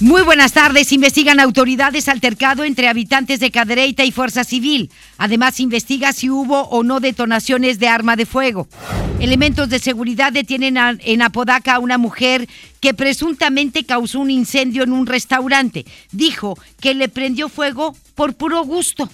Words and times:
Muy 0.00 0.22
buenas 0.22 0.52
tardes. 0.52 0.92
Investigan 0.92 1.40
autoridades 1.40 2.08
altercado 2.08 2.62
entre 2.62 2.86
habitantes 2.86 3.40
de 3.40 3.50
Cadereyta 3.50 4.04
y 4.04 4.12
Fuerza 4.12 4.44
Civil. 4.44 4.92
Además, 5.16 5.58
investiga 5.58 6.12
si 6.12 6.30
hubo 6.30 6.68
o 6.68 6.84
no 6.84 7.00
detonaciones 7.00 7.80
de 7.80 7.88
arma 7.88 8.14
de 8.14 8.24
fuego. 8.24 8.68
Elementos 9.18 9.68
de 9.68 9.80
seguridad 9.80 10.32
detienen 10.32 10.76
en 10.76 11.22
Apodaca 11.22 11.74
a 11.74 11.78
una 11.80 11.98
mujer 11.98 12.48
que 12.80 12.94
presuntamente 12.94 13.82
causó 13.82 14.20
un 14.20 14.30
incendio 14.30 14.84
en 14.84 14.92
un 14.92 15.04
restaurante. 15.04 15.84
Dijo 16.12 16.56
que 16.80 16.94
le 16.94 17.08
prendió 17.08 17.48
fuego 17.48 17.96
por 18.14 18.34
puro 18.34 18.62
gusto. 18.62 19.10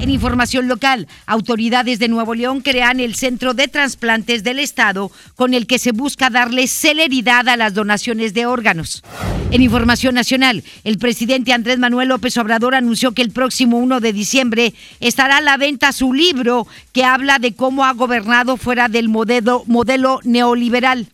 En 0.00 0.10
información 0.10 0.68
local, 0.68 1.08
autoridades 1.26 1.98
de 1.98 2.08
Nuevo 2.08 2.34
León 2.34 2.60
crean 2.60 3.00
el 3.00 3.14
Centro 3.14 3.54
de 3.54 3.68
Trasplantes 3.68 4.44
del 4.44 4.58
Estado 4.58 5.10
con 5.34 5.54
el 5.54 5.66
que 5.66 5.78
se 5.78 5.92
busca 5.92 6.28
darle 6.28 6.66
celeridad 6.66 7.48
a 7.48 7.56
las 7.56 7.72
donaciones 7.72 8.34
de 8.34 8.44
órganos. 8.44 9.02
En 9.50 9.62
información 9.62 10.14
nacional, 10.14 10.64
el 10.82 10.98
presidente 10.98 11.52
Andrés 11.52 11.78
Manuel 11.78 12.08
López 12.08 12.36
Obrador 12.36 12.74
anunció 12.74 13.12
que 13.12 13.22
el 13.22 13.30
próximo 13.30 13.78
1 13.78 14.00
de 14.00 14.12
diciembre 14.12 14.74
estará 15.00 15.38
a 15.38 15.40
la 15.40 15.56
venta 15.56 15.92
su 15.92 16.12
libro 16.12 16.66
que 16.92 17.04
habla 17.04 17.38
de 17.38 17.54
cómo 17.54 17.84
ha 17.84 17.92
gobernado 17.92 18.56
fuera 18.56 18.88
del 18.88 19.08
modelo, 19.08 19.62
modelo 19.66 20.20
neoliberal. 20.24 21.08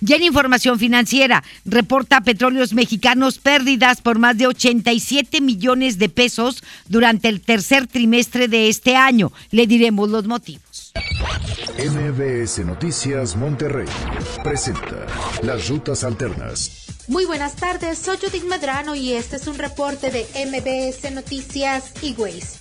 Ya 0.00 0.16
en 0.16 0.22
información 0.22 0.78
financiera, 0.78 1.42
reporta 1.64 2.20
Petróleos 2.20 2.72
Mexicanos 2.72 3.38
pérdidas 3.38 4.00
por 4.00 4.18
más 4.18 4.38
de 4.38 4.46
87 4.46 5.40
millones 5.40 5.98
de 5.98 6.08
pesos 6.08 6.62
durante 6.88 7.28
el 7.28 7.40
tercer 7.40 7.86
trimestre 7.86 8.46
de 8.46 8.68
este 8.68 8.94
año. 8.94 9.32
Le 9.50 9.66
diremos 9.66 10.08
los 10.08 10.26
motivos. 10.26 10.92
MBS 11.78 12.64
Noticias 12.64 13.36
Monterrey 13.36 13.88
presenta 14.42 15.06
Las 15.42 15.68
Rutas 15.68 16.04
Alternas. 16.04 16.97
Muy 17.08 17.24
buenas 17.24 17.56
tardes, 17.56 17.98
soy 17.98 18.18
Judith 18.18 18.44
Medrano 18.44 18.94
y 18.94 19.14
este 19.14 19.36
es 19.36 19.46
un 19.46 19.56
reporte 19.56 20.10
de 20.10 20.26
MBS 20.44 21.10
Noticias 21.10 21.84
y 22.02 22.12
Waze. 22.12 22.58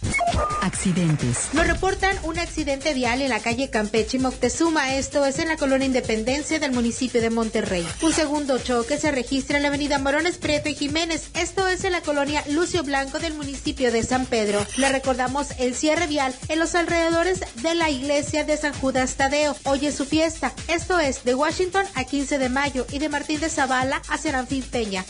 Accidentes. 0.61 1.49
Nos 1.51 1.67
reportan 1.67 2.15
un 2.23 2.39
accidente 2.39 2.93
vial 2.93 3.21
en 3.21 3.29
la 3.29 3.39
calle 3.39 3.69
Campeche 3.69 4.15
y 4.15 4.19
Moctezuma, 4.21 4.95
esto 4.95 5.25
es 5.25 5.39
en 5.39 5.49
la 5.49 5.57
colonia 5.57 5.87
Independencia 5.87 6.59
del 6.59 6.71
municipio 6.71 7.19
de 7.19 7.29
Monterrey. 7.29 7.85
Un 8.01 8.13
segundo 8.13 8.57
choque 8.57 8.97
se 8.97 9.11
registra 9.11 9.57
en 9.57 9.63
la 9.63 9.69
avenida 9.69 9.99
Morones 9.99 10.37
Prieto 10.37 10.69
y 10.69 10.75
Jiménez, 10.75 11.29
esto 11.33 11.67
es 11.67 11.83
en 11.83 11.91
la 11.91 12.01
colonia 12.01 12.41
Lucio 12.49 12.83
Blanco 12.83 13.19
del 13.19 13.33
municipio 13.33 13.91
de 13.91 14.03
San 14.03 14.25
Pedro. 14.25 14.65
Le 14.77 14.89
recordamos 14.89 15.47
el 15.59 15.75
cierre 15.75 16.07
vial 16.07 16.33
en 16.47 16.59
los 16.59 16.73
alrededores 16.73 17.41
de 17.61 17.75
la 17.75 17.89
iglesia 17.89 18.45
de 18.45 18.55
San 18.55 18.73
Judas 18.73 19.15
Tadeo. 19.15 19.57
Hoy 19.65 19.87
es 19.87 19.95
su 19.95 20.05
fiesta, 20.05 20.53
esto 20.69 20.99
es 20.99 21.25
de 21.25 21.35
Washington 21.35 21.85
a 21.95 22.05
15 22.05 22.37
de 22.37 22.47
mayo 22.47 22.85
y 22.91 22.99
de 22.99 23.09
Martín 23.09 23.41
de 23.41 23.49
Zavala 23.49 24.01
hacia 24.07 24.36
Anfil 24.37 24.63
Peña. 24.63 25.05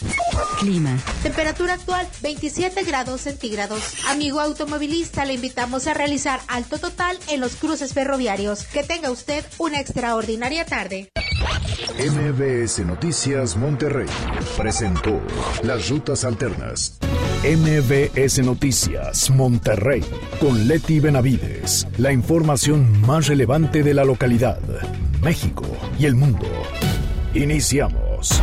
Clima. 0.60 0.98
Temperatura 1.24 1.74
actual 1.74 2.08
27 2.22 2.84
grados 2.84 3.22
centígrados. 3.22 3.82
Amigo 4.08 4.40
automovilista, 4.40 5.26
le 5.26 5.34
invitamos 5.34 5.88
a 5.88 5.94
realizar 5.94 6.40
alto 6.48 6.78
total 6.80 7.18
en 7.30 7.40
los 7.40 7.56
cruces 7.56 7.94
ferroviarios. 7.94 8.64
Que 8.66 8.84
tenga 8.84 9.12
usted 9.12 9.46
una 9.58 9.80
extraordinaria 9.80 10.66
tarde. 10.66 11.10
MBS 11.98 12.86
Noticias 12.86 13.56
Monterrey 13.58 14.08
presentó 14.58 15.22
Las 15.64 15.90
Rutas 15.90 16.24
Alternas. 16.26 17.00
MBS 17.44 18.40
Noticias 18.40 19.30
Monterrey 19.30 20.04
con 20.40 20.68
Leti 20.68 21.00
Benavides. 21.00 21.88
La 21.98 22.12
información 22.12 23.02
más 23.02 23.28
relevante 23.28 23.84
de 23.84 23.94
la 23.94 24.04
localidad, 24.04 24.60
México 25.22 25.66
y 26.00 26.06
el 26.06 26.16
mundo. 26.16 26.48
Iniciamos. 27.34 28.42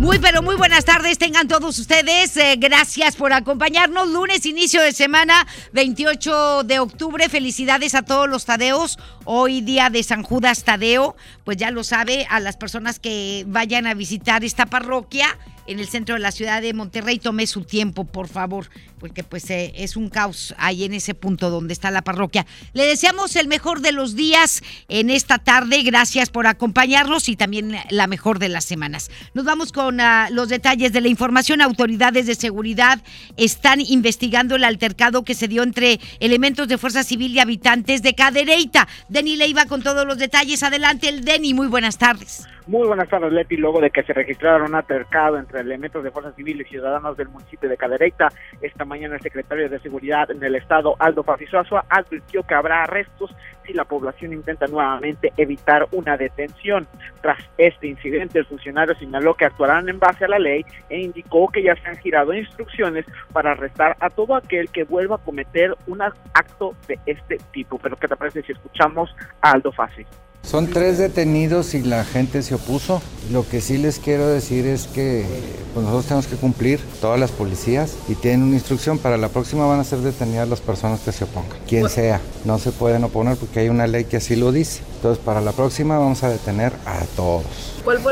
Muy, 0.00 0.18
pero 0.18 0.40
muy 0.40 0.54
buenas 0.54 0.86
tardes 0.86 1.18
tengan 1.18 1.46
todos 1.46 1.78
ustedes. 1.78 2.34
Eh, 2.38 2.56
gracias 2.58 3.16
por 3.16 3.34
acompañarnos. 3.34 4.08
Lunes, 4.08 4.46
inicio 4.46 4.80
de 4.80 4.94
semana, 4.94 5.46
28 5.74 6.64
de 6.64 6.78
octubre. 6.78 7.28
Felicidades 7.28 7.94
a 7.94 8.00
todos 8.00 8.26
los 8.26 8.46
Tadeos. 8.46 8.98
Hoy 9.26 9.60
día 9.60 9.90
de 9.90 10.02
San 10.02 10.22
Judas 10.22 10.64
Tadeo. 10.64 11.16
Pues 11.44 11.58
ya 11.58 11.70
lo 11.70 11.84
sabe, 11.84 12.26
a 12.30 12.40
las 12.40 12.56
personas 12.56 12.98
que 12.98 13.44
vayan 13.46 13.86
a 13.86 13.92
visitar 13.92 14.42
esta 14.42 14.64
parroquia 14.64 15.36
en 15.70 15.78
el 15.78 15.86
centro 15.86 16.16
de 16.16 16.20
la 16.20 16.32
ciudad 16.32 16.62
de 16.62 16.74
Monterrey, 16.74 17.18
tome 17.18 17.46
su 17.46 17.62
tiempo, 17.64 18.04
por 18.04 18.28
favor, 18.28 18.66
porque 18.98 19.24
pues 19.24 19.48
eh, 19.50 19.72
es 19.76 19.96
un 19.96 20.10
caos 20.10 20.54
ahí 20.58 20.84
en 20.84 20.92
ese 20.92 21.14
punto 21.14 21.48
donde 21.48 21.72
está 21.72 21.90
la 21.90 22.02
parroquia. 22.02 22.44
Le 22.72 22.84
deseamos 22.84 23.36
el 23.36 23.46
mejor 23.46 23.80
de 23.80 23.92
los 23.92 24.14
días 24.14 24.62
en 24.88 25.10
esta 25.10 25.38
tarde, 25.38 25.82
gracias 25.82 26.28
por 26.28 26.46
acompañarnos 26.46 27.28
y 27.28 27.36
también 27.36 27.76
la 27.88 28.06
mejor 28.06 28.38
de 28.38 28.48
las 28.48 28.64
semanas. 28.64 29.10
Nos 29.32 29.44
vamos 29.44 29.72
con 29.72 30.00
ah, 30.00 30.28
los 30.30 30.48
detalles 30.48 30.92
de 30.92 31.00
la 31.00 31.08
información. 31.08 31.60
Autoridades 31.60 32.26
de 32.26 32.34
seguridad 32.34 33.00
están 33.36 33.80
investigando 33.80 34.56
el 34.56 34.64
altercado 34.64 35.24
que 35.24 35.34
se 35.34 35.48
dio 35.48 35.62
entre 35.62 36.00
elementos 36.18 36.68
de 36.68 36.78
Fuerza 36.78 37.04
Civil 37.04 37.32
y 37.32 37.38
habitantes 37.38 38.02
de 38.02 38.14
Cadereyta. 38.14 38.88
Denny 39.08 39.36
Leiva 39.36 39.66
con 39.66 39.82
todos 39.82 40.04
los 40.04 40.18
detalles. 40.18 40.62
Adelante 40.62 41.08
el 41.08 41.24
muy 41.54 41.68
buenas 41.68 41.96
tardes. 41.96 42.46
Muy 42.66 42.86
buenas 42.86 43.08
tardes, 43.08 43.32
Leti. 43.32 43.56
Luego 43.56 43.80
de 43.80 43.90
que 43.90 44.02
se 44.02 44.12
registrara 44.12 44.64
un 44.64 44.74
altercado 44.74 45.38
entre 45.38 45.59
elementos 45.60 46.02
de 46.02 46.10
Fuerza 46.10 46.32
Civil 46.32 46.60
y 46.60 46.64
ciudadanos 46.64 47.16
del 47.16 47.28
municipio 47.28 47.68
de 47.68 47.76
Cadereyta, 47.76 48.28
esta 48.60 48.84
mañana 48.84 49.16
el 49.16 49.22
secretario 49.22 49.68
de 49.68 49.78
Seguridad 49.80 50.30
en 50.30 50.42
el 50.42 50.54
Estado, 50.54 50.96
Aldo 50.98 51.22
Fafizuazua, 51.22 51.84
advirtió 51.88 52.42
que 52.42 52.54
habrá 52.54 52.84
arrestos 52.84 53.34
si 53.66 53.72
la 53.72 53.84
población 53.84 54.32
intenta 54.32 54.66
nuevamente 54.66 55.32
evitar 55.36 55.86
una 55.92 56.16
detención. 56.16 56.86
Tras 57.20 57.38
este 57.58 57.88
incidente, 57.88 58.38
el 58.38 58.46
funcionario 58.46 58.94
señaló 58.96 59.34
que 59.34 59.44
actuarán 59.44 59.88
en 59.88 59.98
base 59.98 60.24
a 60.24 60.28
la 60.28 60.38
ley 60.38 60.64
e 60.88 61.00
indicó 61.00 61.48
que 61.48 61.62
ya 61.62 61.74
se 61.76 61.88
han 61.88 61.96
girado 61.96 62.32
instrucciones 62.32 63.04
para 63.32 63.52
arrestar 63.52 63.96
a 64.00 64.10
todo 64.10 64.34
aquel 64.34 64.70
que 64.70 64.84
vuelva 64.84 65.16
a 65.16 65.18
cometer 65.18 65.76
un 65.86 66.02
acto 66.02 66.74
de 66.88 66.98
este 67.06 67.38
tipo. 67.52 67.78
Pero 67.78 67.96
¿qué 67.96 68.08
te 68.08 68.16
parece 68.16 68.42
si 68.42 68.52
escuchamos 68.52 69.14
a 69.40 69.52
Aldo 69.52 69.72
Fafi? 69.72 70.06
Son 70.42 70.66
tres 70.66 70.98
detenidos 70.98 71.74
y 71.74 71.82
la 71.82 72.04
gente 72.04 72.42
se 72.42 72.54
opuso. 72.54 73.00
Lo 73.30 73.48
que 73.48 73.60
sí 73.60 73.78
les 73.78 73.98
quiero 73.98 74.26
decir 74.26 74.66
es 74.66 74.88
que 74.88 75.24
pues 75.72 75.84
nosotros 75.84 76.06
tenemos 76.06 76.26
que 76.26 76.36
cumplir, 76.36 76.80
todas 77.00 77.20
las 77.20 77.30
policías, 77.30 77.94
y 78.08 78.16
tienen 78.16 78.42
una 78.42 78.54
instrucción, 78.54 78.98
para 78.98 79.16
la 79.16 79.28
próxima 79.28 79.66
van 79.66 79.78
a 79.78 79.84
ser 79.84 80.00
detenidas 80.00 80.48
las 80.48 80.60
personas 80.60 81.00
que 81.00 81.12
se 81.12 81.24
opongan, 81.24 81.58
quien 81.68 81.88
sea. 81.88 82.20
No 82.44 82.58
se 82.58 82.72
pueden 82.72 83.04
oponer 83.04 83.36
porque 83.36 83.60
hay 83.60 83.68
una 83.68 83.86
ley 83.86 84.04
que 84.04 84.16
así 84.16 84.34
lo 84.34 84.50
dice. 84.50 84.82
Entonces 84.96 85.22
para 85.24 85.40
la 85.40 85.52
próxima 85.52 85.98
vamos 85.98 86.24
a 86.24 86.28
detener 86.28 86.72
a 86.84 87.04
todos. 87.14 87.44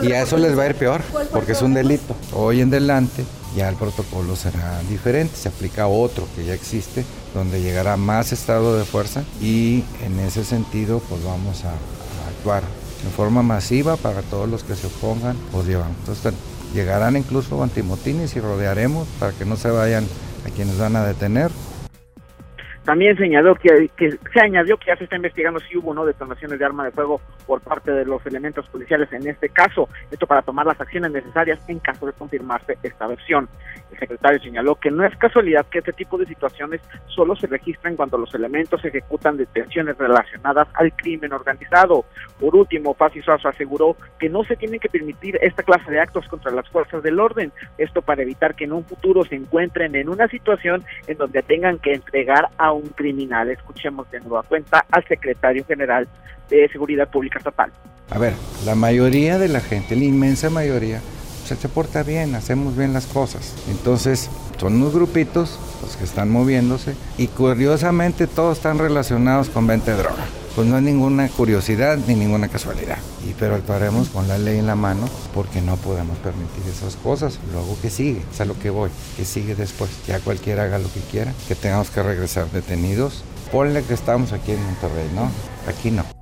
Y 0.03 0.12
a 0.12 0.22
eso 0.22 0.37
les 0.37 0.56
va 0.56 0.62
a 0.62 0.67
ir 0.69 0.75
peor, 0.77 1.03
porque 1.33 1.53
es 1.53 1.62
un 1.62 1.75
delito. 1.75 2.15
Hoy 2.33 2.61
en 2.61 2.69
adelante 2.69 3.25
ya 3.56 3.69
el 3.69 3.77
protocolo 3.77 4.37
será 4.37 4.81
diferente, 4.88 5.34
se 5.34 5.49
aplica 5.49 5.88
otro 5.88 6.28
que 6.37 6.44
ya 6.44 6.55
existe, 6.55 7.05
donde 7.34 7.61
llegará 7.61 7.97
más 7.97 8.33
estado 8.33 8.78
de 8.78 8.84
fuerza 8.84 9.25
y 9.41 9.83
en 10.05 10.21
ese 10.21 10.44
sentido 10.44 11.00
pues 11.09 11.25
vamos 11.25 11.65
a, 11.65 11.72
actuar 12.38 12.62
en 13.04 13.10
forma 13.10 13.43
masiva 13.43 13.97
para 13.97 14.22
todos 14.22 14.49
los 14.49 14.65
que 14.65 14.75
se 14.75 14.87
opongan 14.87 15.37
o 15.53 15.62
llevan. 15.62 15.94
Entonces 16.00 16.34
llegarán 16.75 17.17
incluso 17.17 17.62
antimotines 17.62 18.37
y 18.37 18.40
rodearemos 18.40 19.06
para 19.19 19.32
que 19.32 19.44
no 19.44 19.56
se 19.56 19.70
vayan 19.70 20.06
a 20.46 20.50
quienes 20.50 20.79
van 20.79 20.96
a 20.96 21.05
detener 21.05 21.50
también 22.88 23.19
señaló 23.19 23.55
que, 23.55 23.90
se 24.32 24.40
añadió 24.40 24.79
que 24.79 24.87
ya 24.87 24.96
se 24.96 25.05
está 25.05 25.17
investigando 25.17 25.61
si 25.61 25.76
hubo 25.76 25.90
o 25.90 25.94
no 25.94 26.06
detonaciones 26.06 26.58
de 26.58 26.64
arma 26.64 26.87
de 26.87 26.90
fuego 26.90 27.20
por 27.46 27.61
parte 27.61 27.93
de 27.93 28.06
los 28.06 28.25
elementos 28.25 28.67
policiales 28.69 29.12
en 29.12 29.29
este 29.29 29.50
caso, 29.50 29.90
esto 30.11 30.26
para 30.26 30.40
tomar 30.40 30.64
las 30.64 30.81
acciones 30.81 31.12
necesarias 31.12 31.61
en 31.69 31.81
caso 31.81 32.06
de 32.06 32.14
confirmarse 32.14 32.79
esta 32.82 33.06
versión. 33.06 33.46
El 33.93 33.99
secretario 33.99 34.40
señaló 34.40 34.76
que 34.76 34.90
no 34.90 35.05
es 35.05 35.14
casualidad 35.19 35.67
que 35.67 35.81
este 35.81 35.93
tipo 35.93 36.17
de 36.17 36.25
situaciones 36.25 36.81
solo 37.08 37.37
se 37.37 37.46
registran 37.46 37.94
cuando 37.94 38.17
los 38.17 38.35
elementos 38.35 38.82
ejecutan 38.82 39.37
detenciones 39.37 39.99
relacionadas 39.99 40.69
al 40.73 40.90
crimen 40.94 41.35
organizado. 41.35 42.06
Por 42.40 42.56
último, 42.56 42.94
Paz 42.94 43.12
Suazo 43.23 43.49
aseguró 43.49 43.96
que 44.19 44.31
no 44.31 44.44
se 44.44 44.56
tiene 44.56 44.79
que 44.79 44.88
permitir 44.88 45.38
esta 45.43 45.62
clase 45.62 45.90
de 45.90 46.00
actos 46.00 46.26
contra 46.29 46.52
las 46.52 46.67
fuerzas 46.70 47.02
del 47.02 47.20
orden, 47.20 47.52
esto 47.76 48.00
para 48.00 48.23
evitar 48.23 48.55
que 48.55 48.64
en 48.64 48.73
un 48.73 48.85
futuro 48.85 49.25
se 49.25 49.35
encuentren 49.35 49.94
en 49.94 50.08
una 50.08 50.26
situación 50.29 50.85
en 51.06 51.19
donde 51.19 51.43
tengan 51.43 51.79
que 51.79 51.93
entregar 51.93 52.49
a 52.56 52.77
un 52.78 52.88
criminal. 52.88 53.50
Escuchemos 53.50 54.10
de 54.10 54.20
nueva 54.20 54.42
cuenta 54.42 54.84
al 54.90 55.06
secretario 55.06 55.64
general 55.64 56.08
de 56.48 56.69
Seguridad 56.69 57.08
Pública 57.08 57.38
Estatal. 57.38 57.70
A 58.10 58.19
ver, 58.19 58.32
la 58.64 58.75
mayoría 58.75 59.38
de 59.38 59.48
la 59.48 59.60
gente, 59.60 59.94
la 59.94 60.04
inmensa 60.04 60.48
mayoría, 60.48 61.00
se 61.56 61.69
porta 61.69 62.03
bien, 62.03 62.35
hacemos 62.35 62.77
bien 62.77 62.93
las 62.93 63.06
cosas. 63.06 63.55
Entonces, 63.71 64.29
son 64.59 64.75
unos 64.75 64.95
grupitos 64.95 65.59
los 65.83 65.97
que 65.97 66.05
están 66.05 66.31
moviéndose 66.31 66.95
y 67.17 67.29
curiosamente 67.29 68.27
todos 68.27 68.56
están 68.56 68.79
relacionados 68.79 69.49
con 69.49 69.67
venta 69.67 69.93
de 69.93 69.99
droga. 69.99 70.27
Pues 70.55 70.67
no 70.67 70.75
hay 70.75 70.83
ninguna 70.83 71.29
curiosidad 71.29 71.99
ni 72.09 72.17
ninguna 72.17 72.49
casualidad. 72.49 72.99
Y 73.29 73.33
pero 73.35 73.55
actuaremos 73.55 74.09
con 74.09 74.27
la 74.27 74.39
ley 74.39 74.59
en 74.59 74.67
la 74.67 74.75
mano 74.75 75.09
porque 75.33 75.61
no 75.61 75.77
podemos 75.77 76.19
permitir 76.19 76.65
esas 76.69 76.97
cosas. 76.97 77.39
Luego 77.53 77.79
que 77.81 77.91
sigue, 77.91 78.23
es 78.33 78.41
a 78.41 78.45
lo 78.45 78.59
que 78.59 78.71
voy, 78.71 78.91
que 79.17 79.25
sigue 79.25 79.55
después. 79.55 79.91
Ya 80.09 80.19
cualquiera 80.19 80.65
haga 80.65 80.81
lo 80.81 80.93
que 80.93 81.00
quiera, 81.00 81.33
que 81.47 81.55
tengamos 81.55 81.91
que 81.91 82.03
regresar 82.03 82.50
detenidos. 82.50 83.23
Ponle 83.53 83.85
que 83.85 83.95
estamos 83.95 84.33
aquí 84.33 84.50
en 84.50 84.65
Monterrey, 84.65 85.09
¿no? 85.15 85.31
Aquí 85.71 85.93
no. 85.93 86.18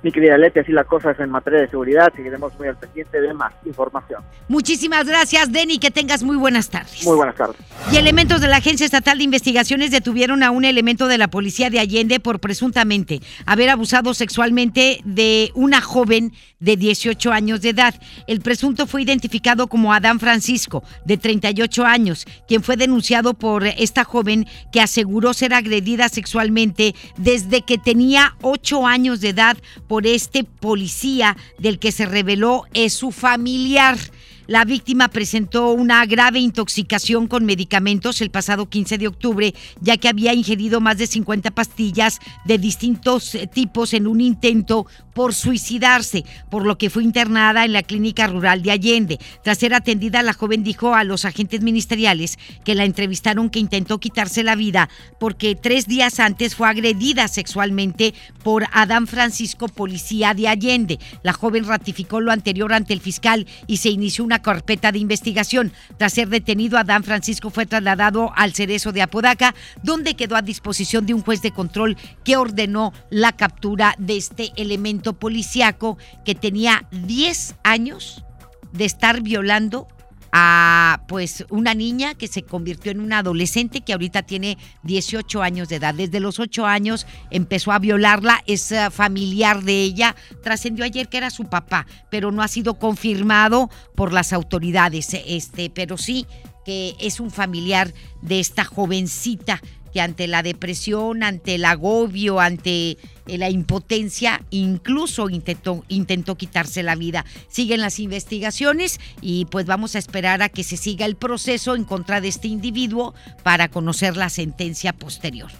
Mi 0.00 0.12
querida 0.12 0.38
Leti, 0.38 0.60
así 0.60 0.70
la 0.70 0.84
cosa 0.84 1.10
es 1.10 1.18
en 1.18 1.28
materia 1.28 1.60
de 1.60 1.68
seguridad. 1.68 2.12
Seguiremos 2.14 2.56
muy 2.56 2.68
al 2.68 2.76
pendiente 2.76 3.20
de 3.20 3.34
más 3.34 3.52
información. 3.64 4.22
Muchísimas 4.46 5.06
gracias, 5.06 5.50
Denny. 5.50 5.78
Que 5.78 5.90
tengas 5.90 6.22
muy 6.22 6.36
buenas 6.36 6.70
tardes. 6.70 7.04
Muy 7.04 7.16
buenas 7.16 7.34
tardes. 7.34 7.56
Y 7.90 7.96
elementos 7.96 8.40
de 8.40 8.46
la 8.46 8.58
Agencia 8.58 8.84
Estatal 8.84 9.18
de 9.18 9.24
Investigaciones 9.24 9.90
detuvieron 9.90 10.44
a 10.44 10.52
un 10.52 10.64
elemento 10.64 11.08
de 11.08 11.18
la 11.18 11.28
policía 11.28 11.68
de 11.68 11.80
Allende 11.80 12.20
por 12.20 12.38
presuntamente 12.38 13.20
haber 13.44 13.70
abusado 13.70 14.14
sexualmente 14.14 15.00
de 15.04 15.50
una 15.54 15.80
joven 15.80 16.32
de 16.60 16.76
18 16.76 17.32
años 17.32 17.60
de 17.62 17.70
edad. 17.70 17.94
El 18.26 18.40
presunto 18.40 18.86
fue 18.86 19.02
identificado 19.02 19.66
como 19.66 19.92
Adán 19.92 20.20
Francisco, 20.20 20.84
de 21.04 21.16
38 21.16 21.84
años, 21.84 22.24
quien 22.46 22.62
fue 22.62 22.76
denunciado 22.76 23.34
por 23.34 23.66
esta 23.66 24.04
joven 24.04 24.46
que 24.72 24.80
aseguró 24.80 25.34
ser 25.34 25.54
agredida 25.54 26.08
sexualmente 26.08 26.94
desde 27.16 27.62
que 27.62 27.78
tenía 27.78 28.36
8 28.42 28.86
años 28.86 29.20
de 29.20 29.30
edad 29.30 29.56
por 29.88 30.06
este 30.06 30.44
policía 30.44 31.36
del 31.58 31.78
que 31.78 31.90
se 31.90 32.06
reveló 32.06 32.64
es 32.74 32.92
su 32.92 33.10
familiar. 33.10 33.98
La 34.48 34.64
víctima 34.64 35.08
presentó 35.08 35.72
una 35.72 36.06
grave 36.06 36.38
intoxicación 36.38 37.26
con 37.26 37.44
medicamentos 37.44 38.22
el 38.22 38.30
pasado 38.30 38.70
15 38.70 38.96
de 38.96 39.06
octubre, 39.06 39.54
ya 39.82 39.98
que 39.98 40.08
había 40.08 40.32
ingerido 40.32 40.80
más 40.80 40.96
de 40.96 41.06
50 41.06 41.50
pastillas 41.50 42.18
de 42.46 42.56
distintos 42.56 43.34
eh, 43.34 43.46
tipos 43.46 43.92
en 43.92 44.06
un 44.06 44.22
intento 44.22 44.86
por 45.12 45.34
suicidarse, 45.34 46.24
por 46.48 46.64
lo 46.64 46.78
que 46.78 46.88
fue 46.88 47.04
internada 47.04 47.66
en 47.66 47.74
la 47.74 47.82
clínica 47.82 48.26
rural 48.26 48.62
de 48.62 48.70
Allende. 48.70 49.18
Tras 49.42 49.58
ser 49.58 49.74
atendida, 49.74 50.22
la 50.22 50.32
joven 50.32 50.62
dijo 50.62 50.94
a 50.94 51.04
los 51.04 51.26
agentes 51.26 51.60
ministeriales 51.60 52.38
que 52.64 52.74
la 52.74 52.84
entrevistaron 52.84 53.50
que 53.50 53.58
intentó 53.58 53.98
quitarse 54.00 54.42
la 54.44 54.54
vida 54.54 54.88
porque 55.20 55.56
tres 55.56 55.88
días 55.88 56.20
antes 56.20 56.54
fue 56.54 56.68
agredida 56.68 57.28
sexualmente 57.28 58.14
por 58.42 58.64
Adán 58.72 59.08
Francisco, 59.08 59.68
policía 59.68 60.32
de 60.32 60.48
Allende. 60.48 60.98
La 61.22 61.34
joven 61.34 61.66
ratificó 61.66 62.20
lo 62.20 62.32
anterior 62.32 62.72
ante 62.72 62.94
el 62.94 63.00
fiscal 63.00 63.46
y 63.66 63.78
se 63.78 63.90
inició 63.90 64.24
una 64.24 64.37
carpeta 64.40 64.92
de 64.92 64.98
investigación. 64.98 65.72
Tras 65.96 66.12
ser 66.12 66.28
detenido, 66.28 66.78
Adán 66.78 67.04
Francisco 67.04 67.50
fue 67.50 67.66
trasladado 67.66 68.32
al 68.36 68.54
cerezo 68.54 68.92
de 68.92 69.02
Apodaca, 69.02 69.54
donde 69.82 70.14
quedó 70.14 70.36
a 70.36 70.42
disposición 70.42 71.06
de 71.06 71.14
un 71.14 71.22
juez 71.22 71.42
de 71.42 71.52
control 71.52 71.96
que 72.24 72.36
ordenó 72.36 72.92
la 73.10 73.32
captura 73.32 73.94
de 73.98 74.16
este 74.16 74.52
elemento 74.56 75.14
policiaco 75.14 75.98
que 76.24 76.34
tenía 76.34 76.86
10 76.90 77.56
años 77.64 78.24
de 78.72 78.84
estar 78.84 79.22
violando 79.22 79.88
a 80.32 81.02
pues 81.08 81.44
una 81.50 81.74
niña 81.74 82.14
que 82.14 82.28
se 82.28 82.42
convirtió 82.42 82.92
en 82.92 83.00
una 83.00 83.18
adolescente 83.18 83.80
que 83.80 83.92
ahorita 83.92 84.22
tiene 84.22 84.58
18 84.82 85.42
años 85.42 85.68
de 85.68 85.76
edad. 85.76 85.94
Desde 85.94 86.20
los 86.20 86.38
8 86.38 86.66
años 86.66 87.06
empezó 87.30 87.72
a 87.72 87.78
violarla, 87.78 88.42
es 88.46 88.72
eh, 88.72 88.90
familiar 88.90 89.62
de 89.62 89.82
ella. 89.82 90.16
Trascendió 90.42 90.84
ayer 90.84 91.08
que 91.08 91.18
era 91.18 91.30
su 91.30 91.44
papá, 91.44 91.86
pero 92.10 92.30
no 92.30 92.42
ha 92.42 92.48
sido 92.48 92.74
confirmado 92.78 93.70
por 93.94 94.12
las 94.12 94.32
autoridades. 94.32 95.14
Este, 95.26 95.70
pero 95.70 95.96
sí 95.96 96.26
que 96.64 96.94
es 97.00 97.18
un 97.18 97.30
familiar 97.30 97.94
de 98.20 98.40
esta 98.40 98.64
jovencita 98.64 99.62
ante 100.00 100.26
la 100.26 100.42
depresión, 100.42 101.22
ante 101.22 101.54
el 101.56 101.64
agobio, 101.64 102.40
ante 102.40 102.98
eh, 103.26 103.38
la 103.38 103.50
impotencia, 103.50 104.42
incluso 104.50 105.28
intentó, 105.28 105.84
intentó 105.88 106.36
quitarse 106.36 106.82
la 106.82 106.94
vida. 106.94 107.24
Siguen 107.48 107.80
las 107.80 107.98
investigaciones 108.00 109.00
y 109.20 109.44
pues 109.46 109.66
vamos 109.66 109.94
a 109.94 109.98
esperar 109.98 110.42
a 110.42 110.48
que 110.48 110.64
se 110.64 110.76
siga 110.76 111.06
el 111.06 111.16
proceso 111.16 111.74
en 111.74 111.84
contra 111.84 112.20
de 112.20 112.28
este 112.28 112.48
individuo 112.48 113.14
para 113.42 113.68
conocer 113.68 114.16
la 114.16 114.30
sentencia 114.30 114.92
posterior. 114.92 115.50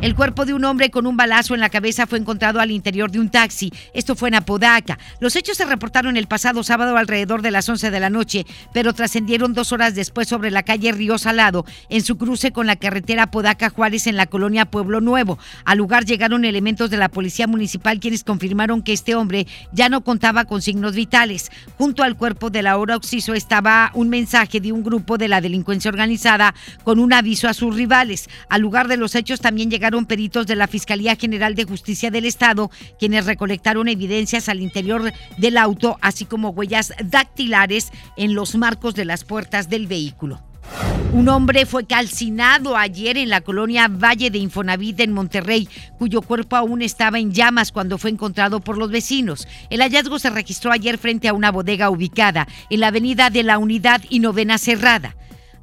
El 0.00 0.14
cuerpo 0.14 0.44
de 0.44 0.54
un 0.54 0.64
hombre 0.64 0.90
con 0.90 1.08
un 1.08 1.16
balazo 1.16 1.54
en 1.54 1.60
la 1.60 1.70
cabeza 1.70 2.06
fue 2.06 2.18
encontrado 2.18 2.60
al 2.60 2.70
interior 2.70 3.10
de 3.10 3.18
un 3.18 3.30
taxi. 3.30 3.72
Esto 3.94 4.14
fue 4.14 4.28
en 4.28 4.36
Apodaca. 4.36 4.96
Los 5.18 5.34
hechos 5.34 5.56
se 5.56 5.64
reportaron 5.64 6.16
el 6.16 6.28
pasado 6.28 6.62
sábado 6.62 6.96
alrededor 6.96 7.42
de 7.42 7.50
las 7.50 7.68
11 7.68 7.90
de 7.90 7.98
la 7.98 8.08
noche, 8.08 8.46
pero 8.72 8.92
trascendieron 8.92 9.54
dos 9.54 9.72
horas 9.72 9.96
después 9.96 10.28
sobre 10.28 10.52
la 10.52 10.62
calle 10.62 10.92
Río 10.92 11.18
Salado, 11.18 11.66
en 11.88 12.04
su 12.04 12.16
cruce 12.16 12.52
con 12.52 12.68
la 12.68 12.76
carretera 12.76 13.24
Apodaca 13.24 13.70
Juárez 13.70 14.06
en 14.06 14.16
la 14.16 14.26
colonia 14.26 14.66
Pueblo 14.66 15.00
Nuevo. 15.00 15.36
Al 15.64 15.78
lugar 15.78 16.04
llegaron 16.04 16.44
elementos 16.44 16.90
de 16.90 16.96
la 16.96 17.08
policía 17.08 17.48
municipal 17.48 17.98
quienes 17.98 18.22
confirmaron 18.22 18.82
que 18.82 18.92
este 18.92 19.16
hombre 19.16 19.48
ya 19.72 19.88
no 19.88 20.04
contaba 20.04 20.44
con 20.44 20.62
signos 20.62 20.94
vitales. 20.94 21.50
Junto 21.76 22.04
al 22.04 22.16
cuerpo 22.16 22.50
de 22.50 22.62
la 22.62 22.78
hora 22.78 22.94
Oxiso 22.94 23.34
estaba 23.34 23.90
un 23.94 24.10
mensaje 24.10 24.60
de 24.60 24.70
un 24.70 24.84
grupo 24.84 25.18
de 25.18 25.26
la 25.26 25.40
delincuencia 25.40 25.88
organizada 25.88 26.54
con 26.84 27.00
un 27.00 27.12
aviso 27.12 27.48
a 27.48 27.54
sus 27.54 27.74
rivales. 27.74 28.30
Al 28.48 28.62
lugar 28.62 28.86
de 28.86 28.96
los 28.96 29.16
hechos 29.16 29.27
también 29.36 29.70
llegaron 29.70 30.06
peritos 30.06 30.46
de 30.46 30.56
la 30.56 30.66
Fiscalía 30.66 31.16
General 31.16 31.54
de 31.54 31.64
Justicia 31.64 32.10
del 32.10 32.24
Estado, 32.24 32.70
quienes 32.98 33.26
recolectaron 33.26 33.88
evidencias 33.88 34.48
al 34.48 34.60
interior 34.60 35.12
del 35.36 35.58
auto, 35.58 35.98
así 36.00 36.24
como 36.24 36.50
huellas 36.50 36.92
dactilares 37.04 37.92
en 38.16 38.34
los 38.34 38.56
marcos 38.56 38.94
de 38.94 39.04
las 39.04 39.24
puertas 39.24 39.68
del 39.68 39.86
vehículo. 39.86 40.42
Un 41.12 41.28
hombre 41.28 41.64
fue 41.64 41.86
calcinado 41.86 42.76
ayer 42.76 43.16
en 43.16 43.30
la 43.30 43.40
colonia 43.40 43.88
Valle 43.88 44.30
de 44.30 44.38
Infonavit 44.38 45.00
en 45.00 45.12
Monterrey, 45.12 45.68
cuyo 45.98 46.20
cuerpo 46.20 46.56
aún 46.56 46.82
estaba 46.82 47.18
en 47.18 47.32
llamas 47.32 47.72
cuando 47.72 47.96
fue 47.96 48.10
encontrado 48.10 48.60
por 48.60 48.76
los 48.76 48.90
vecinos. 48.90 49.48
El 49.70 49.80
hallazgo 49.80 50.18
se 50.18 50.30
registró 50.30 50.70
ayer 50.70 50.98
frente 50.98 51.28
a 51.28 51.32
una 51.32 51.50
bodega 51.50 51.88
ubicada 51.88 52.46
en 52.68 52.80
la 52.80 52.88
avenida 52.88 53.30
de 53.30 53.42
la 53.42 53.58
Unidad 53.58 54.02
y 54.10 54.20
Novena 54.20 54.58
Cerrada. 54.58 55.16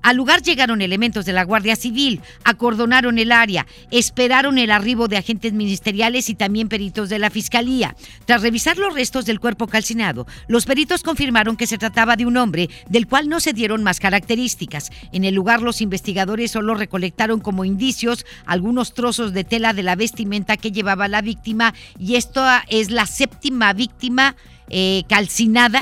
Al 0.06 0.18
lugar 0.18 0.44
llegaron 0.44 0.84
elementos 0.84 1.26
de 1.26 1.34
la 1.34 1.44
Guardia 1.44 1.76
Civil, 1.76 2.22
acordonaron 2.44 3.18
el 3.18 3.32
área, 3.32 3.66
esperaron 3.90 4.60
el 4.60 4.70
arribo 4.70 5.08
de 5.08 5.18
agentes 5.18 5.52
ministeriales 5.52 6.30
y 6.30 6.36
también 6.36 6.70
peritos 6.70 7.10
de 7.10 7.18
la 7.18 7.32
Fiscalía. 7.32 7.96
Tras 8.26 8.44
revisar 8.44 8.78
los 8.78 8.94
restos 8.94 9.26
del 9.26 9.40
cuerpo 9.40 9.66
calcinado, 9.66 10.28
los 10.48 10.68
peritos 10.68 11.02
confirmaron 11.02 11.58
que 11.58 11.66
se 11.66 11.80
trataba 11.80 12.18
de 12.18 12.28
un 12.28 12.38
hombre 12.38 12.70
del 12.88 13.08
cual 13.08 13.30
no 13.30 13.40
se 13.40 13.54
dieron 13.54 13.82
más 13.82 14.00
características. 14.00 14.92
En 15.12 15.24
el 15.24 15.34
lugar 15.34 15.64
los 15.64 15.82
investigadores 15.82 16.52
solo 16.52 16.76
recolectaron 16.76 17.40
como 17.40 17.66
indicios 17.66 18.28
algunos 18.46 18.94
trozos 18.94 19.34
de 19.34 19.44
tela 19.44 19.74
de 19.74 19.82
la 19.82 19.96
vestimenta 19.96 20.56
que 20.56 20.72
llevaba 20.72 21.08
la 21.08 21.24
víctima 21.24 21.74
y 21.98 22.16
esto 22.16 22.46
es 22.68 22.92
la 22.92 23.08
séptima 23.08 23.74
víctima 23.74 24.36
eh, 24.70 25.02
calcinada 25.10 25.82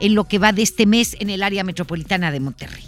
en 0.00 0.14
lo 0.14 0.24
que 0.24 0.38
va 0.38 0.52
de 0.52 0.62
este 0.62 0.86
mes 0.86 1.16
en 1.20 1.28
el 1.28 1.42
área 1.42 1.64
metropolitana 1.64 2.30
de 2.30 2.40
Monterrey. 2.40 2.84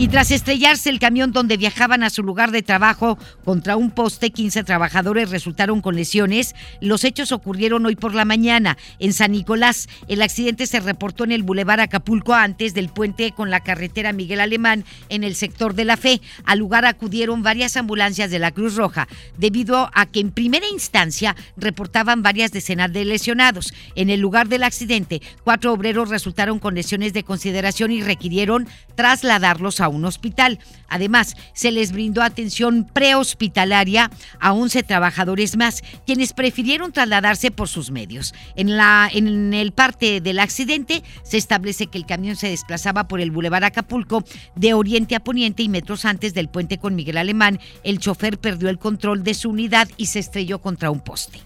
Y 0.00 0.06
tras 0.06 0.30
estrellarse 0.30 0.90
el 0.90 1.00
camión 1.00 1.32
donde 1.32 1.56
viajaban 1.56 2.04
a 2.04 2.10
su 2.10 2.22
lugar 2.22 2.52
de 2.52 2.62
trabajo 2.62 3.18
contra 3.44 3.74
un 3.76 3.90
poste, 3.90 4.30
15 4.30 4.62
trabajadores 4.62 5.28
resultaron 5.28 5.80
con 5.80 5.96
lesiones. 5.96 6.54
Los 6.80 7.02
hechos 7.02 7.32
ocurrieron 7.32 7.84
hoy 7.84 7.96
por 7.96 8.14
la 8.14 8.24
mañana 8.24 8.78
en 9.00 9.12
San 9.12 9.32
Nicolás. 9.32 9.88
El 10.06 10.22
accidente 10.22 10.68
se 10.68 10.78
reportó 10.78 11.24
en 11.24 11.32
el 11.32 11.42
Boulevard 11.42 11.80
Acapulco 11.80 12.32
antes 12.32 12.74
del 12.74 12.90
puente 12.90 13.32
con 13.32 13.50
la 13.50 13.58
carretera 13.58 14.12
Miguel 14.12 14.38
Alemán 14.38 14.84
en 15.08 15.24
el 15.24 15.34
sector 15.34 15.74
de 15.74 15.84
la 15.84 15.96
Fe. 15.96 16.20
Al 16.44 16.60
lugar 16.60 16.84
acudieron 16.84 17.42
varias 17.42 17.76
ambulancias 17.76 18.30
de 18.30 18.38
la 18.38 18.52
Cruz 18.52 18.76
Roja 18.76 19.08
debido 19.36 19.90
a 19.94 20.06
que 20.06 20.20
en 20.20 20.30
primera 20.30 20.68
instancia 20.68 21.34
reportaban 21.56 22.22
varias 22.22 22.52
decenas 22.52 22.92
de 22.92 23.04
lesionados. 23.04 23.74
En 23.96 24.10
el 24.10 24.20
lugar 24.20 24.46
del 24.46 24.62
accidente, 24.62 25.20
cuatro 25.42 25.72
obreros 25.72 26.08
resultaron 26.08 26.60
con 26.60 26.76
lesiones 26.76 27.12
de 27.14 27.24
consideración 27.24 27.90
y 27.90 28.00
requirieron 28.00 28.68
trasladarlos 28.98 29.80
a 29.80 29.86
un 29.86 30.04
hospital. 30.04 30.58
Además, 30.88 31.36
se 31.52 31.70
les 31.70 31.92
brindó 31.92 32.20
atención 32.20 32.84
prehospitalaria 32.92 34.10
a 34.40 34.52
11 34.52 34.82
trabajadores 34.82 35.56
más, 35.56 35.84
quienes 36.04 36.32
prefirieron 36.32 36.90
trasladarse 36.90 37.52
por 37.52 37.68
sus 37.68 37.92
medios. 37.92 38.34
En, 38.56 38.76
la, 38.76 39.08
en 39.12 39.54
el 39.54 39.70
parte 39.70 40.20
del 40.20 40.40
accidente 40.40 41.04
se 41.22 41.36
establece 41.36 41.86
que 41.86 41.96
el 41.96 42.06
camión 42.06 42.34
se 42.34 42.48
desplazaba 42.48 43.06
por 43.06 43.20
el 43.20 43.30
Boulevard 43.30 43.62
Acapulco 43.62 44.24
de 44.56 44.74
oriente 44.74 45.14
a 45.14 45.20
poniente 45.20 45.62
y 45.62 45.68
metros 45.68 46.04
antes 46.04 46.34
del 46.34 46.48
puente 46.48 46.78
con 46.78 46.96
Miguel 46.96 47.18
Alemán. 47.18 47.60
El 47.84 48.00
chofer 48.00 48.36
perdió 48.40 48.68
el 48.68 48.80
control 48.80 49.22
de 49.22 49.34
su 49.34 49.50
unidad 49.50 49.88
y 49.96 50.06
se 50.06 50.18
estrelló 50.18 50.58
contra 50.58 50.90
un 50.90 50.98
poste. 50.98 51.38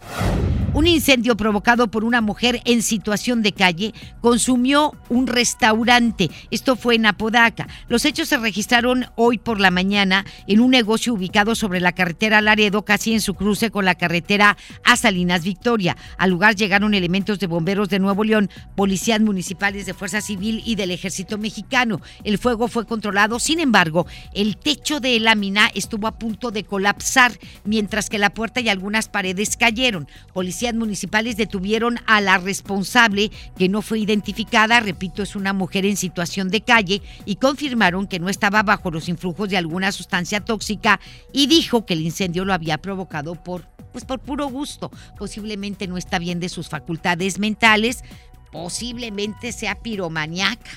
Un 0.73 0.87
incendio 0.87 1.37
provocado 1.37 1.91
por 1.91 2.03
una 2.03 2.23
mujer 2.23 2.63
en 2.65 2.81
situación 2.81 3.43
de 3.43 3.53
calle 3.53 3.93
consumió 4.23 4.95
un 5.11 5.27
restaurante. 5.27 6.31
Esto 6.51 6.77
fue 6.77 6.95
en 6.95 7.05
Apodaca 7.05 7.42
Los 7.89 8.05
hechos 8.05 8.29
se 8.29 8.37
registraron 8.37 9.07
hoy 9.17 9.39
por 9.39 9.59
la 9.59 9.73
mañana 9.73 10.25
en 10.47 10.61
un 10.61 10.71
negocio 10.71 11.15
ubicado 11.15 11.55
sobre 11.55 11.81
la 11.81 11.93
carretera 11.93 12.41
Laredo, 12.41 12.85
casi 12.85 13.15
en 13.15 13.21
su 13.21 13.35
cruce 13.35 13.71
con 13.71 13.85
la 13.85 13.97
carretera 13.97 14.57
a 14.85 14.97
Salinas 14.97 15.43
Victoria. 15.43 15.97
Al 16.19 16.31
lugar 16.31 16.55
llegaron 16.55 16.95
elementos 16.95 17.41
de 17.41 17.49
bomberos 17.49 17.89
de 17.89 17.99
Nuevo 17.99 18.23
León, 18.23 18.49
policías 18.77 19.21
municipales 19.21 19.87
de 19.87 19.95
Fuerza 19.95 20.21
Civil 20.21 20.63
y 20.65 20.77
del 20.77 20.93
Ejército 20.93 21.37
Mexicano. 21.37 22.01
El 22.23 22.39
fuego 22.39 22.69
fue 22.69 22.87
controlado, 22.87 23.41
sin 23.41 23.59
embargo, 23.59 24.07
el 24.35 24.57
techo 24.57 25.01
de 25.01 25.19
lámina 25.19 25.69
estuvo 25.75 26.07
a 26.07 26.19
punto 26.19 26.53
de 26.53 26.63
colapsar, 26.63 27.33
mientras 27.65 28.09
que 28.09 28.19
la 28.19 28.31
puerta 28.31 28.61
y 28.61 28.69
algunas 28.69 29.09
paredes 29.09 29.57
cayeron. 29.57 30.07
Policías 30.33 30.75
municipales 30.75 31.37
detuvieron 31.37 31.99
a 32.07 32.21
la 32.21 32.39
responsable, 32.39 33.33
que 33.59 33.69
no 33.69 33.83
fue 33.83 33.99
identificada, 33.99 34.79
repito, 34.81 35.23
es 35.23 35.35
una 35.35 35.53
mujer 35.53 35.87
en 35.87 35.97
situación 35.97 36.51
de 36.51 36.61
calle, 36.61 37.03
confirmaron 37.37 38.07
que 38.07 38.19
no 38.19 38.29
estaba 38.29 38.63
bajo 38.63 38.91
los 38.91 39.09
influjos 39.09 39.49
de 39.49 39.57
alguna 39.57 39.93
sustancia 39.93 40.45
tóxica 40.45 41.01
y 41.33 41.47
dijo 41.47 41.87
que 41.87 41.95
el 41.95 42.01
incendio 42.01 42.45
lo 42.45 42.55
había 42.55 42.79
provocado 42.79 43.35
por 43.35 43.71
pues 43.93 44.05
por 44.07 44.21
puro 44.21 44.47
gusto. 44.47 44.91
Posiblemente 45.19 45.87
no 45.87 45.99
está 45.99 46.19
bien 46.19 46.41
de 46.41 46.49
sus 46.49 46.69
facultades 46.69 47.39
mentales, 47.39 48.03
posiblemente 48.51 49.53
sea 49.53 49.75
piromaniaca 49.75 50.71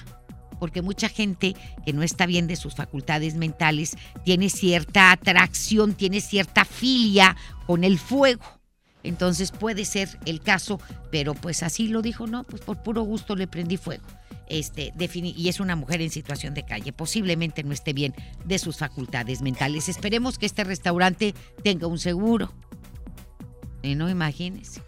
porque 0.59 0.81
mucha 0.81 1.09
gente 1.09 1.55
que 1.85 1.93
no 1.93 2.01
está 2.01 2.25
bien 2.25 2.47
de 2.47 2.55
sus 2.55 2.75
facultades 2.75 3.35
mentales 3.35 3.97
tiene 4.23 4.49
cierta 4.49 5.11
atracción, 5.11 5.93
tiene 5.93 6.21
cierta 6.21 6.65
filia 6.65 7.35
con 7.67 7.83
el 7.83 7.99
fuego. 7.99 8.54
Entonces 9.05 9.51
puede 9.51 9.85
ser 9.85 10.09
el 10.25 10.41
caso, 10.41 10.79
pero 11.11 11.33
pues 11.33 11.63
así 11.63 11.87
lo 11.87 12.01
dijo, 12.01 12.27
no, 12.27 12.43
pues 12.43 12.61
por 12.61 12.81
puro 12.83 13.03
gusto 13.03 13.35
le 13.35 13.47
prendí 13.47 13.77
fuego. 13.77 14.03
Este, 14.47 14.93
y 15.23 15.49
es 15.49 15.59
una 15.59 15.75
mujer 15.75 16.01
en 16.01 16.11
situación 16.11 16.53
de 16.53 16.63
calle, 16.63 16.93
posiblemente 16.93 17.63
no 17.63 17.73
esté 17.73 17.93
bien 17.93 18.13
de 18.45 18.59
sus 18.59 18.77
facultades 18.77 19.41
mentales. 19.41 19.89
Esperemos 19.89 20.37
que 20.37 20.45
este 20.45 20.63
restaurante 20.63 21.33
tenga 21.63 21.87
un 21.87 21.97
seguro. 21.97 22.51
No 23.83 24.09
imagínense. 24.09 24.81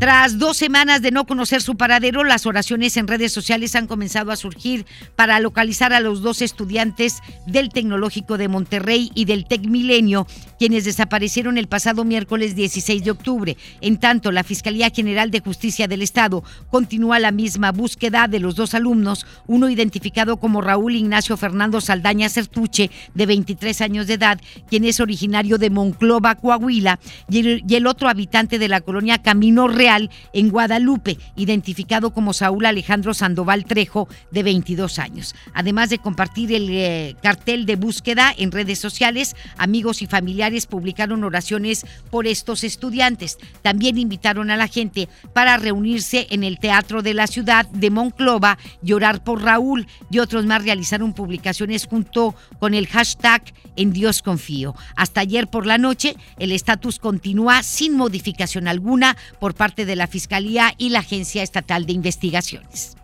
Tras 0.00 0.38
dos 0.38 0.56
semanas 0.56 1.02
de 1.02 1.10
no 1.10 1.26
conocer 1.26 1.60
su 1.60 1.76
paradero, 1.76 2.24
las 2.24 2.46
oraciones 2.46 2.96
en 2.96 3.06
redes 3.06 3.34
sociales 3.34 3.76
han 3.76 3.86
comenzado 3.86 4.32
a 4.32 4.36
surgir 4.36 4.86
para 5.14 5.38
localizar 5.40 5.92
a 5.92 6.00
los 6.00 6.22
dos 6.22 6.40
estudiantes 6.40 7.18
del 7.46 7.68
Tecnológico 7.68 8.38
de 8.38 8.48
Monterrey 8.48 9.10
y 9.14 9.26
del 9.26 9.44
Tec 9.44 9.66
Milenio, 9.66 10.26
quienes 10.58 10.86
desaparecieron 10.86 11.58
el 11.58 11.68
pasado 11.68 12.04
miércoles 12.04 12.56
16 12.56 13.04
de 13.04 13.10
octubre. 13.10 13.58
En 13.82 14.00
tanto, 14.00 14.32
la 14.32 14.42
Fiscalía 14.42 14.88
General 14.88 15.30
de 15.30 15.40
Justicia 15.40 15.86
del 15.86 16.00
Estado 16.00 16.42
continúa 16.70 17.18
la 17.18 17.30
misma 17.30 17.70
búsqueda 17.70 18.26
de 18.26 18.40
los 18.40 18.56
dos 18.56 18.72
alumnos, 18.72 19.26
uno 19.48 19.68
identificado 19.68 20.38
como 20.38 20.62
Raúl 20.62 20.94
Ignacio 20.94 21.36
Fernando 21.36 21.78
Saldaña 21.82 22.30
Certuche, 22.30 22.90
de 23.12 23.26
23 23.26 23.82
años 23.82 24.06
de 24.06 24.14
edad, 24.14 24.40
quien 24.66 24.86
es 24.86 24.98
originario 24.98 25.58
de 25.58 25.68
Monclova, 25.68 26.36
Coahuila, 26.36 26.98
y 27.28 27.74
el 27.74 27.86
otro 27.86 28.08
habitante 28.08 28.58
de 28.58 28.68
la 28.68 28.80
colonia 28.80 29.18
Camino 29.18 29.68
Real 29.68 29.89
en 30.32 30.50
Guadalupe, 30.50 31.18
identificado 31.36 32.12
como 32.12 32.32
Saúl 32.32 32.66
Alejandro 32.66 33.14
Sandoval 33.14 33.64
Trejo, 33.64 34.08
de 34.30 34.42
22 34.42 34.98
años. 34.98 35.34
Además 35.54 35.90
de 35.90 35.98
compartir 35.98 36.52
el 36.52 36.68
eh, 36.70 37.16
cartel 37.22 37.66
de 37.66 37.76
búsqueda 37.76 38.32
en 38.36 38.52
redes 38.52 38.78
sociales, 38.78 39.34
amigos 39.56 40.02
y 40.02 40.06
familiares 40.06 40.66
publicaron 40.66 41.24
oraciones 41.24 41.84
por 42.10 42.26
estos 42.26 42.64
estudiantes. 42.64 43.38
También 43.62 43.98
invitaron 43.98 44.50
a 44.50 44.56
la 44.56 44.68
gente 44.68 45.08
para 45.32 45.56
reunirse 45.56 46.26
en 46.30 46.44
el 46.44 46.58
Teatro 46.58 47.02
de 47.02 47.14
la 47.14 47.26
Ciudad 47.26 47.66
de 47.66 47.90
Monclova 47.90 48.58
y 48.82 48.92
orar 48.92 49.24
por 49.24 49.42
Raúl 49.42 49.86
y 50.10 50.18
otros 50.18 50.46
más 50.46 50.64
realizaron 50.64 51.12
publicaciones 51.12 51.86
junto 51.86 52.34
con 52.58 52.74
el 52.74 52.86
hashtag 52.86 53.42
En 53.76 53.92
Dios 53.92 54.20
confío. 54.22 54.74
Hasta 54.96 55.20
ayer 55.20 55.48
por 55.48 55.66
la 55.66 55.78
noche, 55.78 56.16
el 56.38 56.52
estatus 56.52 56.98
continúa 56.98 57.62
sin 57.62 57.96
modificación 57.96 58.68
alguna 58.68 59.16
por 59.38 59.54
parte 59.54 59.79
de 59.84 59.96
la 59.96 60.06
Fiscalía 60.06 60.74
y 60.78 60.90
la 60.90 61.00
Agencia 61.00 61.42
Estatal 61.42 61.86
de 61.86 61.92
Investigaciones. 61.92 62.96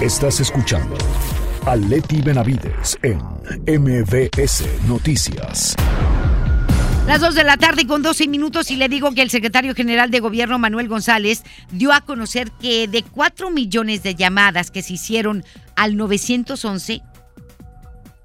Estás 0.00 0.40
escuchando 0.40 0.96
a 1.66 1.76
Leti 1.76 2.20
Benavides 2.20 2.98
en 3.02 3.18
MBS 3.66 4.64
Noticias. 4.88 5.76
Las 7.06 7.20
dos 7.20 7.34
de 7.34 7.44
la 7.44 7.56
tarde 7.56 7.86
con 7.86 8.02
12 8.02 8.28
minutos 8.28 8.70
y 8.70 8.76
le 8.76 8.88
digo 8.88 9.12
que 9.12 9.22
el 9.22 9.30
secretario 9.30 9.74
general 9.74 10.10
de 10.10 10.20
gobierno 10.20 10.58
Manuel 10.58 10.88
González 10.88 11.42
dio 11.70 11.92
a 11.92 12.00
conocer 12.00 12.50
que 12.52 12.86
de 12.86 13.02
4 13.02 13.50
millones 13.50 14.02
de 14.02 14.14
llamadas 14.14 14.70
que 14.70 14.82
se 14.82 14.94
hicieron 14.94 15.44
al 15.74 15.96
911 15.96 17.02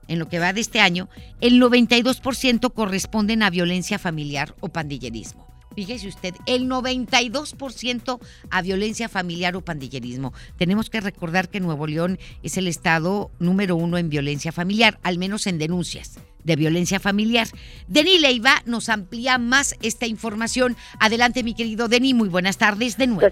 en 0.08 0.20
lo 0.20 0.30
que 0.30 0.40
va 0.40 0.54
de 0.54 0.62
este 0.62 0.80
año, 0.80 1.10
el 1.42 1.62
92% 1.62 2.74
corresponden 2.74 3.44
a 3.44 3.50
violencia 3.50 4.00
familiar 4.00 4.56
o 4.60 4.70
pandillerismo. 4.70 5.47
Fíjese 5.78 6.08
usted, 6.08 6.34
el 6.48 6.68
92% 6.68 8.20
a 8.50 8.62
violencia 8.64 9.08
familiar 9.08 9.56
o 9.56 9.62
pandillerismo. 9.62 10.34
Tenemos 10.58 10.90
que 10.90 11.02
recordar 11.02 11.50
que 11.50 11.60
Nuevo 11.60 11.86
León 11.86 12.18
es 12.42 12.58
el 12.58 12.66
estado 12.66 13.30
número 13.38 13.76
uno 13.76 14.00
en 14.00 14.10
violencia 14.10 14.52
familiar, 14.52 14.98
al 15.04 15.20
menos 15.20 15.46
en 15.46 15.60
denuncias 15.60 16.20
de 16.44 16.56
violencia 16.56 17.00
familiar. 17.00 17.46
Denis 17.88 18.20
Leiva 18.20 18.64
nos 18.66 18.90
amplía 18.90 19.38
más 19.38 19.76
esta 19.84 20.08
información. 20.08 20.76
Adelante, 21.00 21.44
mi 21.44 21.54
querido 21.54 21.88
Denis, 21.88 22.16
muy 22.16 22.30
buenas 22.30 22.58
tardes 22.58 22.98
de 22.98 23.06
nuevo. 23.06 23.30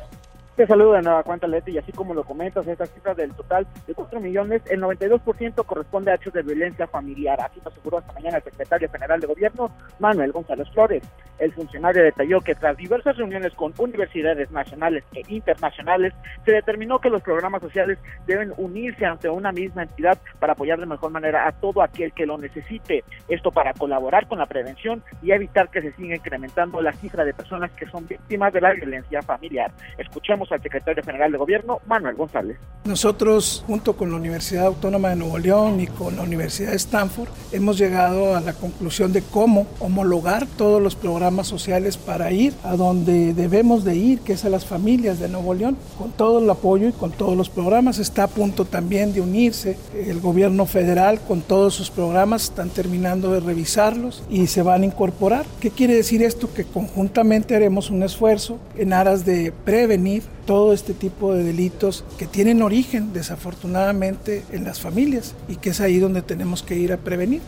Te 0.55 0.65
saludo 0.67 0.93
de 0.93 1.01
nueva 1.01 1.21
cuenta, 1.23 1.47
Leti, 1.47 1.71
y 1.71 1.77
así 1.77 1.91
como 1.91 2.13
lo 2.13 2.23
comentas, 2.23 2.65
esta 2.65 2.85
cifra 2.85 3.13
del 3.13 3.33
total 3.33 3.67
de 3.85 3.93
4 3.93 4.21
millones, 4.21 4.61
el 4.69 4.81
92% 4.81 5.65
corresponde 5.65 6.11
a 6.11 6.15
hechos 6.15 6.31
de 6.31 6.43
violencia 6.43 6.87
familiar. 6.87 7.37
Así 7.41 7.59
lo 7.61 7.69
aseguró 7.69 7.99
esta 7.99 8.13
mañana 8.13 8.37
el 8.37 8.43
secretario 8.43 8.89
general 8.89 9.19
de 9.19 9.27
Gobierno, 9.27 9.69
Manuel 9.99 10.31
González 10.31 10.69
Flores. 10.69 11.03
El 11.39 11.51
funcionario 11.53 12.03
detalló 12.03 12.41
que 12.41 12.55
tras 12.55 12.77
diversas 12.77 13.17
reuniones 13.17 13.53
con 13.53 13.73
universidades 13.77 14.49
nacionales 14.51 15.03
e 15.13 15.21
internacionales, 15.27 16.13
se 16.45 16.51
determinó 16.51 16.99
que 16.99 17.09
los 17.09 17.21
programas 17.21 17.61
sociales 17.61 17.97
deben 18.25 18.53
unirse 18.57 19.05
ante 19.05 19.29
una 19.29 19.51
misma 19.51 19.83
entidad 19.83 20.17
para 20.39 20.53
apoyar 20.53 20.79
de 20.79 20.85
mejor 20.85 21.11
manera 21.11 21.47
a 21.47 21.51
todo 21.51 21.81
aquel 21.81 22.13
que 22.13 22.25
lo 22.25 22.37
necesite. 22.37 23.03
Esto 23.27 23.51
para 23.51 23.73
colaborar 23.73 24.27
con 24.27 24.39
la 24.39 24.45
prevención 24.45 25.03
y 25.21 25.31
evitar 25.31 25.69
que 25.69 25.81
se 25.81 25.91
siga 25.93 26.15
incrementando 26.15 26.81
la 26.81 26.93
cifra 26.93 27.25
de 27.25 27.33
personas 27.33 27.71
que 27.71 27.85
son 27.87 28.07
víctimas 28.07 28.53
de 28.53 28.61
la 28.61 28.73
violencia 28.73 29.21
familiar. 29.21 29.71
Escuchemos 29.97 30.51
al 30.51 30.61
secretario 30.61 31.03
general 31.03 31.31
de 31.31 31.37
gobierno, 31.37 31.79
Manuel 31.85 32.15
González. 32.15 32.57
Nosotros, 32.85 33.63
junto 33.67 33.97
con 33.97 34.11
la 34.11 34.17
Universidad 34.17 34.67
Autónoma 34.67 35.09
de 35.09 35.15
Nuevo 35.17 35.37
León 35.37 35.79
y 35.79 35.87
con 35.87 36.15
la 36.15 36.23
Universidad 36.23 36.71
de 36.71 36.77
Stanford, 36.77 37.29
hemos 37.51 37.77
llegado 37.77 38.35
a 38.35 38.41
la 38.41 38.53
conclusión 38.53 39.11
de 39.11 39.23
cómo 39.23 39.67
homologar 39.79 40.45
todos 40.57 40.81
los 40.81 40.95
programas 40.95 41.24
sociales 41.47 41.97
para 41.97 42.31
ir 42.31 42.53
a 42.63 42.75
donde 42.75 43.33
debemos 43.33 43.83
de 43.83 43.95
ir, 43.95 44.19
que 44.19 44.33
es 44.33 44.45
a 44.45 44.49
las 44.49 44.65
familias 44.65 45.19
de 45.19 45.29
Nuevo 45.29 45.53
León, 45.53 45.77
con 45.97 46.11
todo 46.11 46.39
el 46.39 46.49
apoyo 46.49 46.87
y 46.87 46.91
con 46.91 47.11
todos 47.11 47.35
los 47.35 47.49
programas. 47.49 47.99
Está 47.99 48.23
a 48.23 48.27
punto 48.27 48.65
también 48.65 49.13
de 49.13 49.21
unirse 49.21 49.77
el 49.93 50.19
gobierno 50.19 50.65
federal 50.65 51.19
con 51.19 51.41
todos 51.41 51.73
sus 51.73 51.89
programas, 51.89 52.43
están 52.43 52.69
terminando 52.69 53.31
de 53.31 53.39
revisarlos 53.39 54.23
y 54.29 54.47
se 54.47 54.61
van 54.61 54.83
a 54.83 54.85
incorporar. 54.85 55.45
¿Qué 55.59 55.71
quiere 55.71 55.95
decir 55.95 56.21
esto? 56.23 56.53
Que 56.53 56.65
conjuntamente 56.65 57.55
haremos 57.55 57.89
un 57.89 58.03
esfuerzo 58.03 58.57
en 58.77 58.93
aras 58.93 59.25
de 59.25 59.51
prevenir 59.51 60.23
todo 60.45 60.73
este 60.73 60.93
tipo 60.93 61.33
de 61.33 61.43
delitos 61.43 62.03
que 62.17 62.27
tienen 62.27 62.61
origen 62.61 63.13
desafortunadamente 63.13 64.43
en 64.51 64.63
las 64.63 64.79
familias 64.79 65.33
y 65.47 65.55
que 65.55 65.71
es 65.71 65.81
ahí 65.81 65.97
donde 65.97 66.21
tenemos 66.21 66.63
que 66.63 66.75
ir 66.75 66.93
a 66.93 66.97
prevenir. 66.97 67.41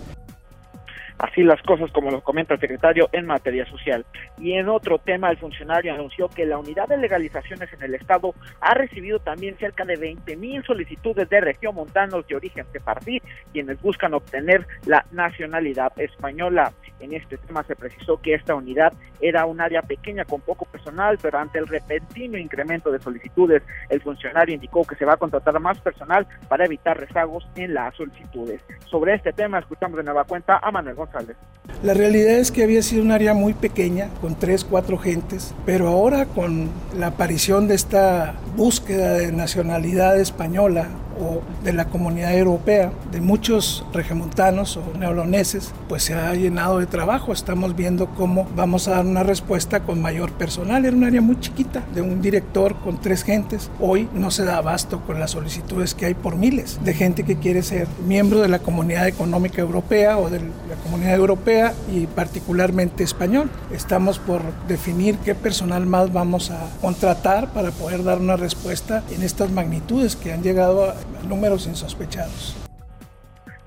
Así 1.19 1.43
las 1.43 1.61
cosas, 1.63 1.91
como 1.91 2.11
lo 2.11 2.21
comenta 2.21 2.53
el 2.53 2.59
secretario, 2.59 3.09
en 3.11 3.25
materia 3.25 3.65
social. 3.65 4.05
Y 4.37 4.53
en 4.53 4.69
otro 4.69 4.99
tema, 4.99 5.31
el 5.31 5.37
funcionario 5.37 5.93
anunció 5.93 6.27
que 6.29 6.45
la 6.45 6.59
unidad 6.59 6.87
de 6.87 6.97
legalizaciones 6.97 7.71
en 7.73 7.81
el 7.81 7.95
Estado 7.95 8.33
ha 8.61 8.73
recibido 8.75 9.19
también 9.19 9.57
cerca 9.57 9.83
de 9.83 9.95
20 9.95 10.35
mil 10.37 10.63
solicitudes 10.63 11.27
de 11.29 11.41
región 11.41 11.75
montanos 11.75 12.27
de 12.27 12.35
origen 12.35 12.65
sefardí, 12.71 13.21
quienes 13.51 13.81
buscan 13.81 14.13
obtener 14.13 14.65
la 14.85 15.05
nacionalidad 15.11 15.91
española. 15.99 16.71
En 16.99 17.13
este 17.13 17.37
tema 17.37 17.63
se 17.63 17.75
precisó 17.75 18.17
que 18.21 18.33
esta 18.33 18.55
unidad 18.55 18.93
era 19.19 19.45
un 19.45 19.61
área 19.61 19.81
pequeña 19.81 20.25
con 20.25 20.41
poco 20.41 20.65
personal, 20.65 21.17
pero 21.21 21.37
ante 21.39 21.59
el 21.59 21.67
repentino 21.67 22.37
incremento 22.37 22.91
de 22.91 22.99
solicitudes, 22.99 23.63
el 23.89 24.01
funcionario 24.01 24.55
indicó 24.55 24.83
que 24.83 24.95
se 24.95 25.05
va 25.05 25.13
a 25.13 25.17
contratar 25.17 25.59
más 25.59 25.79
personal 25.79 26.27
para 26.47 26.65
evitar 26.65 26.99
rezagos 26.99 27.47
en 27.55 27.73
las 27.73 27.95
solicitudes. 27.95 28.61
Sobre 28.85 29.15
este 29.15 29.33
tema, 29.33 29.59
escuchamos 29.59 29.97
de 29.97 30.03
nueva 30.03 30.23
cuenta 30.23 30.59
a 30.61 30.71
Manuel 30.71 30.95
González. 30.95 31.37
La 31.83 31.93
realidad 31.93 32.35
es 32.35 32.51
que 32.51 32.63
había 32.63 32.81
sido 32.81 33.03
un 33.03 33.11
área 33.11 33.33
muy 33.33 33.53
pequeña, 33.53 34.09
con 34.21 34.35
tres, 34.35 34.63
cuatro 34.63 34.97
gentes, 34.97 35.53
pero 35.65 35.87
ahora 35.87 36.25
con 36.25 36.69
la 36.97 37.07
aparición 37.07 37.67
de 37.67 37.75
esta 37.75 38.35
búsqueda 38.55 39.13
de 39.13 39.31
nacionalidad 39.31 40.19
española 40.19 40.87
o 41.19 41.41
de 41.63 41.73
la 41.73 41.85
comunidad 41.85 42.35
europea, 42.35 42.91
de 43.11 43.21
muchos 43.21 43.85
regimontanos 43.93 44.77
o 44.77 44.97
neoloneses, 44.97 45.73
pues 45.87 46.03
se 46.03 46.13
ha 46.13 46.33
llenado 46.33 46.79
de 46.79 46.85
trabajo. 46.85 47.33
Estamos 47.33 47.75
viendo 47.75 48.07
cómo 48.07 48.47
vamos 48.55 48.87
a 48.87 48.91
dar 48.91 49.05
una 49.05 49.23
respuesta 49.23 49.81
con 49.81 50.01
mayor 50.01 50.31
personal. 50.33 50.85
Era 50.85 50.95
un 50.95 51.03
área 51.03 51.21
muy 51.21 51.39
chiquita, 51.39 51.83
de 51.93 52.01
un 52.01 52.21
director 52.21 52.75
con 52.75 52.99
tres 52.99 53.23
gentes. 53.23 53.69
Hoy 53.79 54.09
no 54.13 54.31
se 54.31 54.45
da 54.45 54.57
abasto 54.57 55.01
con 55.01 55.19
las 55.19 55.31
solicitudes 55.31 55.93
que 55.93 56.05
hay 56.05 56.13
por 56.13 56.35
miles 56.35 56.79
de 56.83 56.93
gente 56.93 57.23
que 57.23 57.37
quiere 57.37 57.63
ser 57.63 57.87
miembro 58.05 58.41
de 58.41 58.47
la 58.47 58.59
Comunidad 58.59 59.07
Económica 59.07 59.61
Europea 59.61 60.17
o 60.17 60.29
de 60.29 60.39
la 60.39 60.75
Comunidad 60.83 61.15
Europea 61.15 61.73
y 61.91 62.07
particularmente 62.07 63.03
español. 63.03 63.49
Estamos 63.71 64.19
por 64.19 64.41
definir 64.67 65.17
qué 65.19 65.35
personal 65.35 65.85
más 65.85 66.11
vamos 66.13 66.51
a 66.51 66.69
contratar 66.81 67.53
para 67.53 67.71
poder 67.71 68.03
dar 68.03 68.19
una 68.19 68.35
respuesta 68.35 69.03
en 69.11 69.23
estas 69.23 69.51
magnitudes 69.51 70.15
que 70.15 70.33
han 70.33 70.43
llegado 70.43 70.89
a 70.89 70.95
números 71.27 71.67
insospechados. 71.67 72.55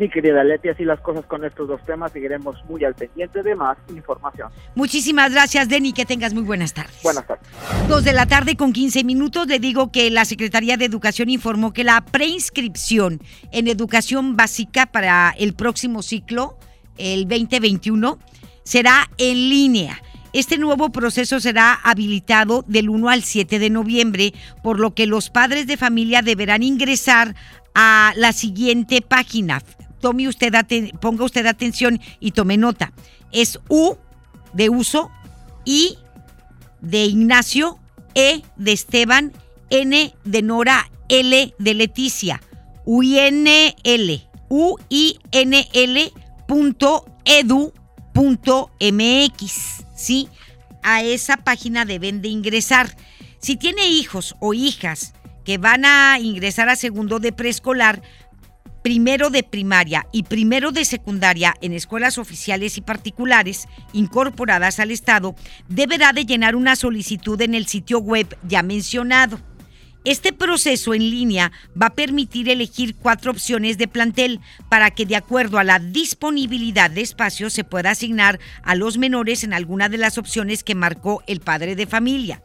Mi 0.01 0.09
querida 0.09 0.43
Leti, 0.43 0.71
así 0.71 0.85
las 0.85 0.99
cosas 1.01 1.27
con 1.27 1.45
estos 1.45 1.69
dos 1.69 1.85
temas, 1.85 2.11
seguiremos 2.11 2.57
muy 2.67 2.83
al 2.85 2.95
pendiente 2.95 3.43
de 3.43 3.55
más 3.55 3.77
información. 3.91 4.49
Muchísimas 4.75 5.31
gracias, 5.33 5.69
Denny, 5.69 5.93
que 5.93 6.07
tengas 6.07 6.33
muy 6.33 6.43
buenas 6.43 6.73
tardes. 6.73 7.03
Buenas 7.03 7.27
tardes. 7.27 7.47
Dos 7.87 8.03
de 8.03 8.15
la 8.15 8.25
tarde 8.25 8.57
con 8.57 8.73
15 8.73 9.05
minutos, 9.05 9.47
le 9.47 9.59
digo 9.59 9.93
que 9.93 10.11
la 10.11 10.25
Secretaría 10.25 10.79
de 10.79 10.87
Educación 10.87 11.29
informó 11.29 11.75
que 11.75 11.85
la 11.85 12.01
preinscripción 12.01 13.21
en 13.53 13.69
educación 13.69 14.39
básica 14.39 14.87
para 14.87 15.35
el 15.37 15.53
próximo 15.53 16.01
ciclo, 16.01 16.57
el 16.97 17.29
2021, 17.29 18.19
será 18.63 19.11
en 19.19 19.51
línea. 19.51 20.01
Este 20.33 20.59
nuevo 20.59 20.91
proceso 20.91 21.41
será 21.41 21.75
habilitado 21.75 22.65
del 22.69 22.89
1 22.89 23.09
al 23.09 23.25
7 23.25 23.59
de 23.59 23.71
noviembre, 23.71 24.33
por 24.63 24.79
lo 24.79 24.95
que 24.95 25.07
los 25.07 25.29
padres 25.29 25.67
de 25.67 25.77
familia 25.77 26.23
deberán 26.23 26.63
ingresar 26.63 27.35
a 27.75 28.13
la 28.17 28.33
siguiente 28.33 29.03
página. 29.03 29.63
Tome 30.01 30.29
usted 30.29 30.55
ponga 31.01 31.25
usted 31.25 31.47
atención 31.47 32.01
y 32.21 32.31
tome 32.31 32.57
nota. 32.57 32.93
Es 33.33 33.59
U 33.69 33.97
de 34.53 34.71
uso, 34.71 35.11
I 35.65 35.99
de 36.81 37.05
Ignacio, 37.05 37.79
E 38.15 38.43
de 38.57 38.73
Esteban, 38.73 39.33
N 39.69 40.15
de 40.25 40.43
Nora, 40.43 40.91
L 41.09 41.55
de 41.59 41.75
Leticia, 41.75 42.41
UINL, 42.85 43.75
UINL 44.49 46.13
¿sí? 50.01 50.29
A 50.83 51.03
esa 51.03 51.37
página 51.37 51.85
deben 51.85 52.23
de 52.23 52.29
ingresar. 52.29 52.97
Si 53.39 53.57
tiene 53.57 53.89
hijos 53.89 54.35
o 54.41 54.55
hijas 54.55 55.13
que 55.45 55.59
van 55.59 55.85
a 55.85 56.19
ingresar 56.19 56.69
a 56.69 56.77
segundo 56.77 57.19
de 57.19 57.33
preescolar, 57.33 58.03
primero 58.83 59.29
de 59.29 59.43
primaria 59.43 60.07
y 60.11 60.23
primero 60.23 60.73
de 60.73 60.85
secundaria 60.85 61.55
en 61.61 61.75
escuelas 61.75 62.19
oficiales 62.19 62.79
y 62.79 62.81
particulares 62.81 63.67
incorporadas 63.93 64.81
al 64.81 64.91
Estado, 64.91 65.35
deberá 65.69 66.13
de 66.13 66.25
llenar 66.25 66.57
una 66.57 66.77
solicitud 66.77 67.41
en 67.43 67.55
el 67.55 67.67
sitio 67.67 67.99
web 67.99 68.37
ya 68.43 68.63
mencionado. 68.63 69.39
Este 70.05 70.33
proceso 70.33 70.95
en 70.95 71.11
línea 71.11 71.53
va 71.81 71.87
a 71.87 71.95
permitir 71.95 72.49
elegir 72.49 72.95
cuatro 72.95 73.33
opciones 73.33 73.77
de 73.77 73.87
plantel 73.87 74.41
para 74.71 74.91
que 74.91 75.05
de 75.05 75.17
acuerdo 75.17 75.59
a 75.59 75.65
la 75.65 75.79
disponibilidad 75.79 76.91
de 76.91 77.03
espacio 77.03 77.51
se 77.51 77.65
pueda 77.65 77.91
asignar 77.91 78.41
a 78.63 78.75
los 78.75 78.97
menores 78.97 79.45
en 79.45 79.53
alguna 79.53 79.91
de 79.91 79.99
las 79.99 80.17
opciones 80.17 80.65
que 80.65 80.75
marcó 80.75 81.23
el 81.27 81.41
padre 81.41 81.77
de 81.77 81.87
familia. 81.87 82.43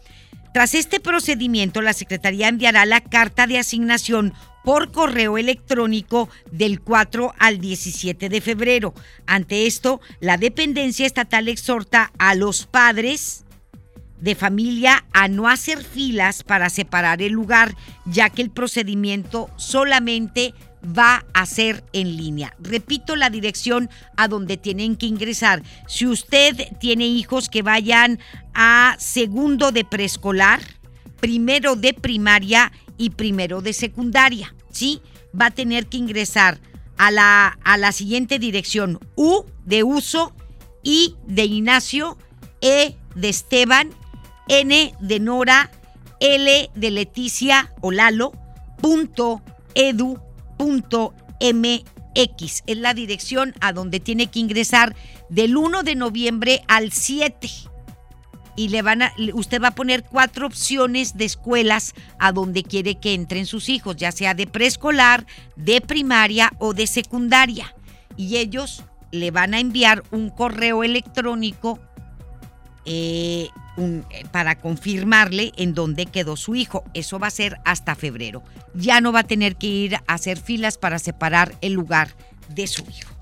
Tras 0.53 0.73
este 0.73 0.99
procedimiento, 0.99 1.81
la 1.81 1.93
Secretaría 1.93 2.49
enviará 2.49 2.85
la 2.85 3.01
carta 3.01 3.47
de 3.47 3.57
asignación 3.57 4.33
por 4.65 4.91
correo 4.91 5.37
electrónico 5.37 6.27
del 6.51 6.81
4 6.81 7.33
al 7.37 7.59
17 7.59 8.27
de 8.27 8.41
febrero. 8.41 8.93
Ante 9.27 9.67
esto, 9.67 10.01
la 10.19 10.37
dependencia 10.37 11.05
estatal 11.05 11.47
exhorta 11.47 12.11
a 12.17 12.35
los 12.35 12.65
padres, 12.65 13.44
de 14.25 14.33
familia 14.33 15.05
a 15.13 15.27
no 15.27 15.47
hacer 15.47 15.83
filas 15.83 16.41
para 16.41 16.71
separar 16.71 17.21
el 17.21 17.31
lugar, 17.31 17.75
ya 18.05 18.31
que 18.31 18.41
el 18.41 18.49
procedimiento 18.49 19.51
solamente 19.55 20.55
va 20.83 21.23
a 21.35 21.45
ser 21.45 21.83
en 21.93 22.17
línea. 22.17 22.55
Repito 22.59 23.15
la 23.15 23.29
dirección 23.29 23.87
a 24.17 24.27
donde 24.27 24.57
tienen 24.57 24.95
que 24.95 25.05
ingresar. 25.05 25.61
Si 25.87 26.07
usted 26.07 26.55
tiene 26.79 27.05
hijos 27.05 27.49
que 27.49 27.61
vayan 27.61 28.17
a 28.55 28.95
segundo 28.97 29.71
de 29.71 29.85
preescolar, 29.85 30.59
primero 31.19 31.75
de 31.75 31.93
primaria 31.93 32.71
y 32.97 33.11
primero 33.11 33.61
de 33.61 33.73
secundaria, 33.73 34.55
¿sí? 34.71 35.01
Va 35.39 35.47
a 35.47 35.51
tener 35.51 35.85
que 35.85 35.97
ingresar 35.97 36.59
a 36.97 37.11
la, 37.11 37.59
a 37.63 37.77
la 37.77 37.91
siguiente 37.91 38.39
dirección. 38.39 38.99
U 39.15 39.45
de 39.65 39.83
uso, 39.83 40.33
I 40.81 41.15
de 41.27 41.45
Ignacio, 41.45 42.17
E 42.61 42.95
de 43.13 43.29
Esteban, 43.29 43.91
N 44.47 44.93
de 44.99 45.19
Nora, 45.19 45.71
L 46.19 46.69
de 46.73 46.91
Leticia 46.91 47.71
o 47.81 47.91
Lalo, 47.91 48.31
punto 48.81 49.41
edu 49.73 50.19
punto 50.57 51.13
mx. 51.39 52.63
Es 52.65 52.77
la 52.77 52.93
dirección 52.93 53.53
a 53.59 53.73
donde 53.73 53.99
tiene 53.99 54.27
que 54.27 54.39
ingresar 54.39 54.95
del 55.29 55.57
1 55.57 55.83
de 55.83 55.95
noviembre 55.95 56.61
al 56.67 56.91
7. 56.91 57.49
Y 58.57 58.69
le 58.69 58.81
van 58.81 59.01
a, 59.01 59.11
usted 59.33 59.61
va 59.61 59.69
a 59.69 59.75
poner 59.75 60.03
cuatro 60.03 60.47
opciones 60.47 61.17
de 61.17 61.25
escuelas 61.25 61.93
a 62.19 62.31
donde 62.31 62.63
quiere 62.63 62.95
que 62.95 63.13
entren 63.13 63.45
sus 63.45 63.67
hijos, 63.67 63.97
ya 63.97 64.13
sea 64.13 64.33
de 64.33 64.47
preescolar, 64.47 65.25
de 65.57 65.81
primaria 65.81 66.53
o 66.59 66.73
de 66.73 66.87
secundaria. 66.87 67.75
Y 68.15 68.37
ellos 68.37 68.83
le 69.11 69.31
van 69.31 69.53
a 69.53 69.59
enviar 69.59 70.03
un 70.11 70.29
correo 70.29 70.85
electrónico 70.85 71.79
eh, 72.85 73.49
eh, 73.77 74.03
para 74.31 74.55
confirmarle 74.55 75.51
en 75.57 75.73
dónde 75.73 76.05
quedó 76.05 76.35
su 76.35 76.55
hijo. 76.55 76.83
Eso 76.93 77.19
va 77.19 77.27
a 77.27 77.31
ser 77.31 77.57
hasta 77.65 77.95
febrero. 77.95 78.43
Ya 78.73 79.01
no 79.01 79.11
va 79.11 79.19
a 79.21 79.27
tener 79.27 79.55
que 79.55 79.67
ir 79.67 79.95
a 79.95 80.01
hacer 80.07 80.37
filas 80.37 80.77
para 80.77 80.99
separar 80.99 81.55
el 81.61 81.73
lugar 81.73 82.09
de 82.49 82.67
su 82.67 82.83
hijo. 82.83 83.14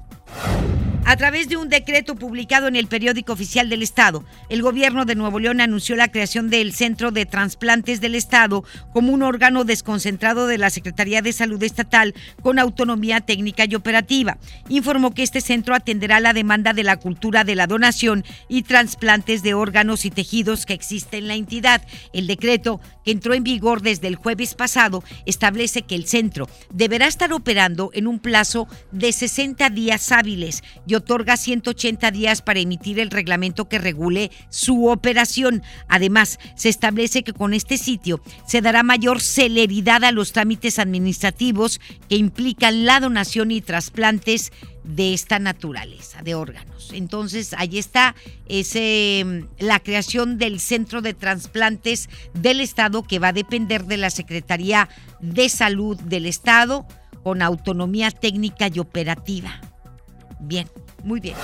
A 1.06 1.18
través 1.18 1.50
de 1.50 1.58
un 1.58 1.68
decreto 1.68 2.16
publicado 2.16 2.70
en 2.70 2.78
el 2.78 2.88
periódico 2.88 3.34
oficial 3.34 3.68
del 3.68 3.84
Estado, 3.84 4.24
el 4.48 4.62
gobierno 4.62 5.04
de 5.04 5.16
Nuevo 5.16 5.38
León 5.38 5.60
anunció 5.60 5.98
la 5.98 6.08
creación 6.08 6.50
del 6.50 6.74
Centro 6.74 7.12
de 7.12 7.26
Transplantes 7.26 8.00
del 8.00 8.16
Estado 8.16 8.63
como 8.94 9.12
un 9.12 9.22
órgano 9.22 9.66
desconcentrado 9.66 10.48
de 10.48 10.58
la 10.58 10.70
Secretaría 10.70 11.22
de 11.22 11.34
Salud 11.34 11.62
Estatal 11.62 12.16
con 12.42 12.58
autonomía 12.58 13.20
técnica 13.20 13.66
y 13.66 13.76
operativa. 13.76 14.38
Informó 14.70 15.13
que 15.13 15.24
este 15.24 15.42
centro 15.42 15.76
atenderá 15.76 16.22
la 16.22 16.32
demanda 16.32 16.72
de 16.72 16.84
la 16.84 16.96
cultura 16.96 17.44
de 17.44 17.56
la 17.56 17.68
donación 17.68 18.24
y 18.48 18.63
trasplantes 18.63 19.44
de 19.44 19.54
órganos 19.54 20.06
y 20.06 20.10
tejidos 20.10 20.66
que 20.66 20.74
existe 20.74 21.18
en 21.18 21.28
la 21.28 21.36
entidad. 21.36 21.82
El 22.13 22.28
decreto, 22.28 22.80
que 23.04 23.12
entró 23.12 23.34
en 23.34 23.44
vigor 23.44 23.82
desde 23.82 24.08
el 24.08 24.16
jueves 24.16 24.56
pasado, 24.56 25.04
establece 25.26 25.84
que 25.84 25.96
el 25.96 26.06
centro 26.06 26.48
deberá 26.72 27.08
estar 27.08 27.34
operando 27.34 27.89
en 27.94 28.08
un 28.08 28.20
plazo 28.20 28.68
de 28.92 29.12
60 29.12 29.70
días 29.70 30.12
hábiles 30.12 30.63
y 30.88 30.96
otorga 30.96 31.38
180 31.38 32.12
días 32.12 32.42
para 32.42 32.60
emitir 32.60 33.00
el 33.00 33.12
reglamento 33.12 33.70
que 33.70 33.80
regule 33.80 34.32
su 34.50 34.88
operación. 34.88 35.63
Además, 35.88 36.39
se 36.56 36.70
establece 36.70 37.24
que 37.24 37.34
con 37.34 37.54
este 37.54 37.78
sitio 37.78 38.22
se 38.48 38.62
dará 38.62 38.84
mayor 38.84 39.22
celeridad 39.22 40.04
a 40.04 40.12
los 40.12 40.32
trámites 40.32 40.80
administrativos 40.80 41.80
que 42.10 42.16
implican 42.16 42.86
la 42.86 43.00
donación 43.00 43.52
y 43.52 43.62
trasplantes 43.62 44.52
de 44.84 45.13
esta 45.13 45.39
naturaleza 45.39 46.22
de 46.22 46.36
órganos. 46.36 46.91
Entonces, 46.93 47.54
ahí 47.58 47.78
está 47.78 48.15
ese, 48.48 49.24
mm, 49.26 49.63
la 49.63 49.80
creación 49.80 50.38
del 50.38 50.60
Centro 50.60 51.02
de 51.02 51.13
Trasplantes 51.13 52.10
del 52.34 52.62
Estado 52.62 53.04
que 53.04 53.19
va 53.19 53.30
a 53.30 53.34
depender 53.34 53.86
de 53.86 53.98
la 53.98 54.10
Secretaría 54.10 54.89
de 55.22 55.50
Salud 55.50 56.00
del 56.02 56.26
Estado 56.26 56.86
con 57.24 57.41
autonomía 57.41 58.12
técnica 58.12 58.67
y 58.74 58.80
operativa. 58.80 59.62
Bien, 60.39 60.67
muy 61.04 61.19
bien. 61.22 61.36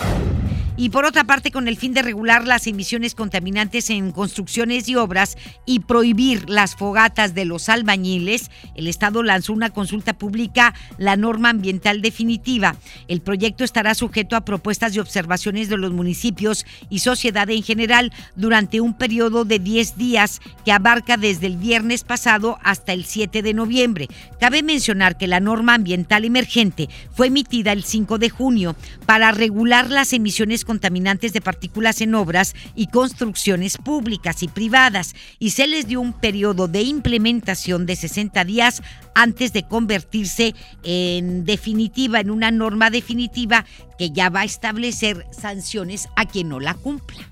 Y 0.80 0.92
por 0.92 1.04
otra 1.04 1.26
parte, 1.26 1.52
con 1.52 1.68
el 1.68 1.76
fin 1.76 1.94
de 1.94 2.02
regular 2.02 2.48
las 2.48 2.66
emisiones 2.66 3.14
contaminantes 3.14 3.90
en 3.90 4.14
construcciones 4.14 4.88
y 4.88 4.96
obras 4.96 5.38
y 5.66 5.82
prohibir 5.82 6.50
las 6.50 6.74
fogatas 6.78 7.36
de 7.36 7.44
los 7.44 7.68
albañiles, 7.68 8.50
el 8.76 8.88
Estado 8.88 9.22
lanzó 9.22 9.52
una 9.52 9.72
consulta 9.72 10.18
pública, 10.18 10.74
la 10.98 11.18
norma 11.18 11.50
ambiental 11.50 12.02
definitiva. 12.02 12.78
El 13.10 13.20
proyecto 13.20 13.66
estará 13.66 13.94
sujeto 13.94 14.38
a 14.38 14.46
propuestas 14.46 14.96
y 14.96 15.00
observaciones 15.00 15.68
de 15.68 15.76
los 15.76 15.92
municipios 15.92 16.66
y 16.90 17.00
sociedad 17.00 17.50
en 17.50 17.62
general 17.62 18.14
durante 18.38 18.80
un 18.80 18.94
periodo 18.94 19.44
de 19.44 19.60
10 19.60 19.98
días 19.98 20.40
que 20.64 20.72
abarca 20.72 21.18
desde 21.18 21.48
el 21.48 21.58
viernes 21.58 22.06
pasado 22.06 22.58
hasta 22.64 22.94
el 22.94 23.04
7 23.04 23.42
de 23.42 23.54
noviembre. 23.54 24.08
Cabe 24.40 24.64
mencionar 24.64 25.18
que 25.18 25.28
la 25.28 25.42
norma 25.42 25.74
ambiental 25.74 26.24
emergente 26.24 26.88
fue 27.12 27.28
emitida 27.28 27.74
el 27.74 27.84
5 27.84 28.18
de 28.18 28.30
junio 28.30 28.78
para 29.06 29.34
regular 29.34 29.90
las 29.90 30.14
emisiones 30.14 30.64
contaminantes 30.70 31.34
de 31.34 31.42
partículas 31.42 32.00
en 32.00 32.14
obras 32.14 32.54
y 32.76 32.86
construcciones 32.92 33.80
públicas 33.80 34.44
y 34.44 34.48
privadas 34.48 35.16
y 35.40 35.50
se 35.50 35.66
les 35.66 35.88
dio 35.88 36.00
un 36.00 36.14
periodo 36.14 36.68
de 36.68 36.84
implementación 36.84 37.88
de 37.88 37.96
60 37.96 38.46
días 38.46 38.84
antes 39.16 39.52
de 39.52 39.64
convertirse 39.64 40.54
en 40.84 41.44
definitiva, 41.44 42.20
en 42.20 42.30
una 42.30 42.52
norma 42.52 42.92
definitiva 42.92 43.66
que 43.98 44.12
ya 44.12 44.30
va 44.30 44.42
a 44.42 44.46
establecer 44.46 45.26
sanciones 45.32 46.08
a 46.16 46.28
quien 46.28 46.50
no 46.50 46.60
la 46.60 46.76
cumpla. 46.76 47.32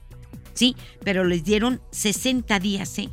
Sí, 0.56 0.76
pero 1.04 1.23
les 1.23 1.43
dieron 1.43 1.80
60 1.91 2.58
días 2.58 2.97
¿eh? 2.97 3.08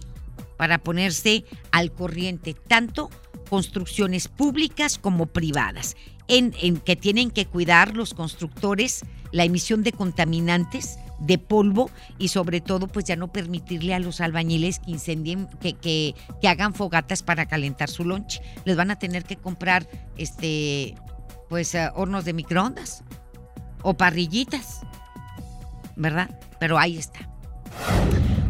para 0.56 0.78
ponerse 0.78 1.44
al 1.70 1.92
corriente, 1.92 2.54
tanto 2.54 3.10
construcciones 3.50 4.28
públicas 4.28 4.96
como 4.96 5.26
privadas, 5.26 5.96
en, 6.28 6.52
que 6.78 6.96
tienen 6.96 7.30
que 7.30 7.44
cuidar 7.44 7.94
los 7.94 8.14
constructores 8.14 9.02
la 9.34 9.42
emisión 9.42 9.82
de 9.82 9.90
contaminantes, 9.90 11.00
de 11.18 11.38
polvo 11.38 11.90
y 12.18 12.28
sobre 12.28 12.60
todo 12.60 12.86
pues 12.86 13.04
ya 13.04 13.16
no 13.16 13.32
permitirle 13.32 13.92
a 13.92 13.98
los 13.98 14.20
albañiles 14.20 14.78
que 14.78 14.92
incendien, 14.92 15.48
que, 15.60 15.72
que, 15.72 16.14
que 16.40 16.48
hagan 16.48 16.72
fogatas 16.72 17.24
para 17.24 17.46
calentar 17.46 17.90
su 17.90 18.04
lunch. 18.04 18.40
Les 18.64 18.76
van 18.76 18.92
a 18.92 18.98
tener 18.98 19.24
que 19.24 19.34
comprar 19.34 19.88
este 20.16 20.94
pues 21.48 21.74
eh, 21.74 21.90
hornos 21.96 22.24
de 22.24 22.32
microondas 22.32 23.02
o 23.82 23.94
parrillitas, 23.94 24.82
¿verdad? 25.96 26.30
Pero 26.60 26.78
ahí 26.78 26.96
está. 26.96 27.28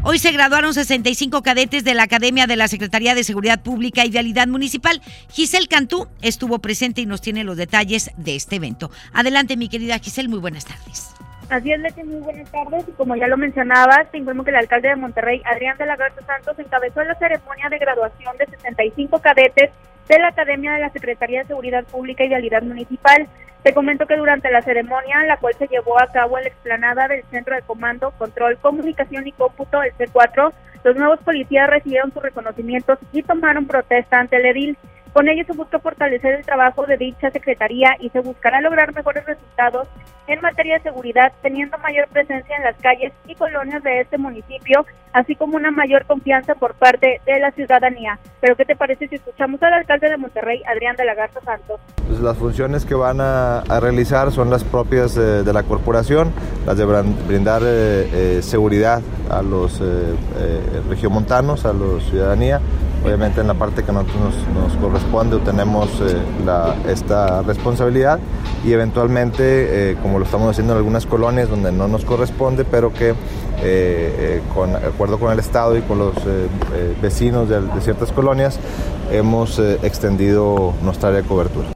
Hoy 0.06 0.18
se 0.18 0.32
graduaron 0.32 0.74
65 0.74 1.42
cadetes 1.42 1.82
de 1.82 1.94
la 1.94 2.02
Academia 2.02 2.46
de 2.46 2.56
la 2.56 2.68
Secretaría 2.68 3.14
de 3.14 3.24
Seguridad 3.24 3.62
Pública 3.62 4.04
y 4.04 4.10
Vialidad 4.10 4.46
Municipal. 4.46 5.00
Giselle 5.30 5.66
Cantú 5.66 6.08
estuvo 6.20 6.58
presente 6.58 7.00
y 7.00 7.06
nos 7.06 7.22
tiene 7.22 7.42
los 7.42 7.56
detalles 7.56 8.10
de 8.18 8.36
este 8.36 8.56
evento. 8.56 8.90
Adelante, 9.14 9.56
mi 9.56 9.70
querida 9.70 9.98
Giselle, 9.98 10.28
muy 10.28 10.40
buenas 10.40 10.66
tardes. 10.66 11.14
Así 11.48 11.72
es, 11.72 11.80
Leti, 11.80 12.02
muy 12.02 12.20
buenas 12.20 12.52
tardes. 12.52 12.84
Como 12.98 13.16
ya 13.16 13.28
lo 13.28 13.38
mencionabas, 13.38 14.10
te 14.10 14.18
informo 14.18 14.44
que 14.44 14.50
el 14.50 14.56
alcalde 14.56 14.88
de 14.88 14.96
Monterrey, 14.96 15.40
Adrián 15.46 15.78
de 15.78 15.86
la 15.86 15.96
Garza 15.96 16.20
Santos, 16.26 16.58
encabezó 16.58 17.02
la 17.02 17.14
ceremonia 17.14 17.70
de 17.70 17.78
graduación 17.78 18.36
de 18.36 18.44
65 18.44 19.18
cadetes 19.20 19.70
de 20.08 20.18
la 20.18 20.28
Academia 20.28 20.72
de 20.72 20.80
la 20.80 20.90
Secretaría 20.90 21.40
de 21.40 21.48
Seguridad 21.48 21.84
Pública 21.84 22.24
y 22.24 22.28
Vialidad 22.28 22.62
Municipal. 22.62 23.28
Te 23.62 23.72
comento 23.72 24.06
que 24.06 24.16
durante 24.16 24.50
la 24.50 24.60
ceremonia, 24.60 25.24
la 25.26 25.38
cual 25.38 25.54
se 25.54 25.66
llevó 25.68 25.98
a 25.98 26.08
cabo 26.08 26.36
en 26.36 26.44
la 26.44 26.50
explanada 26.50 27.08
del 27.08 27.24
Centro 27.30 27.54
de 27.54 27.62
Comando, 27.62 28.10
Control, 28.12 28.58
Comunicación 28.58 29.26
y 29.26 29.32
Cómputo, 29.32 29.82
el 29.82 29.94
C4, 29.94 30.52
los 30.84 30.96
nuevos 30.96 31.18
policías 31.20 31.70
recibieron 31.70 32.12
sus 32.12 32.22
reconocimientos 32.22 32.98
y 33.12 33.22
tomaron 33.22 33.66
protesta 33.66 34.20
ante 34.20 34.36
el 34.36 34.46
edil. 34.46 34.78
Con 35.14 35.28
ello 35.28 35.44
se 35.46 35.52
busca 35.52 35.78
fortalecer 35.78 36.34
el 36.34 36.44
trabajo 36.44 36.84
de 36.86 36.96
dicha 36.96 37.30
secretaría 37.30 37.90
y 38.00 38.10
se 38.10 38.18
buscará 38.18 38.60
lograr 38.60 38.92
mejores 38.92 39.24
resultados 39.24 39.86
en 40.26 40.40
materia 40.40 40.74
de 40.74 40.82
seguridad, 40.82 41.32
teniendo 41.40 41.78
mayor 41.78 42.08
presencia 42.08 42.56
en 42.56 42.64
las 42.64 42.74
calles 42.78 43.12
y 43.24 43.36
colonias 43.36 43.80
de 43.84 44.00
este 44.00 44.18
municipio, 44.18 44.84
así 45.12 45.36
como 45.36 45.56
una 45.56 45.70
mayor 45.70 46.04
confianza 46.06 46.56
por 46.56 46.74
parte 46.74 47.20
de 47.26 47.38
la 47.38 47.52
ciudadanía. 47.52 48.18
Pero 48.40 48.56
¿qué 48.56 48.64
te 48.64 48.74
parece 48.74 49.06
si 49.06 49.14
escuchamos 49.14 49.62
al 49.62 49.74
alcalde 49.74 50.10
de 50.10 50.16
Monterrey, 50.16 50.62
Adrián 50.66 50.96
de 50.96 51.04
la 51.04 51.14
Garza 51.14 51.40
Santos? 51.42 51.78
Pues 52.08 52.18
las 52.18 52.36
funciones 52.36 52.84
que 52.84 52.96
van 52.96 53.20
a, 53.20 53.62
realizar 53.80 54.32
son 54.32 54.50
las 54.50 54.64
propias 54.64 55.14
de 55.14 55.52
la 55.52 55.62
corporación, 55.62 56.32
las 56.66 56.76
de 56.76 56.84
brindar 56.84 57.62
eh, 57.64 58.08
eh, 58.38 58.42
seguridad 58.42 59.00
a 59.30 59.42
los 59.42 59.80
eh, 59.80 60.82
regiomontanos, 60.88 61.66
a 61.66 61.72
la 61.72 62.00
ciudadanía, 62.00 62.60
obviamente 63.04 63.40
en 63.40 63.46
la 63.46 63.54
parte 63.54 63.84
que 63.84 63.92
nosotros 63.92 64.34
nos, 64.54 64.74
corresponde 64.76 65.38
tenemos 65.40 65.90
esta 66.88 67.42
responsabilidad 67.42 68.18
y 68.64 68.72
eventualmente, 68.72 69.96
como 70.02 70.18
lo 70.18 70.24
estamos 70.24 70.50
haciendo 70.50 70.72
en 70.72 70.78
algunas 70.78 71.06
colonias 71.06 71.48
donde 71.48 71.70
no 71.70 71.86
nos 71.86 72.04
corresponde, 72.04 72.64
pero 72.64 72.92
que 72.92 73.14
con 74.54 74.74
acuerdo 74.76 75.18
con 75.18 75.32
el 75.32 75.38
Estado 75.38 75.76
y 75.76 75.82
con 75.82 75.98
los 75.98 76.14
vecinos 77.00 77.48
de, 77.48 77.62
ciertas 77.80 78.10
colonias, 78.12 78.58
hemos 79.10 79.58
extendido 79.58 80.74
nuestra 80.82 81.10
área 81.10 81.22
de 81.22 81.28
cobertura. 81.28 81.74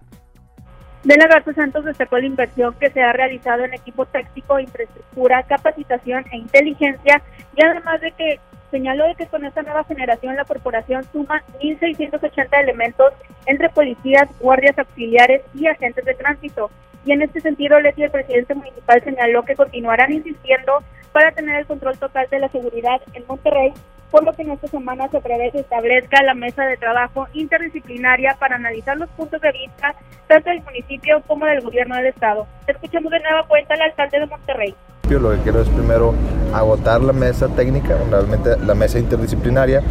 De 1.04 1.16
la 1.16 1.26
Garza 1.26 1.54
Santos 1.54 1.84
destacó 1.84 2.18
la 2.18 2.26
inversión 2.26 2.74
que 2.78 2.90
se 2.90 3.00
ha 3.00 3.12
realizado 3.12 3.64
en 3.64 3.72
equipo 3.72 4.04
táctico, 4.06 4.58
infraestructura, 4.58 5.42
capacitación 5.44 6.24
e 6.32 6.38
inteligencia 6.38 7.22
y 7.56 7.64
además 7.64 8.00
de 8.00 8.12
que 8.12 8.40
señaló 8.70 9.06
de 9.06 9.14
que 9.14 9.26
con 9.26 9.44
esta 9.44 9.62
nueva 9.62 9.84
generación 9.84 10.36
la 10.36 10.44
corporación 10.44 11.04
suma 11.12 11.42
1.680 11.60 12.60
elementos 12.60 13.12
entre 13.46 13.68
policías, 13.70 14.28
guardias 14.40 14.78
auxiliares 14.78 15.42
y 15.54 15.66
agentes 15.66 16.04
de 16.04 16.14
tránsito. 16.14 16.70
Y 17.04 17.12
en 17.12 17.22
este 17.22 17.40
sentido, 17.40 17.80
Leti, 17.80 18.02
el 18.02 18.10
presidente 18.10 18.54
municipal 18.54 19.02
señaló 19.02 19.42
que 19.44 19.54
continuarán 19.54 20.12
insistiendo 20.12 20.82
para 21.12 21.32
tener 21.32 21.56
el 21.60 21.66
control 21.66 21.98
total 21.98 22.26
de 22.30 22.40
la 22.40 22.48
seguridad 22.48 23.00
en 23.14 23.24
Monterrey 23.26 23.72
por 24.10 24.24
lo 24.24 24.32
que 24.32 24.42
en 24.42 24.52
esta 24.52 24.68
semana 24.68 25.08
se 25.08 25.20
prevé 25.20 25.50
que 25.50 25.60
establezca 25.60 26.22
la 26.22 26.34
mesa 26.34 26.64
de 26.64 26.76
trabajo 26.76 27.26
interdisciplinaria 27.32 28.36
para 28.38 28.56
analizar 28.56 28.96
los 28.96 29.08
puntos 29.10 29.40
de 29.40 29.52
vista 29.52 29.94
tanto 30.26 30.50
del 30.50 30.62
municipio 30.62 31.22
como 31.26 31.46
del 31.46 31.60
gobierno 31.60 31.96
del 31.96 32.06
estado. 32.06 32.46
Escuchemos 32.66 33.10
de 33.10 33.20
nueva 33.20 33.46
cuenta 33.46 33.74
al 33.74 33.82
alcalde 33.82 34.20
de 34.20 34.26
Monterrey. 34.26 34.74
Lo 35.16 35.30
que 35.30 35.38
quiero 35.38 35.62
es 35.62 35.68
primero 35.68 36.12
agotar 36.52 37.02
la 37.02 37.14
mesa 37.14 37.48
técnica, 37.48 37.96
realmente 38.10 38.56
la 38.58 38.74
mesa 38.74 38.98
interdisciplinaria, 38.98 39.82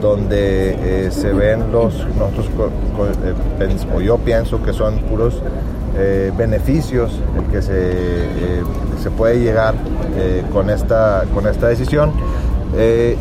donde 0.00 1.06
eh, 1.06 1.10
se 1.12 1.32
ven 1.32 1.70
los, 1.70 1.94
nosotros, 2.18 2.48
eh, 3.60 3.76
o 3.94 4.00
yo 4.00 4.18
pienso 4.18 4.62
que 4.62 4.72
son 4.72 4.98
puros 5.02 5.40
eh, 5.96 6.32
beneficios 6.36 7.12
que 7.52 7.62
se, 7.62 7.92
se 9.02 9.10
puede 9.10 9.40
llegar 9.40 9.74
con, 10.52 10.70
esta, 10.70 11.24
con 11.32 11.46
esta 11.46 11.68
decisión. 11.68 12.12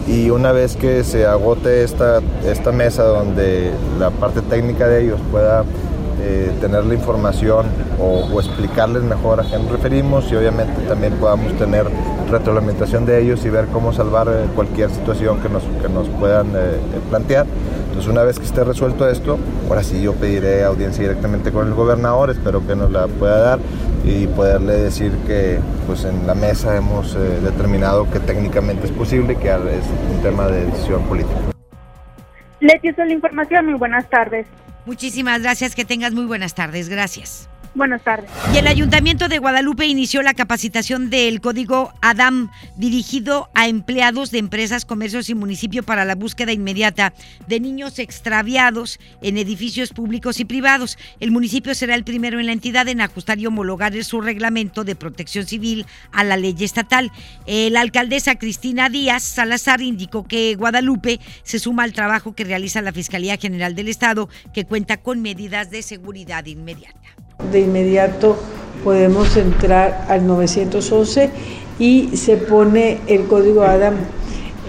Y 0.08 0.32
una 0.32 0.52
vez 0.52 0.76
que 0.76 1.04
se 1.04 1.28
agote 1.28 1.84
esta, 1.84 2.22
esta 2.44 2.72
mesa 2.72 3.04
donde 3.04 3.72
la 4.00 4.10
parte 4.10 4.42
técnica 4.42 4.88
de 4.88 5.04
ellos 5.04 5.20
pueda 5.32 5.63
eh, 6.21 6.52
tener 6.62 6.86
la 6.86 6.93
información 6.93 7.65
o, 7.99 8.39
explicarles 8.39 9.04
mejor 9.04 9.39
a 9.39 9.43
qué 9.43 9.58
nos 9.58 9.71
referimos 9.71 10.32
y 10.32 10.36
obviamente 10.36 10.82
también 10.88 11.13
podamos 11.13 11.54
tener 11.58 11.86
retroalimentación 12.30 13.06
de 13.06 13.21
ellos 13.21 13.45
y 13.45 13.49
ver 13.49 13.67
cómo 13.67 13.93
salvar 13.93 14.28
eh, 14.28 14.45
cualquier 14.56 14.89
situación 14.89 15.39
que 15.41 15.49
nos, 15.49 15.63
que 15.82 15.89
nos 15.89 16.08
puedan 16.10 16.47
plantear. 17.10 17.45
Entonces 17.93 18.12
una 18.12 18.23
vez 18.23 18.39
que 18.39 18.45
esté 18.45 18.63
resuelto 18.63 19.08
esto, 19.08 19.38
ahora 19.69 19.84
sí 19.84 20.02
yo 20.02 20.13
pediré 20.13 20.63
audiencia 20.63 21.04
directamente 21.04 21.52
con 21.52 21.67
el 21.67 21.76
gobernador, 21.76 22.32
espero 22.32 22.65
que 22.65 22.76
nos 22.76 22.91
la 22.91 23.08
pueda 23.08 23.38
dar 23.38 23.60
y 24.04 24.28
poderle 24.28 24.73
decir 24.73 25.12
que 25.28 25.60
pues 25.88 26.04
en 26.04 26.26
la 26.28 26.36
mesa 26.36 26.76
hemos 26.76 27.15
eh, 27.15 27.39
determinado 27.43 28.10
que 28.10 28.19
técnicamente 28.19 28.86
es 28.86 28.91
posible, 28.91 29.36
que 29.36 29.49
es 29.49 29.86
un 30.12 30.21
tema 30.21 30.47
de 30.47 30.65
decisión 30.65 31.04
política. 31.04 31.39
Leti, 32.60 32.89
esa 32.89 33.04
es 33.04 33.08
la 33.10 33.13
información. 33.13 33.65
Muy 33.65 33.76
buenas 33.76 34.10
tardes. 34.10 34.47
Muchísimas 34.86 35.41
gracias. 35.41 35.76
Que 35.76 35.86
tengas 35.86 36.13
muy 36.13 36.26
buenas 36.26 36.54
tardes. 36.56 36.89
Gracias. 36.89 37.50
Buenas 37.76 38.04
tardes. 38.04 38.30
Y 38.54 38.58
el 38.58 38.68
Ayuntamiento 38.68 39.28
de 39.28 39.40
Guadalupe 39.40 39.88
inició 39.88 40.22
la 40.22 40.36
capacitación 40.36 41.10
del 41.10 41.42
código 41.42 41.92
ADAM 42.02 42.52
dirigido 42.76 43.50
a 43.56 43.68
empleados 43.68 44.30
de 44.30 44.38
empresas, 44.38 44.86
comercios 44.86 45.30
y 45.30 45.36
municipio 45.36 45.82
para 45.82 46.06
la 46.06 46.14
búsqueda 46.14 46.52
inmediata 46.52 47.14
de 47.48 47.60
niños 47.60 47.98
extraviados 47.98 49.00
en 49.24 49.38
edificios 49.38 49.92
públicos 49.92 50.40
y 50.40 50.46
privados. 50.46 51.00
El 51.20 51.32
municipio 51.32 51.74
será 51.74 51.96
el 51.96 52.04
primero 52.04 52.40
en 52.40 52.46
la 52.46 52.52
entidad 52.52 52.88
en 52.88 53.02
ajustar 53.02 53.40
y 53.40 53.48
homologar 53.48 53.94
su 54.04 54.22
reglamento 54.22 54.84
de 54.84 54.96
protección 54.96 55.48
civil 55.48 55.88
a 56.12 56.24
la 56.24 56.38
ley 56.38 56.56
estatal. 56.60 57.12
La 57.48 57.82
alcaldesa 57.82 58.36
Cristina 58.36 58.90
Díaz 58.90 59.24
Salazar 59.24 59.82
indicó 59.82 60.28
que 60.28 60.56
Guadalupe 60.56 61.20
se 61.42 61.58
suma 61.58 61.84
al 61.84 61.94
trabajo 61.94 62.36
que 62.36 62.44
realiza 62.44 62.84
la 62.84 62.94
Fiscalía 62.94 63.38
General 63.38 63.74
del 63.74 63.88
Estado, 63.88 64.30
que 64.54 64.66
cuenta 64.66 64.98
con 64.98 65.24
medidas 65.24 65.72
de 65.72 65.82
seguridad 65.82 66.46
inmediata. 66.46 67.00
De 67.51 67.62
inmediato 67.62 68.38
podemos 68.84 69.36
entrar 69.38 70.06
al 70.10 70.27
911 70.27 71.29
y 71.79 72.15
se 72.15 72.38
pone 72.38 72.99
el 73.08 73.25
código 73.25 73.63
ADAM 73.63 73.95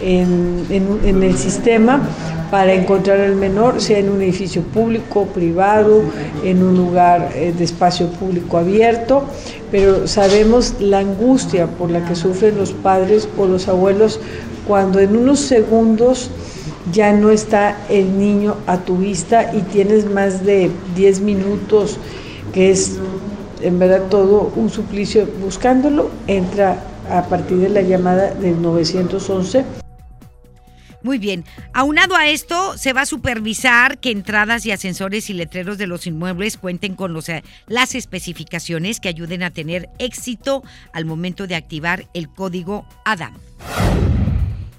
en, 0.03 1.23
el 1.23 1.37
sistema 1.37 2.03
para 2.51 2.73
encontrar 2.73 3.21
al 3.21 3.35
menor, 3.35 3.81
sea 3.81 3.99
en 3.99 4.11
un 4.11 4.23
edificio 4.23 4.63
público, 4.63 5.27
privado, 5.27 6.03
en 6.45 6.63
un 6.63 6.77
lugar 6.77 7.31
eh, 7.35 7.53
de 7.57 7.65
espacio 7.65 8.09
público 8.09 8.59
abierto, 8.59 9.25
pero 9.71 10.07
sabemos 10.07 10.75
la 10.79 10.99
angustia 11.01 11.67
por 11.67 11.91
la 11.91 12.05
que 12.05 12.15
sufren 12.15 12.57
los 12.57 12.73
padres 12.73 13.29
o 13.37 13.47
los 13.47 13.67
abuelos 13.67 14.21
cuando 14.69 15.01
en 15.01 15.17
unos 15.17 15.41
segundos 15.41 16.31
ya 16.93 17.13
no 17.13 17.31
está 17.31 17.77
el 17.89 18.19
niño 18.19 18.57
a 18.67 18.79
tu 18.79 18.99
vista 18.99 19.53
y 19.55 19.61
tienes 19.61 20.09
más 20.09 20.45
de 20.45 20.71
10 20.95 21.21
minutos 21.21 21.99
que 22.55 22.71
es 22.71 22.99
en 23.61 23.79
verdad 23.79 24.09
todo 24.09 24.53
un 24.55 24.71
suplicio 24.71 25.27
buscándolo, 25.41 26.11
entra 26.29 26.85
a 27.11 27.25
partir 27.25 27.59
de 27.59 27.69
la 27.69 27.83
llamada 27.83 28.33
del 28.33 28.63
911 28.63 29.65
Muy 31.03 31.19
bien. 31.19 31.45
Aunado 31.73 32.15
a 32.15 32.29
esto, 32.29 32.79
se 32.79 32.93
va 32.93 33.03
a 33.03 33.07
supervisar 33.07 33.99
que 33.99 34.11
entradas 34.11 34.65
y 34.65 34.71
ascensores 34.71 35.29
y 35.31 35.35
letreros 35.35 35.79
de 35.79 35.89
los 35.89 36.07
inmuebles 36.07 36.57
cuenten 36.57 36.95
con 36.95 37.19
eh, 37.27 37.43
las 37.67 37.95
especificaciones 37.95 39.01
que 39.01 39.09
ayuden 39.09 39.43
a 39.43 39.51
tener 39.51 39.91
éxito 39.99 40.63
al 40.93 41.05
momento 41.05 41.47
de 41.47 41.57
activar 41.57 42.07
el 42.15 42.29
código 42.29 42.87
ADAM. 43.05 43.35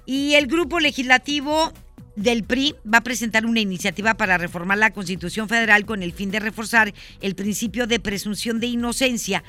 Y 0.06 0.36
el 0.36 0.48
grupo 0.48 0.80
legislativo 0.80 1.74
del 2.16 2.44
PRI 2.44 2.76
va 2.92 3.00
a 3.00 3.04
presentar 3.04 3.46
una 3.46 3.60
iniciativa 3.60 4.16
para 4.16 4.38
reformar 4.38 4.78
la 4.78 4.92
Constitución 4.92 5.50
Federal 5.50 5.86
con 5.86 6.04
el 6.04 6.14
fin 6.14 6.32
de 6.32 6.40
reforzar 6.40 6.94
el 7.22 7.36
principio 7.36 7.88
de 7.88 8.00
presunción 8.00 8.60
de 8.60 8.68
inocencia 8.68 9.44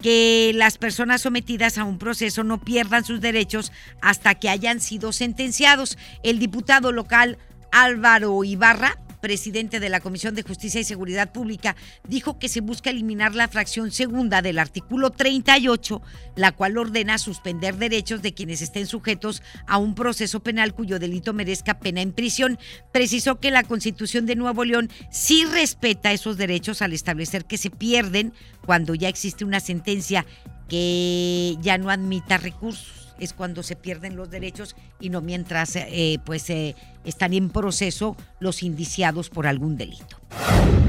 que 0.00 0.52
las 0.54 0.78
personas 0.78 1.22
sometidas 1.22 1.78
a 1.78 1.84
un 1.84 1.98
proceso 1.98 2.42
no 2.42 2.60
pierdan 2.60 3.04
sus 3.04 3.20
derechos 3.20 3.72
hasta 4.00 4.34
que 4.34 4.48
hayan 4.48 4.80
sido 4.80 5.12
sentenciados. 5.12 5.96
El 6.24 6.38
diputado 6.38 6.92
local 6.92 7.38
Álvaro 7.70 8.42
Ibarra 8.44 8.98
presidente 9.22 9.80
de 9.80 9.88
la 9.88 10.00
Comisión 10.00 10.34
de 10.34 10.42
Justicia 10.42 10.80
y 10.80 10.84
Seguridad 10.84 11.32
Pública, 11.32 11.76
dijo 12.06 12.38
que 12.38 12.50
se 12.50 12.60
busca 12.60 12.90
eliminar 12.90 13.34
la 13.34 13.48
fracción 13.48 13.90
segunda 13.92 14.42
del 14.42 14.58
artículo 14.58 15.10
38, 15.10 16.02
la 16.36 16.52
cual 16.52 16.76
ordena 16.76 17.16
suspender 17.16 17.76
derechos 17.76 18.20
de 18.20 18.34
quienes 18.34 18.60
estén 18.60 18.86
sujetos 18.86 19.42
a 19.66 19.78
un 19.78 19.94
proceso 19.94 20.40
penal 20.40 20.74
cuyo 20.74 20.98
delito 20.98 21.32
merezca 21.32 21.78
pena 21.78 22.02
en 22.02 22.12
prisión. 22.12 22.58
Precisó 22.92 23.40
que 23.40 23.50
la 23.50 23.62
Constitución 23.62 24.26
de 24.26 24.36
Nuevo 24.36 24.64
León 24.64 24.90
sí 25.10 25.44
respeta 25.44 26.12
esos 26.12 26.36
derechos 26.36 26.82
al 26.82 26.92
establecer 26.92 27.44
que 27.44 27.56
se 27.56 27.70
pierden 27.70 28.34
cuando 28.66 28.94
ya 28.94 29.08
existe 29.08 29.44
una 29.44 29.60
sentencia 29.60 30.26
que 30.68 31.56
ya 31.60 31.78
no 31.78 31.90
admita 31.90 32.38
recursos 32.38 33.01
es 33.22 33.32
cuando 33.32 33.62
se 33.62 33.76
pierden 33.76 34.16
los 34.16 34.30
derechos 34.30 34.74
y 34.98 35.08
no 35.08 35.20
mientras 35.20 35.76
eh, 35.76 36.18
pues 36.24 36.50
eh, 36.50 36.74
están 37.04 37.32
en 37.34 37.50
proceso 37.50 38.16
los 38.40 38.64
indiciados 38.64 39.30
por 39.30 39.46
algún 39.46 39.76
delito. 39.76 40.21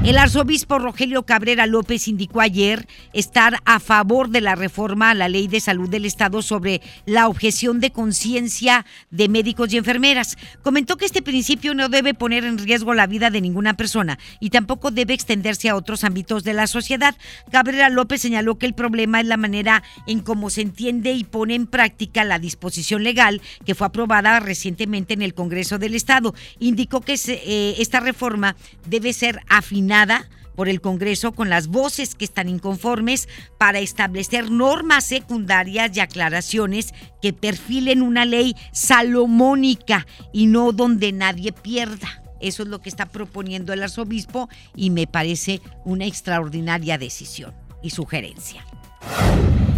El 0.04 0.18
arzobispo 0.18 0.78
Rogelio 0.78 1.22
Cabrera 1.22 1.66
López 1.66 2.08
indicó 2.08 2.42
ayer 2.42 2.86
estar 3.14 3.60
a 3.64 3.80
favor 3.80 4.28
de 4.28 4.42
la 4.42 4.54
reforma 4.54 5.08
a 5.08 5.14
la 5.14 5.30
ley 5.30 5.48
de 5.48 5.60
salud 5.60 5.88
del 5.88 6.04
Estado 6.04 6.42
sobre 6.42 6.82
la 7.06 7.26
objeción 7.26 7.80
de 7.80 7.90
conciencia 7.90 8.84
de 9.10 9.30
médicos 9.30 9.72
y 9.72 9.78
enfermeras. 9.78 10.36
Comentó 10.62 10.98
que 10.98 11.06
este 11.06 11.22
principio 11.22 11.72
no 11.72 11.88
debe 11.88 12.12
poner 12.12 12.44
en 12.44 12.58
riesgo 12.58 12.92
la 12.92 13.06
vida 13.06 13.30
de 13.30 13.40
ninguna 13.40 13.78
persona 13.78 14.18
y 14.40 14.50
tampoco 14.50 14.90
debe 14.90 15.14
extenderse 15.14 15.70
a 15.70 15.74
otros 15.74 16.04
ámbitos 16.04 16.44
de 16.44 16.52
la 16.52 16.66
sociedad. 16.66 17.16
Cabrera 17.50 17.88
López 17.88 18.20
señaló 18.20 18.58
que 18.58 18.66
el 18.66 18.74
problema 18.74 19.20
es 19.20 19.26
la 19.26 19.38
manera 19.38 19.82
en 20.06 20.20
cómo 20.20 20.50
se 20.50 20.60
entiende 20.60 21.12
y 21.14 21.24
pone 21.24 21.54
en 21.54 21.66
práctica 21.66 22.24
la 22.24 22.38
disposición 22.38 23.04
legal 23.04 23.40
que 23.64 23.74
fue 23.74 23.86
aprobada 23.86 24.38
recientemente 24.38 25.14
en 25.14 25.22
el 25.22 25.32
Congreso 25.32 25.78
del 25.78 25.94
Estado. 25.94 26.34
Indicó 26.58 27.00
que 27.00 27.14
eh, 27.26 27.76
esta 27.78 28.00
reforma 28.00 28.54
debe 28.84 29.14
ser 29.14 29.33
afinada 29.48 30.28
por 30.54 30.68
el 30.68 30.80
Congreso 30.80 31.32
con 31.32 31.50
las 31.50 31.68
voces 31.68 32.14
que 32.14 32.24
están 32.24 32.48
inconformes 32.48 33.28
para 33.58 33.80
establecer 33.80 34.50
normas 34.50 35.04
secundarias 35.04 35.96
y 35.96 36.00
aclaraciones 36.00 36.94
que 37.20 37.32
perfilen 37.32 38.02
una 38.02 38.24
ley 38.24 38.54
salomónica 38.72 40.06
y 40.32 40.46
no 40.46 40.72
donde 40.72 41.12
nadie 41.12 41.52
pierda. 41.52 42.22
Eso 42.40 42.62
es 42.62 42.68
lo 42.68 42.80
que 42.80 42.88
está 42.88 43.06
proponiendo 43.06 43.72
el 43.72 43.82
arzobispo 43.82 44.48
y 44.76 44.90
me 44.90 45.06
parece 45.06 45.60
una 45.84 46.04
extraordinaria 46.04 46.98
decisión 46.98 47.54
y 47.82 47.90
sugerencia. 47.90 48.64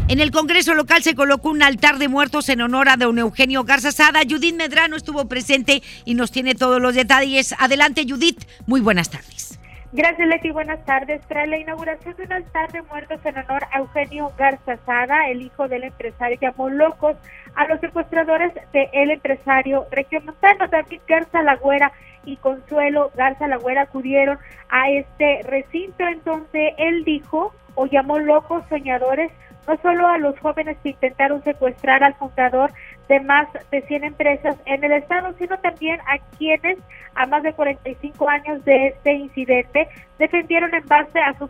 En 0.09 0.21
el 0.21 0.31
Congreso 0.31 0.75
local 0.75 1.03
se 1.03 1.17
colocó 1.17 1.51
un 1.51 1.63
altar 1.63 1.99
de 1.99 2.09
muertos 2.09 2.49
en 2.49 2.61
honor 2.61 2.89
a 2.89 2.97
don 2.97 3.19
Eugenio 3.19 3.65
Garza 3.65 3.91
Sada. 3.91 4.21
Judith 4.29 4.55
Medrano 4.55 4.97
estuvo 4.97 5.27
presente 5.27 5.83
y 6.05 6.15
nos 6.15 6.31
tiene 6.31 6.55
todos 6.55 6.81
los 6.81 6.95
detalles. 6.95 7.55
Adelante, 7.59 8.07
Judith. 8.09 8.47
Muy 8.67 8.81
buenas 8.81 9.11
tardes. 9.11 9.36
Gracias, 9.93 10.29
Leti. 10.29 10.51
Buenas 10.51 10.85
tardes. 10.85 11.23
Tras 11.29 11.49
la 11.49 11.59
inauguración 11.59 12.17
de 12.17 12.25
un 12.25 12.33
altar 12.33 12.73
de 12.73 12.83
muertos 12.83 13.25
en 13.25 13.39
honor 13.39 13.63
a 13.73 13.79
Eugenio 13.79 14.33
Garza 14.37 14.77
Sada, 14.85 15.29
el 15.29 15.43
hijo 15.43 15.69
del 15.69 15.85
empresario 15.85 16.39
llamó 16.41 16.69
locos 16.69 17.17
a 17.55 17.67
los 17.69 17.81
secuestradores 17.81 18.53
del 18.73 19.11
empresario 19.13 19.87
regiomontano 19.91 20.67
David 20.69 21.01
Garza 21.07 21.43
Lagüera 21.43 21.93
y 22.25 22.37
Consuelo 22.37 23.13
Garza 23.17 23.47
Lagüera 23.47 23.83
acudieron 23.83 24.39
a 24.69 24.91
este 24.91 25.43
recinto 25.45 26.07
en 26.07 26.23
donde 26.25 26.75
él 26.79 27.05
dijo 27.05 27.55
o 27.77 27.87
llamó 27.87 28.19
locos 28.19 28.65
soñadores 28.69 29.31
no 29.67 29.77
solo 29.79 30.07
a 30.09 30.19
los 30.19 30.39
jóvenes 30.41 30.77
que 30.83 30.91
intentaron 30.91 31.43
secuestrar 31.43 32.05
al 32.05 32.15
fundador 32.15 32.73
de 33.09 33.21
más 33.21 33.49
de 33.71 33.83
100 33.83 34.05
empresas 34.05 34.57
en 34.67 34.83
el 34.85 34.93
estado, 34.93 35.33
sino 35.39 35.57
también 35.59 36.01
a 36.01 36.19
quienes 36.37 36.79
a 37.15 37.27
más 37.27 37.43
de 37.43 37.53
45 37.53 38.29
años 38.29 38.65
de 38.65 38.89
este 38.89 39.13
incidente 39.13 39.89
defendieron 40.19 40.75
en 40.75 40.87
base 40.87 41.19
a 41.19 41.37
su 41.39 41.47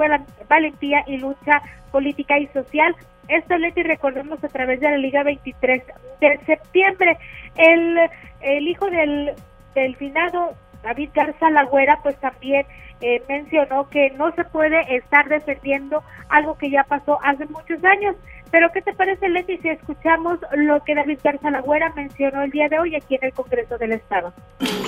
valentía 0.48 1.02
y 1.06 1.18
lucha 1.18 1.62
política 1.90 2.38
y 2.38 2.46
social. 2.48 2.94
Esto, 3.28 3.56
Leti, 3.56 3.82
recordemos 3.82 4.42
a 4.44 4.48
través 4.48 4.80
de 4.80 4.90
la 4.90 4.98
Liga 4.98 5.22
23 5.24 5.82
de 6.20 6.40
septiembre. 6.46 7.18
El, 7.56 7.98
el 8.40 8.68
hijo 8.68 8.88
del, 8.90 9.32
del 9.74 9.96
finado 9.96 10.54
David 10.82 11.10
Garza 11.14 11.50
Lagüera, 11.50 11.98
pues 12.02 12.16
también 12.20 12.64
eh, 13.00 13.22
mencionó 13.28 13.88
que 13.90 14.10
no 14.10 14.34
se 14.34 14.44
puede 14.44 14.96
estar 14.96 15.28
defendiendo 15.28 16.02
algo 16.28 16.56
que 16.56 16.70
ya 16.70 16.84
pasó 16.84 17.18
hace 17.22 17.46
muchos 17.46 17.82
años. 17.84 18.16
Pero 18.50 18.68
¿qué 18.72 18.80
te 18.80 18.94
parece, 18.94 19.28
Leti, 19.28 19.58
si 19.58 19.68
escuchamos 19.68 20.38
lo 20.54 20.82
que 20.84 20.94
David 20.94 21.18
Garza 21.22 21.50
Lagüera 21.50 21.92
mencionó 21.94 22.42
el 22.42 22.50
día 22.50 22.68
de 22.68 22.78
hoy 22.78 22.94
aquí 22.94 23.16
en 23.16 23.24
el 23.24 23.32
Congreso 23.32 23.76
del 23.76 23.92
Estado? 23.92 24.32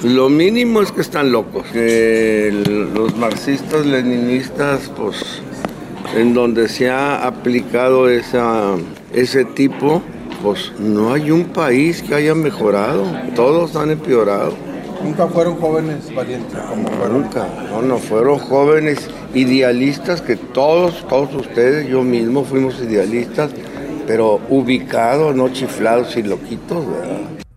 Lo 0.05 0.29
mínimo 0.29 0.81
es 0.81 0.93
que 0.93 1.01
están 1.01 1.33
locos, 1.33 1.67
que 1.73 2.51
los 2.95 3.17
marxistas, 3.17 3.85
leninistas, 3.85 4.89
pues 4.97 5.43
en 6.15 6.35
donde 6.35 6.69
se 6.69 6.89
ha 6.89 7.27
aplicado 7.27 8.09
esa, 8.09 8.77
ese 9.13 9.45
tipo, 9.45 10.03
pues 10.43 10.73
no 10.79 11.13
hay 11.13 11.31
un 11.31 11.47
país 11.47 12.03
que 12.03 12.15
haya 12.15 12.35
mejorado, 12.35 13.05
todos 13.35 13.75
han 13.77 13.91
empeorado. 13.91 14.68
Nunca 15.03 15.29
fueron 15.29 15.57
jóvenes 15.57 16.13
valientes 16.15 16.59
como 16.59 16.89
Nunca, 17.09 17.47
no, 17.71 17.83
no, 17.83 17.99
fueron 17.99 18.39
jóvenes 18.39 19.09
idealistas 19.35 20.21
que 20.21 20.37
todos, 20.37 21.07
todos 21.09 21.35
ustedes, 21.35 21.89
yo 21.89 22.03
mismo 22.03 22.45
fuimos 22.45 22.81
idealistas, 22.81 23.51
pero 24.07 24.41
ubicados, 24.49 25.35
no 25.37 25.49
chiflados 25.51 26.17
y 26.17 26.23
loquitos, 26.23 26.87
¿verdad? 26.91 27.48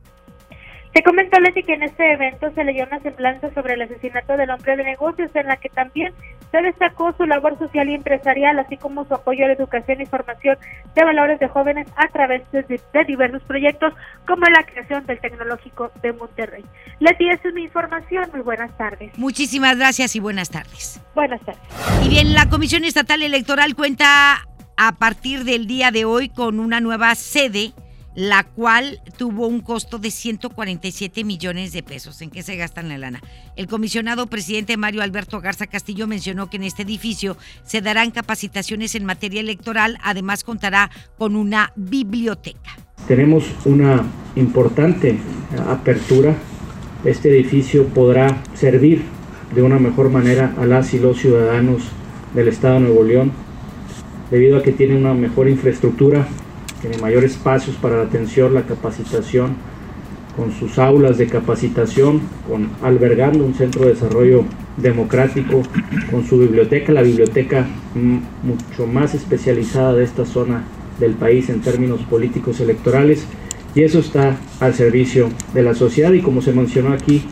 Te 0.93 1.03
comentó 1.03 1.39
Leti 1.39 1.63
que 1.63 1.73
en 1.73 1.83
este 1.83 2.13
evento 2.13 2.51
se 2.53 2.65
leyó 2.65 2.85
una 2.85 2.99
semblanza 2.99 3.53
sobre 3.53 3.75
el 3.75 3.81
asesinato 3.83 4.35
del 4.35 4.49
hombre 4.49 4.75
de 4.75 4.83
negocios 4.83 5.31
en 5.35 5.47
la 5.47 5.55
que 5.55 5.69
también 5.69 6.13
se 6.51 6.61
destacó 6.61 7.13
su 7.13 7.25
labor 7.25 7.57
social 7.57 7.89
y 7.89 7.93
empresarial, 7.93 8.59
así 8.59 8.75
como 8.75 9.05
su 9.05 9.13
apoyo 9.13 9.45
a 9.45 9.47
la 9.47 9.53
educación 9.53 10.01
y 10.01 10.05
formación 10.05 10.57
de 10.93 11.03
valores 11.05 11.39
de 11.39 11.47
jóvenes 11.47 11.87
a 11.95 12.09
través 12.09 12.43
de, 12.51 12.81
diversos 13.07 13.41
proyectos 13.43 13.93
como 14.27 14.45
la 14.47 14.63
creación 14.63 15.05
del 15.05 15.19
Tecnológico 15.19 15.91
de 16.01 16.11
Monterrey. 16.11 16.65
Leti, 16.99 17.29
es 17.29 17.39
mi 17.53 17.63
información. 17.63 18.29
Muy 18.33 18.41
buenas 18.41 18.75
tardes. 18.77 19.17
Muchísimas 19.17 19.77
gracias 19.77 20.15
y 20.17 20.19
buenas 20.19 20.49
tardes. 20.49 21.01
Buenas 21.15 21.39
tardes. 21.41 21.61
Y 22.03 22.09
bien, 22.09 22.33
la 22.33 22.49
Comisión 22.49 22.83
Estatal 22.83 23.21
Electoral 23.21 23.75
cuenta 23.75 24.45
a 24.75 24.91
partir 24.97 25.45
del 25.45 25.67
día 25.67 25.91
de 25.91 26.03
hoy 26.03 26.29
con 26.29 26.59
una 26.59 26.81
nueva 26.81 27.15
sede 27.15 27.71
la 28.15 28.43
cual 28.43 28.99
tuvo 29.17 29.47
un 29.47 29.61
costo 29.61 29.97
de 29.97 30.11
147 30.11 31.23
millones 31.23 31.71
de 31.73 31.83
pesos. 31.83 32.21
¿En 32.21 32.29
qué 32.29 32.43
se 32.43 32.55
gastan 32.55 32.89
la 32.89 32.97
lana? 32.97 33.21
El 33.55 33.67
comisionado 33.67 34.27
presidente 34.27 34.77
Mario 34.77 35.01
Alberto 35.01 35.39
Garza 35.39 35.67
Castillo 35.67 36.07
mencionó 36.07 36.49
que 36.49 36.57
en 36.57 36.63
este 36.63 36.83
edificio 36.83 37.37
se 37.63 37.81
darán 37.81 38.11
capacitaciones 38.11 38.95
en 38.95 39.05
materia 39.05 39.39
electoral, 39.39 39.97
además 40.03 40.43
contará 40.43 40.91
con 41.17 41.35
una 41.35 41.71
biblioteca. 41.75 42.77
Tenemos 43.07 43.45
una 43.65 44.03
importante 44.35 45.17
apertura. 45.67 46.35
Este 47.03 47.29
edificio 47.29 47.87
podrá 47.87 48.43
servir 48.53 49.03
de 49.55 49.61
una 49.61 49.79
mejor 49.79 50.09
manera 50.09 50.53
a 50.57 50.65
las 50.65 50.93
y 50.93 50.99
los 50.99 51.17
ciudadanos 51.17 51.81
del 52.33 52.47
Estado 52.47 52.75
de 52.75 52.81
Nuevo 52.81 53.03
León, 53.03 53.31
debido 54.29 54.57
a 54.57 54.63
que 54.63 54.71
tiene 54.71 54.95
una 54.95 55.13
mejor 55.13 55.49
infraestructura 55.49 56.27
tiene 56.81 56.97
mayores 56.97 57.33
espacios 57.33 57.75
para 57.77 57.97
la 57.97 58.03
atención, 58.03 58.53
la 58.53 58.63
capacitación, 58.63 59.55
con 60.35 60.51
sus 60.51 60.79
aulas 60.79 61.17
de 61.17 61.27
capacitación, 61.27 62.21
con 62.47 62.69
albergando 62.81 63.45
un 63.45 63.53
centro 63.53 63.85
de 63.85 63.93
desarrollo 63.93 64.45
democrático, 64.77 65.61
con 66.09 66.25
su 66.25 66.39
biblioteca, 66.39 66.91
la 66.91 67.01
biblioteca 67.01 67.67
mucho 68.41 68.87
más 68.87 69.13
especializada 69.13 69.93
de 69.93 70.03
esta 70.03 70.25
zona 70.25 70.63
del 70.99 71.13
país 71.13 71.49
en 71.49 71.61
términos 71.61 72.01
políticos 72.01 72.59
electorales, 72.59 73.25
y 73.75 73.83
eso 73.83 73.99
está 73.99 74.37
al 74.59 74.73
servicio 74.73 75.29
de 75.53 75.63
la 75.63 75.75
sociedad 75.75 76.11
y 76.13 76.21
como 76.21 76.41
se 76.41 76.53
mencionó 76.53 76.93
aquí, 76.93 77.23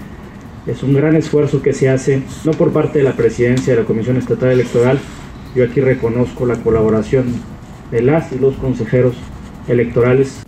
es 0.68 0.84
un 0.84 0.94
gran 0.94 1.16
esfuerzo 1.16 1.62
que 1.62 1.74
se 1.74 1.90
hace, 1.90 2.22
no 2.46 2.52
por 2.52 2.72
parte 2.72 3.00
de 3.00 3.06
la 3.06 3.14
presidencia 3.14 3.74
de 3.74 3.82
la 3.82 3.88
Comisión 3.88 4.18
Estatal 4.18 4.52
Electoral, 4.52 5.00
yo 5.56 5.64
aquí 5.64 5.82
reconozco 5.82 6.46
la 6.46 6.58
colaboración 6.58 7.26
de 7.92 8.02
las 8.02 8.32
y 8.32 8.40
los 8.40 8.56
consejeros 8.58 9.16
electorales. 9.70 10.44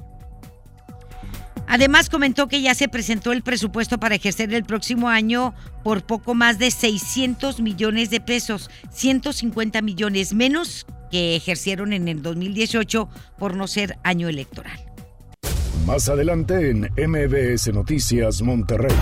Además 1.68 2.10
comentó 2.10 2.50
que 2.50 2.62
ya 2.62 2.76
se 2.76 2.90
presentó 2.90 3.32
el 3.32 3.44
presupuesto 3.44 3.98
para 3.98 4.16
ejercer 4.16 4.54
el 4.54 4.66
próximo 4.66 5.08
año 5.08 5.54
por 5.86 6.04
poco 6.04 6.36
más 6.36 6.60
de 6.60 6.70
600 6.70 7.62
millones 7.62 8.10
de 8.10 8.20
pesos, 8.20 8.70
150 8.92 9.82
millones 9.82 10.34
menos 10.34 10.86
que 11.10 11.38
ejercieron 11.38 11.94
en 11.94 12.10
el 12.10 12.22
2018 12.22 13.08
por 13.40 13.56
no 13.56 13.68
ser 13.68 13.98
año 14.04 14.28
electoral. 14.28 14.80
Más 15.86 16.10
adelante 16.10 16.70
en 16.70 16.90
MBS 16.98 17.74
Noticias 17.74 18.42
Monterrey. 18.42 18.96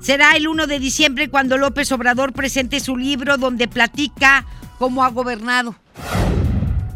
Será 0.00 0.36
el 0.36 0.48
1 0.48 0.66
de 0.66 0.78
diciembre 0.78 1.28
cuando 1.28 1.56
López 1.58 1.90
Obrador 1.92 2.32
presente 2.32 2.78
su 2.78 2.96
libro 2.96 3.36
donde 3.36 3.66
platica 3.66 4.46
cómo 4.78 5.04
ha 5.04 5.08
gobernado. 5.08 5.76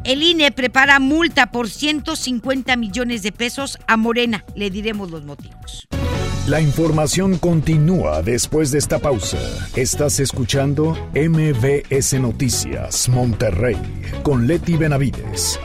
El 0.06 0.22
INE 0.22 0.52
prepara 0.52 1.00
multa 1.00 1.50
por 1.50 1.68
150 1.68 2.76
millones 2.76 3.24
de 3.24 3.32
pesos 3.32 3.76
a 3.88 3.96
Morena. 3.96 4.44
Le 4.54 4.70
diremos 4.70 5.10
los 5.10 5.24
motivos. 5.24 5.88
La 6.46 6.60
información 6.60 7.38
continúa 7.38 8.22
después 8.22 8.70
de 8.70 8.78
esta 8.78 9.00
pausa. 9.00 9.36
Estás 9.74 10.20
escuchando 10.20 10.96
MBS 11.12 12.20
Noticias 12.20 13.08
Monterrey 13.08 13.76
con 14.22 14.46
Leti 14.46 14.76
Benavides. 14.76 15.58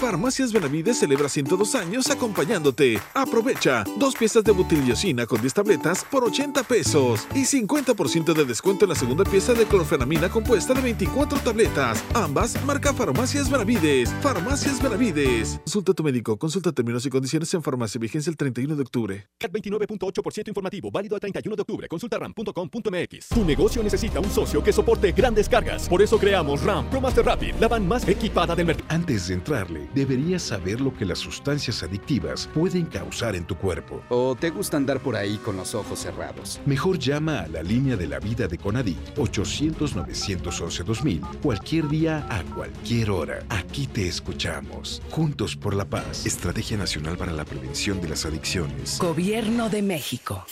Farmacias 0.00 0.52
Benavides 0.52 0.98
celebra 0.98 1.28
102 1.28 1.74
años 1.74 2.10
acompañándote. 2.10 2.98
Aprovecha 3.14 3.84
dos 3.98 4.14
piezas 4.14 4.44
de 4.44 4.52
butiliocina 4.52 5.26
con 5.26 5.40
10 5.40 5.54
tabletas 5.54 6.04
por 6.04 6.24
80 6.24 6.62
pesos 6.62 7.26
y 7.34 7.44
50% 7.44 8.32
de 8.32 8.44
descuento 8.44 8.84
en 8.84 8.90
la 8.90 8.94
segunda 8.94 9.24
pieza 9.24 9.54
de 9.54 9.66
clorfenamina 9.66 10.28
compuesta 10.28 10.74
de 10.74 10.80
24 10.80 11.38
tabletas. 11.40 12.04
Ambas 12.14 12.62
marca 12.64 12.92
Farmacias 12.94 13.50
Benavides. 13.50 14.12
Farmacias 14.22 14.82
Benavides. 14.82 15.60
Consulta 15.64 15.92
a 15.92 15.94
tu 15.94 16.04
médico. 16.04 16.38
Consulta 16.38 16.72
términos 16.72 17.04
y 17.06 17.10
condiciones 17.10 17.52
en 17.54 17.62
farmacia. 17.62 18.00
Vigencia 18.00 18.30
el 18.30 18.36
31 18.36 18.76
de 18.76 18.82
octubre. 18.82 19.28
CAT 19.38 19.52
29.8% 19.52 20.48
informativo. 20.48 20.90
Válido 20.90 21.16
el 21.16 21.20
31 21.20 21.56
de 21.56 21.62
octubre. 21.62 21.88
Consulta 21.88 22.18
ram.com.mx. 22.18 23.28
Tu 23.28 23.44
negocio 23.44 23.82
necesita 23.82 24.20
un 24.20 24.30
socio 24.30 24.62
que 24.62 24.72
soporte 24.72 25.12
grandes 25.12 25.48
cargas. 25.48 25.88
Por 25.88 26.02
eso 26.02 26.18
creamos 26.18 26.62
RAM 26.62 26.88
Pro 26.90 27.00
Master 27.00 27.24
Rapid, 27.24 27.54
la 27.60 27.68
van 27.68 27.86
más 27.86 28.06
equipada 28.08 28.54
del 28.54 28.66
mercado. 28.66 28.88
Antes 28.88 29.28
de 29.28 29.34
entrarle, 29.34 29.87
deberías 29.94 30.42
saber 30.42 30.80
lo 30.80 30.94
que 30.94 31.04
las 31.04 31.18
sustancias 31.18 31.82
adictivas 31.82 32.48
pueden 32.54 32.86
causar 32.86 33.36
en 33.36 33.44
tu 33.44 33.56
cuerpo. 33.56 34.02
¿O 34.08 34.34
te 34.34 34.50
gusta 34.50 34.76
andar 34.76 35.00
por 35.00 35.16
ahí 35.16 35.36
con 35.38 35.56
los 35.56 35.74
ojos 35.74 36.00
cerrados? 36.00 36.60
Mejor 36.66 36.98
llama 36.98 37.40
a 37.40 37.48
la 37.48 37.62
línea 37.62 37.96
de 37.96 38.06
la 38.06 38.18
vida 38.18 38.48
de 38.48 38.58
Conadic 38.58 38.98
800-911-2000 39.16 41.40
cualquier 41.42 41.88
día 41.88 42.26
a 42.28 42.42
cualquier 42.54 43.10
hora. 43.10 43.40
Aquí 43.48 43.86
te 43.86 44.08
escuchamos. 44.08 45.02
Juntos 45.10 45.56
por 45.56 45.74
la 45.74 45.84
paz. 45.84 46.26
Estrategia 46.26 46.76
Nacional 46.76 47.16
para 47.16 47.32
la 47.32 47.44
Prevención 47.44 48.00
de 48.00 48.08
las 48.08 48.24
Adicciones. 48.24 48.98
Gobierno 48.98 49.68
de 49.68 49.82
México. 49.82 50.44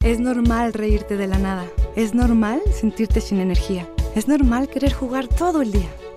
Es 0.00 0.18
normal 0.18 0.72
reírte 0.72 1.16
de 1.16 1.28
la 1.28 1.38
nada. 1.38 1.64
Es 1.94 2.12
normal 2.12 2.60
sentirte 2.72 3.20
sin 3.20 3.38
energía. 3.38 3.88
Es 4.16 4.26
normal 4.26 4.68
querer 4.68 4.92
jugar 4.92 5.28
todo 5.28 5.62
el 5.62 5.70
día. 5.70 5.88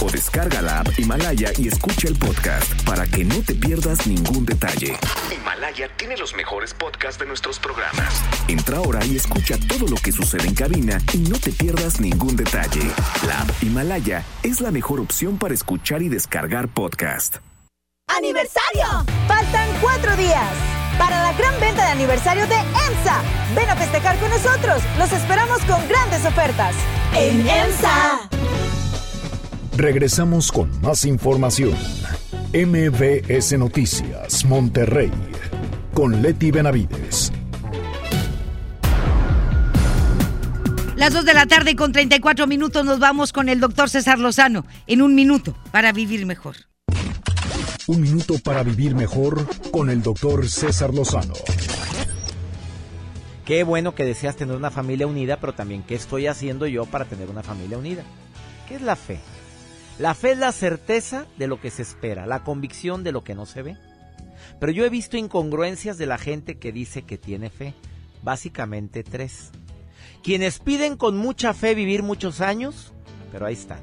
o 0.00 0.10
descarga 0.10 0.62
la 0.62 0.80
app 0.80 0.98
Himalaya 0.98 1.50
y 1.58 1.68
escucha 1.68 2.08
el 2.08 2.16
podcast 2.16 2.82
para 2.84 3.06
que 3.06 3.24
no 3.24 3.36
te 3.42 3.54
pierdas 3.54 4.06
ningún 4.06 4.44
detalle. 4.44 4.96
Himalaya 5.34 5.88
tiene 5.96 6.16
los 6.16 6.34
mejores 6.34 6.74
podcasts 6.74 7.18
de 7.18 7.26
nuestros 7.26 7.58
programas. 7.58 8.22
Entra 8.48 8.78
ahora 8.78 9.04
y 9.04 9.16
escucha 9.16 9.56
todo 9.68 9.86
lo 9.88 9.96
que 9.96 10.12
sucede 10.12 10.46
en 10.46 10.54
cabina 10.54 11.00
y 11.12 11.18
no 11.18 11.38
te 11.38 11.52
pierdas 11.52 12.00
ningún 12.00 12.36
detalle. 12.36 12.82
La 13.26 13.40
app 13.40 13.50
Himalaya 13.62 14.24
es 14.42 14.60
la 14.60 14.70
mejor 14.70 15.00
opción 15.00 15.38
para 15.38 15.54
escuchar 15.54 16.02
y 16.02 16.08
descargar 16.08 16.68
podcast. 16.68 17.36
¡Aniversario! 18.06 18.86
Faltan 19.26 19.68
cuatro 19.80 20.14
días 20.16 20.50
para 20.98 21.22
la 21.22 21.32
gran 21.32 21.58
venta 21.60 21.84
de 21.84 21.92
aniversario 21.92 22.46
de 22.46 22.56
EMSA. 22.56 23.22
Ven 23.54 23.68
a 23.68 23.76
festejar 23.76 24.18
con 24.18 24.30
nosotros. 24.30 24.82
Los 24.98 25.12
esperamos 25.12 25.60
con 25.62 25.86
grandes 25.88 26.24
ofertas. 26.24 26.74
En 27.14 27.46
EMSA. 27.48 28.28
Regresamos 29.76 30.52
con 30.52 30.80
más 30.82 31.04
información. 31.04 31.74
MBS 32.52 33.58
Noticias, 33.58 34.44
Monterrey, 34.44 35.10
con 35.92 36.22
Leti 36.22 36.52
Benavides. 36.52 37.32
Las 40.94 41.12
2 41.12 41.24
de 41.24 41.34
la 41.34 41.46
tarde 41.46 41.74
con 41.74 41.90
34 41.90 42.46
minutos 42.46 42.84
nos 42.84 43.00
vamos 43.00 43.32
con 43.32 43.48
el 43.48 43.58
doctor 43.58 43.90
César 43.90 44.20
Lozano 44.20 44.64
en 44.86 45.02
un 45.02 45.16
minuto 45.16 45.56
para 45.72 45.90
vivir 45.90 46.24
mejor. 46.24 46.54
Un 47.88 48.00
minuto 48.00 48.34
para 48.38 48.62
vivir 48.62 48.94
mejor 48.94 49.44
con 49.72 49.90
el 49.90 50.02
doctor 50.02 50.48
César 50.48 50.94
Lozano. 50.94 51.34
Qué 53.44 53.64
bueno 53.64 53.96
que 53.96 54.04
deseas 54.04 54.36
tener 54.36 54.54
una 54.54 54.70
familia 54.70 55.08
unida, 55.08 55.40
pero 55.40 55.52
también 55.52 55.82
qué 55.82 55.96
estoy 55.96 56.28
haciendo 56.28 56.68
yo 56.68 56.86
para 56.86 57.06
tener 57.06 57.28
una 57.28 57.42
familia 57.42 57.76
unida. 57.76 58.04
¿Qué 58.68 58.76
es 58.76 58.82
la 58.82 58.94
fe? 58.94 59.18
La 59.98 60.14
fe 60.14 60.32
es 60.32 60.38
la 60.38 60.50
certeza 60.50 61.26
de 61.38 61.46
lo 61.46 61.60
que 61.60 61.70
se 61.70 61.82
espera, 61.82 62.26
la 62.26 62.42
convicción 62.42 63.04
de 63.04 63.12
lo 63.12 63.22
que 63.22 63.36
no 63.36 63.46
se 63.46 63.62
ve. 63.62 63.76
Pero 64.58 64.72
yo 64.72 64.84
he 64.84 64.90
visto 64.90 65.16
incongruencias 65.16 65.98
de 65.98 66.06
la 66.06 66.18
gente 66.18 66.58
que 66.58 66.72
dice 66.72 67.02
que 67.02 67.16
tiene 67.16 67.48
fe. 67.48 67.74
Básicamente 68.22 69.04
tres. 69.04 69.50
Quienes 70.22 70.58
piden 70.58 70.96
con 70.96 71.16
mucha 71.16 71.54
fe 71.54 71.74
vivir 71.74 72.02
muchos 72.02 72.40
años, 72.40 72.92
pero 73.30 73.46
ahí 73.46 73.54
están. 73.54 73.80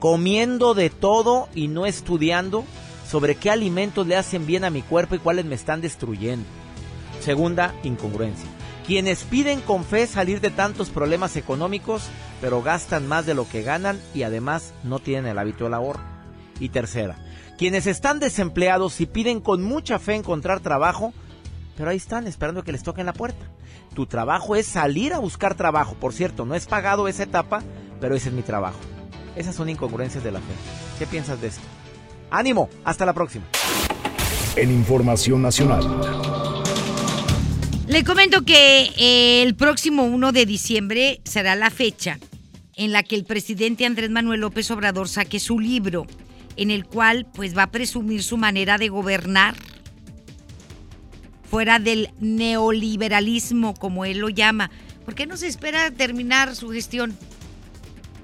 Comiendo 0.00 0.74
de 0.74 0.90
todo 0.90 1.48
y 1.54 1.68
no 1.68 1.86
estudiando 1.86 2.64
sobre 3.08 3.36
qué 3.36 3.50
alimentos 3.50 4.06
le 4.06 4.16
hacen 4.16 4.46
bien 4.46 4.64
a 4.64 4.70
mi 4.70 4.82
cuerpo 4.82 5.14
y 5.14 5.18
cuáles 5.18 5.44
me 5.44 5.54
están 5.54 5.80
destruyendo. 5.80 6.46
Segunda, 7.20 7.74
incongruencia. 7.84 8.48
Quienes 8.86 9.22
piden 9.24 9.60
con 9.62 9.84
fe 9.84 10.06
salir 10.06 10.42
de 10.42 10.50
tantos 10.50 10.90
problemas 10.90 11.36
económicos, 11.36 12.02
pero 12.44 12.60
gastan 12.60 13.08
más 13.08 13.24
de 13.24 13.32
lo 13.32 13.48
que 13.48 13.62
ganan 13.62 13.98
y 14.14 14.22
además 14.22 14.74
no 14.82 14.98
tienen 14.98 15.24
el 15.24 15.38
hábito 15.38 15.64
del 15.64 15.72
ahorro. 15.72 16.02
Y 16.60 16.68
tercera, 16.68 17.16
quienes 17.56 17.86
están 17.86 18.20
desempleados 18.20 19.00
y 19.00 19.06
piden 19.06 19.40
con 19.40 19.62
mucha 19.62 19.98
fe 19.98 20.14
encontrar 20.14 20.60
trabajo, 20.60 21.14
pero 21.74 21.88
ahí 21.88 21.96
están 21.96 22.26
esperando 22.26 22.62
que 22.62 22.72
les 22.72 22.82
toquen 22.82 23.06
la 23.06 23.14
puerta. 23.14 23.46
Tu 23.94 24.04
trabajo 24.04 24.56
es 24.56 24.66
salir 24.66 25.14
a 25.14 25.20
buscar 25.20 25.54
trabajo. 25.54 25.94
Por 25.94 26.12
cierto, 26.12 26.44
no 26.44 26.54
es 26.54 26.66
pagado 26.66 27.08
esa 27.08 27.22
etapa, 27.22 27.62
pero 27.98 28.14
ese 28.14 28.28
es 28.28 28.34
mi 28.34 28.42
trabajo. 28.42 28.78
Esas 29.36 29.54
son 29.54 29.70
incongruencias 29.70 30.22
de 30.22 30.32
la 30.32 30.40
fe. 30.40 30.52
¿Qué 30.98 31.06
piensas 31.06 31.40
de 31.40 31.46
esto? 31.46 31.62
Ánimo, 32.30 32.68
hasta 32.84 33.06
la 33.06 33.14
próxima. 33.14 33.46
En 34.56 34.70
Información 34.70 35.40
Nacional. 35.40 35.82
Le 37.86 38.04
comento 38.04 38.42
que 38.44 39.42
el 39.42 39.54
próximo 39.56 40.02
1 40.02 40.32
de 40.32 40.44
diciembre 40.44 41.22
será 41.24 41.54
la 41.54 41.70
fecha 41.70 42.18
en 42.76 42.92
la 42.92 43.02
que 43.02 43.16
el 43.16 43.24
presidente 43.24 43.86
Andrés 43.86 44.10
Manuel 44.10 44.40
López 44.40 44.70
Obrador 44.70 45.08
saque 45.08 45.40
su 45.40 45.60
libro, 45.60 46.06
en 46.56 46.70
el 46.70 46.84
cual 46.84 47.26
pues 47.32 47.56
va 47.56 47.64
a 47.64 47.70
presumir 47.70 48.22
su 48.22 48.36
manera 48.36 48.78
de 48.78 48.88
gobernar 48.88 49.54
fuera 51.50 51.78
del 51.78 52.10
neoliberalismo, 52.18 53.74
como 53.74 54.04
él 54.04 54.18
lo 54.18 54.28
llama. 54.28 54.70
¿Por 55.04 55.14
qué 55.14 55.26
no 55.26 55.36
se 55.36 55.46
espera 55.46 55.90
terminar 55.90 56.56
su 56.56 56.70
gestión? 56.70 57.16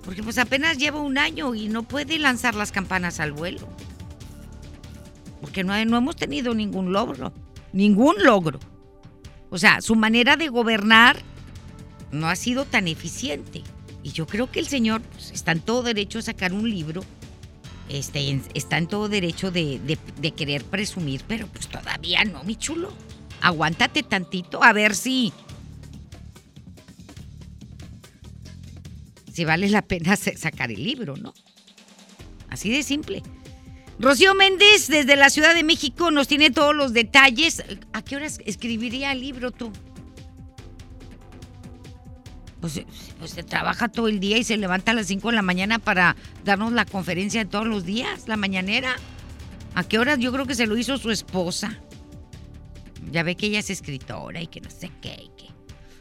Porque 0.05 0.22
pues 0.22 0.38
apenas 0.38 0.78
lleva 0.78 1.01
un 1.01 1.18
año 1.18 1.55
y 1.55 1.68
no 1.68 1.82
puede 1.82 2.18
lanzar 2.18 2.55
las 2.55 2.72
campanas 2.72 3.20
al 3.20 3.32
vuelo. 3.32 3.68
Porque 5.40 5.62
no, 5.62 5.84
no 5.84 5.96
hemos 5.96 6.16
tenido 6.16 6.55
ningún 6.55 6.92
logro. 6.92 7.32
Ningún 7.72 8.16
logro. 8.22 8.59
O 9.51 9.59
sea, 9.59 9.80
su 9.80 9.94
manera 9.94 10.36
de 10.36 10.48
gobernar 10.48 11.18
no 12.12 12.28
ha 12.28 12.36
sido 12.36 12.64
tan 12.64 12.88
eficiente. 12.88 13.62
Y 14.03 14.12
yo 14.12 14.26
creo 14.26 14.51
que 14.51 14.61
el 14.61 14.66
señor 14.66 15.03
pues, 15.03 15.30
está 15.30 15.53
en 15.53 15.61
todo 15.61 15.82
derecho 15.82 16.18
a 16.18 16.22
sacar 16.22 16.53
un 16.53 16.68
libro. 16.68 17.03
Este, 17.88 18.40
está 18.55 18.78
en 18.78 18.86
todo 18.86 19.09
derecho 19.09 19.51
de, 19.51 19.80
de- 19.80 20.30
querer 20.32 20.64
presumir, 20.64 21.22
pero 21.26 21.46
pues 21.48 21.66
todavía 21.68 22.24
no, 22.24 22.42
mi 22.44 22.57
chulo. 22.57 22.92
Aguántate 23.42 24.03
tantito 24.03 24.62
a 24.62 24.72
ver 24.72 24.94
si. 24.94 25.32
Si 29.32 29.44
vale 29.44 29.68
la 29.68 29.82
pena 29.82 30.16
sa- 30.16 30.36
sacar 30.36 30.70
el 30.70 30.82
libro, 30.84 31.16
¿no? 31.16 31.34
Así 32.48 32.70
de 32.70 32.82
simple. 32.82 33.22
Rocío 33.98 34.34
Méndez, 34.34 34.88
desde 34.88 35.16
la 35.16 35.28
Ciudad 35.30 35.55
de 35.55 35.62
México, 35.62 36.11
nos 36.11 36.26
tiene 36.26 36.51
todos 36.51 36.74
los 36.74 36.92
detalles. 36.92 37.62
¿A 37.92 38.03
qué 38.03 38.16
horas 38.16 38.40
escribiría 38.46 39.12
el 39.12 39.20
libro 39.20 39.51
tú? 39.51 39.72
Pues, 42.61 42.82
pues 43.18 43.30
se 43.30 43.42
trabaja 43.42 43.88
todo 43.88 44.08
el 44.08 44.20
día 44.20 44.36
y 44.36 44.44
se 44.44 44.56
levanta 44.56 44.92
a 44.92 44.94
las 44.94 45.06
5 45.06 45.30
de 45.30 45.36
la 45.36 45.42
mañana 45.42 45.78
para 45.78 46.16
darnos 46.44 46.72
la 46.72 46.84
conferencia 46.84 47.42
de 47.44 47.50
todos 47.50 47.66
los 47.66 47.84
días, 47.84 48.28
la 48.28 48.36
mañanera. 48.36 48.96
¿A 49.74 49.84
qué 49.84 49.98
horas? 49.98 50.18
Yo 50.18 50.32
creo 50.32 50.46
que 50.46 50.54
se 50.54 50.66
lo 50.66 50.76
hizo 50.76 50.98
su 50.98 51.11
esposa. 51.11 51.78
Ya 53.11 53.22
ve 53.22 53.34
que 53.34 53.46
ella 53.46 53.61
es 53.61 53.70
escritora 53.70 54.42
y 54.42 54.46
que 54.46 54.61
no 54.61 54.70
sé 54.70 54.90
qué. 55.00 55.30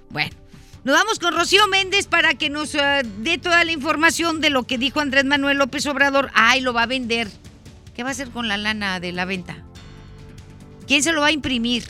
Bueno, 0.09 0.35
nos 0.83 0.95
vamos 0.95 1.19
con 1.19 1.35
Rocío 1.35 1.67
Méndez 1.67 2.07
para 2.07 2.33
que 2.33 2.49
nos 2.49 2.73
eh, 2.73 3.03
dé 3.19 3.37
toda 3.37 3.63
la 3.63 3.71
información 3.71 4.41
de 4.41 4.49
lo 4.49 4.63
que 4.63 4.77
dijo 4.77 4.99
Andrés 4.99 5.25
Manuel 5.25 5.57
López 5.57 5.85
Obrador. 5.85 6.31
Ay, 6.33 6.61
lo 6.61 6.73
va 6.73 6.83
a 6.83 6.87
vender. 6.87 7.29
¿Qué 7.95 8.03
va 8.03 8.09
a 8.09 8.11
hacer 8.11 8.29
con 8.31 8.47
la 8.47 8.57
lana 8.57 8.99
de 8.99 9.11
la 9.11 9.25
venta? 9.25 9.63
¿Quién 10.87 11.03
se 11.03 11.11
lo 11.11 11.21
va 11.21 11.27
a 11.27 11.31
imprimir? 11.31 11.83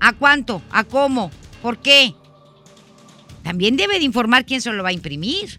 ¿A 0.00 0.12
cuánto? 0.12 0.62
¿A 0.70 0.84
cómo? 0.84 1.30
¿Por 1.62 1.78
qué? 1.78 2.14
También 3.46 3.76
debe 3.76 4.00
de 4.00 4.04
informar 4.04 4.44
quién 4.44 4.60
se 4.60 4.72
lo 4.72 4.82
va 4.82 4.88
a 4.88 4.92
imprimir. 4.92 5.56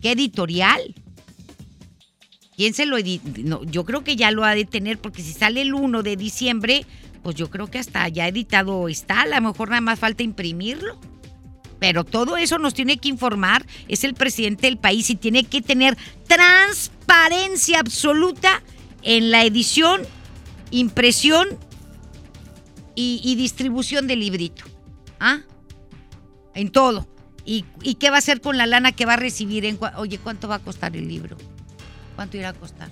¿Qué 0.00 0.12
editorial? 0.12 0.94
¿Quién 2.56 2.72
se 2.72 2.86
lo? 2.86 2.96
No, 3.44 3.62
yo 3.64 3.84
creo 3.84 4.02
que 4.04 4.16
ya 4.16 4.30
lo 4.30 4.42
ha 4.42 4.54
de 4.54 4.64
tener 4.64 4.98
porque 4.98 5.20
si 5.20 5.34
sale 5.34 5.60
el 5.60 5.74
1 5.74 6.02
de 6.02 6.16
diciembre, 6.16 6.86
pues 7.22 7.36
yo 7.36 7.50
creo 7.50 7.66
que 7.70 7.78
hasta 7.78 8.08
ya 8.08 8.26
editado 8.26 8.88
está. 8.88 9.20
A 9.20 9.26
lo 9.26 9.48
mejor 9.48 9.68
nada 9.68 9.82
más 9.82 9.98
falta 9.98 10.22
imprimirlo. 10.22 10.98
Pero 11.78 12.04
todo 12.04 12.38
eso 12.38 12.56
nos 12.58 12.72
tiene 12.72 12.96
que 12.96 13.10
informar. 13.10 13.66
Es 13.86 14.02
el 14.02 14.14
presidente 14.14 14.66
del 14.66 14.78
país 14.78 15.10
y 15.10 15.16
tiene 15.16 15.44
que 15.44 15.60
tener 15.60 15.98
transparencia 16.26 17.80
absoluta 17.80 18.62
en 19.02 19.30
la 19.30 19.44
edición, 19.44 20.00
impresión 20.70 21.48
y, 22.94 23.20
y 23.22 23.34
distribución 23.34 24.06
del 24.06 24.20
librito. 24.20 24.64
¿Ah? 25.20 25.42
En 26.54 26.70
todo. 26.70 27.08
¿Y, 27.44 27.64
qué 27.94 28.10
va 28.10 28.16
a 28.16 28.18
hacer 28.18 28.40
con 28.40 28.56
la 28.56 28.66
lana 28.66 28.92
que 28.92 29.06
va 29.06 29.14
a 29.14 29.16
recibir? 29.16 29.64
En, 29.64 29.78
Oye, 29.96 30.18
¿cuánto 30.18 30.48
va 30.48 30.56
a 30.56 30.58
costar 30.60 30.96
el 30.96 31.08
libro? 31.08 31.36
¿Cuánto 32.14 32.36
irá 32.36 32.50
a 32.50 32.54
costar? 32.54 32.90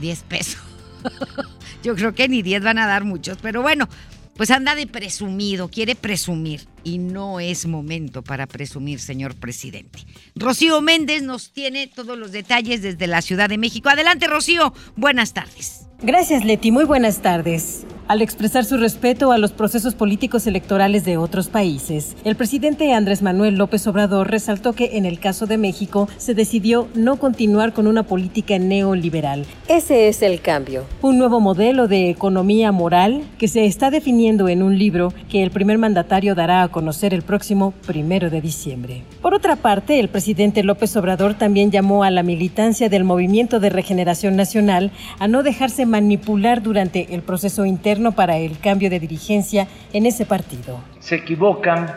10 0.00 0.22
pesos. 0.24 0.60
Yo 1.82 1.94
creo 1.94 2.14
que 2.14 2.28
ni 2.28 2.42
10 2.42 2.62
van 2.62 2.78
a 2.78 2.86
dar 2.86 3.04
muchos, 3.04 3.38
pero 3.40 3.62
bueno, 3.62 3.88
pues 4.36 4.50
anda 4.50 4.74
de 4.74 4.86
presumido, 4.86 5.68
quiere 5.68 5.94
presumir 5.94 6.66
y 6.84 6.98
no 6.98 7.40
es 7.40 7.66
momento 7.66 8.22
para 8.22 8.46
presumir, 8.46 9.00
señor 9.00 9.34
presidente. 9.34 10.06
Rocío 10.34 10.80
Méndez 10.80 11.22
nos 11.22 11.52
tiene 11.52 11.86
todos 11.86 12.18
los 12.18 12.32
detalles 12.32 12.82
desde 12.82 13.06
la 13.06 13.22
Ciudad 13.22 13.48
de 13.48 13.58
México. 13.58 13.88
Adelante, 13.88 14.26
Rocío. 14.26 14.72
Buenas 14.96 15.32
tardes. 15.34 15.89
Gracias, 16.02 16.46
Leti. 16.46 16.70
Muy 16.70 16.84
buenas 16.84 17.18
tardes. 17.18 17.84
Al 18.10 18.22
expresar 18.22 18.64
su 18.64 18.76
respeto 18.76 19.30
a 19.30 19.38
los 19.38 19.52
procesos 19.52 19.94
políticos 19.94 20.48
electorales 20.48 21.04
de 21.04 21.16
otros 21.16 21.46
países, 21.46 22.16
el 22.24 22.34
presidente 22.34 22.92
Andrés 22.92 23.22
Manuel 23.22 23.54
López 23.54 23.86
Obrador 23.86 24.28
resaltó 24.28 24.72
que 24.72 24.96
en 24.96 25.06
el 25.06 25.20
caso 25.20 25.46
de 25.46 25.58
México 25.58 26.08
se 26.16 26.34
decidió 26.34 26.88
no 26.96 27.20
continuar 27.20 27.72
con 27.72 27.86
una 27.86 28.02
política 28.02 28.58
neoliberal. 28.58 29.46
Ese 29.68 30.08
es 30.08 30.22
el 30.22 30.40
cambio. 30.40 30.86
Un 31.02 31.18
nuevo 31.18 31.38
modelo 31.38 31.86
de 31.86 32.10
economía 32.10 32.72
moral 32.72 33.22
que 33.38 33.46
se 33.46 33.64
está 33.64 33.92
definiendo 33.92 34.48
en 34.48 34.64
un 34.64 34.76
libro 34.76 35.14
que 35.28 35.44
el 35.44 35.52
primer 35.52 35.78
mandatario 35.78 36.34
dará 36.34 36.64
a 36.64 36.68
conocer 36.68 37.14
el 37.14 37.22
próximo 37.22 37.74
primero 37.86 38.28
de 38.28 38.40
diciembre. 38.40 39.04
Por 39.22 39.34
otra 39.34 39.54
parte, 39.54 40.00
el 40.00 40.08
presidente 40.08 40.64
López 40.64 40.96
Obrador 40.96 41.34
también 41.34 41.70
llamó 41.70 42.02
a 42.02 42.10
la 42.10 42.24
militancia 42.24 42.88
del 42.88 43.04
Movimiento 43.04 43.60
de 43.60 43.70
Regeneración 43.70 44.34
Nacional 44.34 44.90
a 45.20 45.28
no 45.28 45.44
dejarse 45.44 45.86
manipular 45.90 46.62
durante 46.62 47.14
el 47.14 47.20
proceso 47.22 47.66
interno 47.66 48.12
para 48.12 48.38
el 48.38 48.58
cambio 48.58 48.88
de 48.88 48.98
dirigencia 49.00 49.68
en 49.92 50.06
ese 50.06 50.24
partido. 50.24 50.80
Se 51.00 51.16
equivocan 51.16 51.94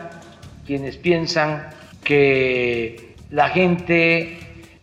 quienes 0.65 0.97
piensan 0.97 1.69
que 2.03 3.15
la 3.29 3.49
gente 3.49 4.39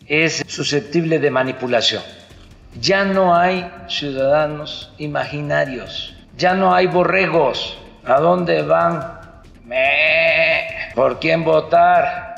es 0.06 0.42
susceptible 0.46 1.18
de 1.18 1.30
manipulación. 1.30 2.02
Ya 2.80 3.04
no 3.04 3.36
hay 3.36 3.68
ciudadanos 3.88 4.92
imaginarios, 4.98 6.16
ya 6.38 6.54
no 6.54 6.74
hay 6.74 6.86
borregos. 6.86 7.76
¿A 8.04 8.18
dónde 8.18 8.62
van? 8.62 9.20
¿Por 10.94 11.20
quién 11.20 11.44
votar? 11.44 12.34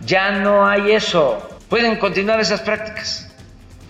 Ya 0.00 0.30
no 0.30 0.66
hay 0.66 0.92
eso. 0.92 1.58
Pueden 1.68 1.96
continuar 1.96 2.40
esas 2.40 2.60
prácticas 2.60 3.28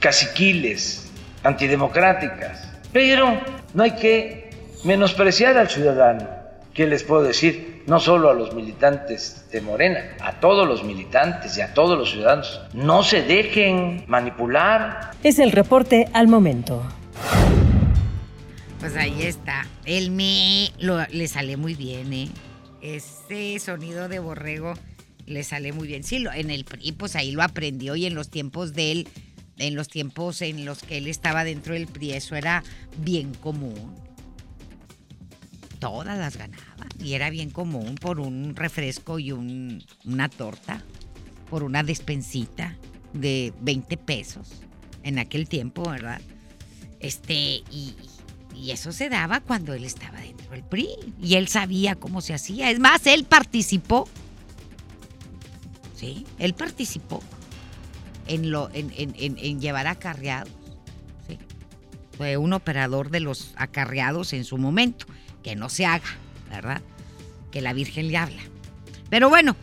caciquiles, 0.00 1.07
antidemocráticas, 1.48 2.68
pero 2.92 3.40
no 3.74 3.82
hay 3.82 3.92
que 3.92 4.50
menospreciar 4.84 5.56
al 5.58 5.68
ciudadano. 5.68 6.28
¿Qué 6.72 6.86
les 6.86 7.02
puedo 7.02 7.22
decir? 7.22 7.82
No 7.88 7.98
solo 7.98 8.28
a 8.30 8.34
los 8.34 8.54
militantes 8.54 9.46
de 9.50 9.60
Morena, 9.62 10.00
a 10.20 10.32
todos 10.40 10.68
los 10.68 10.84
militantes 10.84 11.56
y 11.56 11.62
a 11.62 11.72
todos 11.74 11.98
los 11.98 12.10
ciudadanos. 12.10 12.60
No 12.74 13.02
se 13.02 13.22
dejen 13.22 14.04
manipular. 14.06 15.10
Es 15.24 15.38
el 15.38 15.50
reporte 15.52 16.06
al 16.12 16.28
momento. 16.28 16.82
Pues 18.78 18.94
ahí 18.96 19.22
está. 19.22 19.66
El 19.84 20.10
me 20.12 20.70
lo- 20.78 21.04
le 21.10 21.26
sale 21.28 21.56
muy 21.56 21.74
bien, 21.74 22.12
¿eh? 22.12 22.28
Ese 22.80 23.58
sonido 23.58 24.08
de 24.08 24.20
borrego 24.20 24.74
le 25.26 25.42
sale 25.42 25.72
muy 25.72 25.88
bien. 25.88 26.04
Sí, 26.04 26.20
lo- 26.20 26.32
en 26.32 26.50
el 26.50 26.64
PRI, 26.64 26.92
pues 26.92 27.16
ahí 27.16 27.32
lo 27.32 27.42
aprendió 27.42 27.96
y 27.96 28.06
en 28.06 28.14
los 28.14 28.28
tiempos 28.30 28.74
de 28.74 28.92
él, 28.92 29.08
en 29.58 29.74
los 29.74 29.88
tiempos 29.88 30.42
en 30.42 30.64
los 30.64 30.82
que 30.82 30.98
él 30.98 31.06
estaba 31.08 31.44
dentro 31.44 31.74
del 31.74 31.86
PRI, 31.86 32.12
eso 32.12 32.36
era 32.36 32.62
bien 32.98 33.34
común. 33.34 33.94
Todas 35.78 36.18
las 36.18 36.36
ganaban 36.36 36.88
y 37.02 37.12
era 37.14 37.30
bien 37.30 37.50
común 37.50 37.94
por 37.96 38.18
un 38.20 38.56
refresco 38.56 39.18
y 39.18 39.30
un- 39.32 39.84
una 40.04 40.28
torta, 40.28 40.82
por 41.50 41.62
una 41.62 41.82
despensita 41.82 42.76
de 43.12 43.52
20 43.60 43.96
pesos 43.96 44.48
en 45.04 45.18
aquel 45.18 45.48
tiempo, 45.48 45.88
¿verdad? 45.88 46.20
Este, 47.00 47.62
y, 47.70 47.94
y 48.56 48.72
eso 48.72 48.90
se 48.92 49.08
daba 49.08 49.40
cuando 49.40 49.72
él 49.72 49.84
estaba 49.84 50.20
dentro 50.20 50.50
del 50.50 50.64
PRI 50.64 50.88
y 51.22 51.34
él 51.36 51.46
sabía 51.46 51.94
cómo 51.94 52.20
se 52.20 52.34
hacía. 52.34 52.70
Es 52.72 52.80
más, 52.80 53.06
él 53.06 53.24
participó. 53.24 54.08
Sí, 55.94 56.26
él 56.38 56.54
participó 56.54 57.22
en, 58.28 59.60
llevar 59.60 59.86
acarreados. 59.86 60.52
Fue 62.16 62.36
un 62.36 62.52
operador 62.52 63.10
de 63.10 63.20
los 63.20 63.52
acarreados 63.56 64.32
en 64.32 64.44
su 64.44 64.58
momento. 64.58 65.06
Que 65.42 65.56
no 65.56 65.68
se 65.68 65.86
haga, 65.86 66.08
¿verdad? 66.50 66.82
Que 67.50 67.60
la 67.60 67.72
Virgen 67.72 68.08
le 68.08 68.16
habla. 68.16 68.42
Pero 69.08 69.28
bueno, 69.28 69.56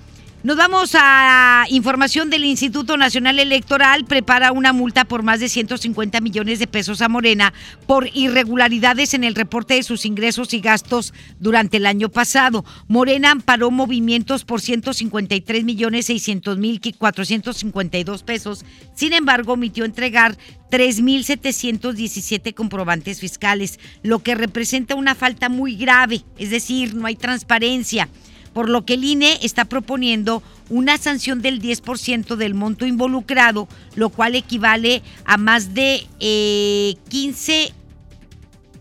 nos 0.45 0.57
vamos 0.57 0.91
a 0.93 1.65
información 1.69 2.29
del 2.29 2.45
Instituto 2.45 2.97
Nacional 2.97 3.39
Electoral. 3.39 4.05
Prepara 4.05 4.51
una 4.51 4.73
multa 4.73 5.03
por 5.03 5.23
más 5.23 5.39
de 5.39 5.49
150 5.49 6.21
millones 6.21 6.59
de 6.59 6.67
pesos 6.67 7.01
a 7.01 7.09
Morena 7.09 7.51
por 7.87 8.07
irregularidades 8.13 9.15
en 9.15 9.23
el 9.23 9.33
reporte 9.33 9.73
de 9.73 9.81
sus 9.81 10.05
ingresos 10.05 10.53
y 10.53 10.59
gastos 10.59 11.15
durante 11.39 11.77
el 11.77 11.87
año 11.87 12.09
pasado. 12.09 12.63
Morena 12.87 13.31
amparó 13.31 13.71
movimientos 13.71 14.45
por 14.45 14.61
153 14.61 15.63
millones 15.63 16.05
600 16.05 16.59
mil 16.59 16.79
452 16.95 18.21
pesos. 18.21 18.65
Sin 18.93 19.13
embargo, 19.13 19.53
omitió 19.53 19.83
entregar 19.83 20.37
3.717 20.69 22.53
comprobantes 22.53 23.19
fiscales, 23.19 23.79
lo 24.03 24.19
que 24.19 24.35
representa 24.35 24.93
una 24.93 25.15
falta 25.15 25.49
muy 25.49 25.75
grave, 25.75 26.23
es 26.37 26.51
decir, 26.51 26.93
no 26.93 27.07
hay 27.07 27.15
transparencia 27.15 28.09
por 28.55 28.69
lo 28.69 28.85
que 28.85 28.93
el 28.93 29.03
INE 29.03 29.37
está 29.41 29.65
proponiendo 29.65 30.41
una 30.69 30.97
sanción 30.97 31.41
del 31.41 31.61
10% 31.61 32.37
del 32.37 32.53
monto 32.53 32.85
involucrado, 32.85 33.67
lo 33.95 34.07
cual 34.07 34.33
equivale 34.33 35.03
a 35.25 35.35
más 35.35 35.73
de 35.73 36.07
eh, 36.21 36.95
15 37.09 37.73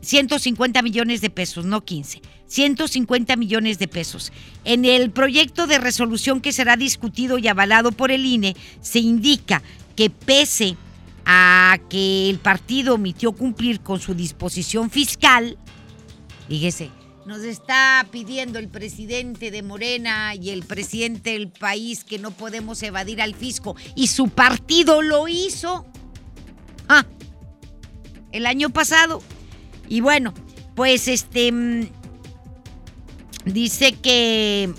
150 0.00 0.80
millones 0.80 1.20
de 1.20 1.28
pesos, 1.28 1.64
no 1.64 1.84
15. 1.84 2.22
150 2.46 3.34
millones 3.34 3.80
de 3.80 3.88
pesos. 3.88 4.32
En 4.64 4.84
el 4.84 5.10
proyecto 5.10 5.66
de 5.66 5.80
resolución 5.80 6.40
que 6.40 6.52
será 6.52 6.76
discutido 6.76 7.38
y 7.38 7.48
avalado 7.48 7.90
por 7.90 8.12
el 8.12 8.24
INE, 8.24 8.54
se 8.80 9.00
indica 9.00 9.60
que 9.96 10.08
pese 10.08 10.76
a 11.26 11.78
que 11.90 12.30
el 12.30 12.38
partido 12.38 12.94
omitió 12.94 13.32
cumplir 13.32 13.80
con 13.80 13.98
su 13.98 14.14
disposición 14.14 14.88
fiscal, 14.88 15.58
fíjese, 16.46 16.90
nos 17.26 17.40
está 17.42 18.06
pidiendo 18.10 18.58
el 18.58 18.68
presidente 18.68 19.50
de 19.50 19.62
Morena 19.62 20.34
y 20.34 20.50
el 20.50 20.64
presidente 20.64 21.30
del 21.30 21.48
país 21.48 22.04
que 22.04 22.18
no 22.18 22.30
podemos 22.30 22.82
evadir 22.82 23.22
al 23.22 23.34
fisco 23.34 23.76
y 23.94 24.08
su 24.08 24.28
partido 24.28 25.02
lo 25.02 25.28
hizo. 25.28 25.86
Ah, 26.88 27.06
el 28.32 28.46
año 28.46 28.70
pasado. 28.70 29.22
Y 29.88 30.00
bueno, 30.00 30.34
pues 30.74 31.08
este 31.08 31.50
mm, 31.50 31.88
dice 33.46 33.92
que 33.92 34.74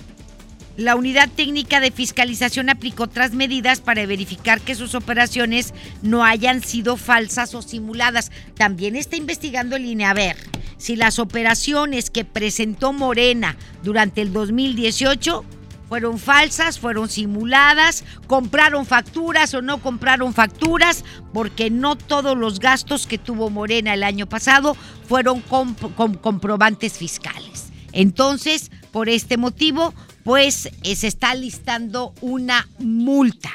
la 0.77 0.95
unidad 0.95 1.29
técnica 1.29 1.79
de 1.79 1.91
fiscalización 1.91 2.69
aplicó 2.69 3.03
otras 3.03 3.33
medidas 3.33 3.79
para 3.79 4.05
verificar 4.05 4.59
que 4.61 4.75
sus 4.75 4.95
operaciones 4.95 5.73
no 6.01 6.23
hayan 6.23 6.61
sido 6.63 6.97
falsas 6.97 7.55
o 7.55 7.61
simuladas. 7.61 8.31
También 8.55 8.95
está 8.95 9.15
investigando 9.15 9.75
el 9.75 9.85
INE 9.85 10.05
a 10.05 10.13
ver 10.13 10.35
si 10.77 10.95
las 10.95 11.19
operaciones 11.19 12.09
que 12.09 12.25
presentó 12.25 12.93
Morena 12.93 13.55
durante 13.83 14.21
el 14.21 14.33
2018 14.33 15.45
fueron 15.87 16.17
falsas, 16.17 16.79
fueron 16.79 17.09
simuladas, 17.09 18.03
compraron 18.27 18.85
facturas 18.85 19.53
o 19.53 19.61
no 19.61 19.81
compraron 19.81 20.33
facturas, 20.33 21.05
porque 21.31 21.69
no 21.69 21.95
todos 21.95 22.37
los 22.37 22.59
gastos 22.59 23.07
que 23.07 23.17
tuvo 23.17 23.49
Morena 23.49 23.93
el 23.93 24.03
año 24.03 24.27
pasado 24.27 24.75
fueron 25.07 25.41
con, 25.41 25.75
comprobantes 25.75 26.93
fiscales. 26.93 27.67
Entonces, 27.91 28.71
por 28.91 29.09
este 29.09 29.37
motivo, 29.37 29.93
pues 30.25 30.71
eh, 30.81 30.95
se 30.95 31.05
está 31.05 31.35
listando 31.35 32.15
una 32.19 32.67
multa 32.79 33.51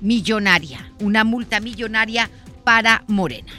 millonaria, 0.00 0.92
una 1.00 1.24
multa 1.24 1.58
millonaria 1.58 2.30
para 2.62 3.02
Morena. 3.08 3.52